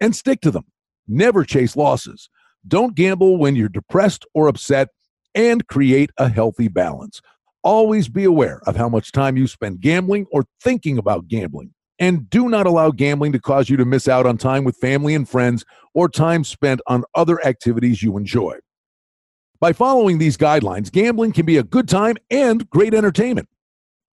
and 0.00 0.14
stick 0.14 0.40
to 0.42 0.50
them. 0.50 0.64
Never 1.08 1.44
chase 1.44 1.76
losses. 1.76 2.28
Don't 2.68 2.94
gamble 2.94 3.36
when 3.38 3.56
you're 3.56 3.68
depressed 3.68 4.26
or 4.34 4.48
upset 4.48 4.88
and 5.34 5.66
create 5.66 6.10
a 6.18 6.28
healthy 6.28 6.68
balance. 6.68 7.20
Always 7.62 8.08
be 8.08 8.24
aware 8.24 8.60
of 8.66 8.76
how 8.76 8.88
much 8.88 9.12
time 9.12 9.36
you 9.36 9.46
spend 9.46 9.80
gambling 9.80 10.26
or 10.30 10.44
thinking 10.62 10.98
about 10.98 11.28
gambling. 11.28 11.72
And 12.00 12.28
do 12.28 12.48
not 12.48 12.66
allow 12.66 12.90
gambling 12.90 13.30
to 13.32 13.38
cause 13.38 13.70
you 13.70 13.76
to 13.76 13.84
miss 13.84 14.08
out 14.08 14.26
on 14.26 14.38
time 14.38 14.64
with 14.64 14.76
family 14.78 15.14
and 15.14 15.28
friends 15.28 15.64
or 15.94 16.08
time 16.08 16.42
spent 16.42 16.80
on 16.86 17.04
other 17.14 17.44
activities 17.46 18.02
you 18.02 18.16
enjoy. 18.16 18.56
By 19.60 19.74
following 19.74 20.16
these 20.16 20.38
guidelines, 20.38 20.90
gambling 20.90 21.32
can 21.32 21.44
be 21.44 21.58
a 21.58 21.62
good 21.62 21.86
time 21.86 22.16
and 22.30 22.68
great 22.70 22.94
entertainment. 22.94 23.50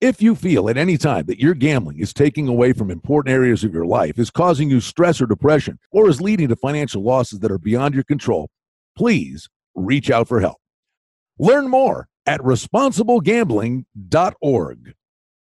If 0.01 0.21
you 0.21 0.35
feel 0.35 0.69
at 0.69 0.77
any 0.77 0.97
time 0.97 1.25
that 1.25 1.39
your 1.39 1.55
gambling 1.55 1.99
is 1.99 2.13
taking 2.13 2.49
away 2.49 2.73
from 2.73 2.91
important 2.91 3.33
areas 3.33 3.63
of 3.63 3.73
your 3.73 3.85
life, 3.85 4.19
is 4.19 4.29
causing 4.29 4.69
you 4.69 4.81
stress 4.81 5.21
or 5.21 5.25
depression, 5.25 5.79
or 5.91 6.09
is 6.09 6.21
leading 6.21 6.49
to 6.49 6.57
financial 6.57 7.01
losses 7.01 7.39
that 7.39 7.51
are 7.51 7.57
beyond 7.57 7.95
your 7.95 8.03
control, 8.03 8.49
please 8.95 9.47
reach 9.73 10.11
out 10.11 10.27
for 10.27 10.41
help. 10.41 10.57
Learn 11.39 11.69
more 11.69 12.09
at 12.27 12.41
responsiblegambling.org. 12.41 14.93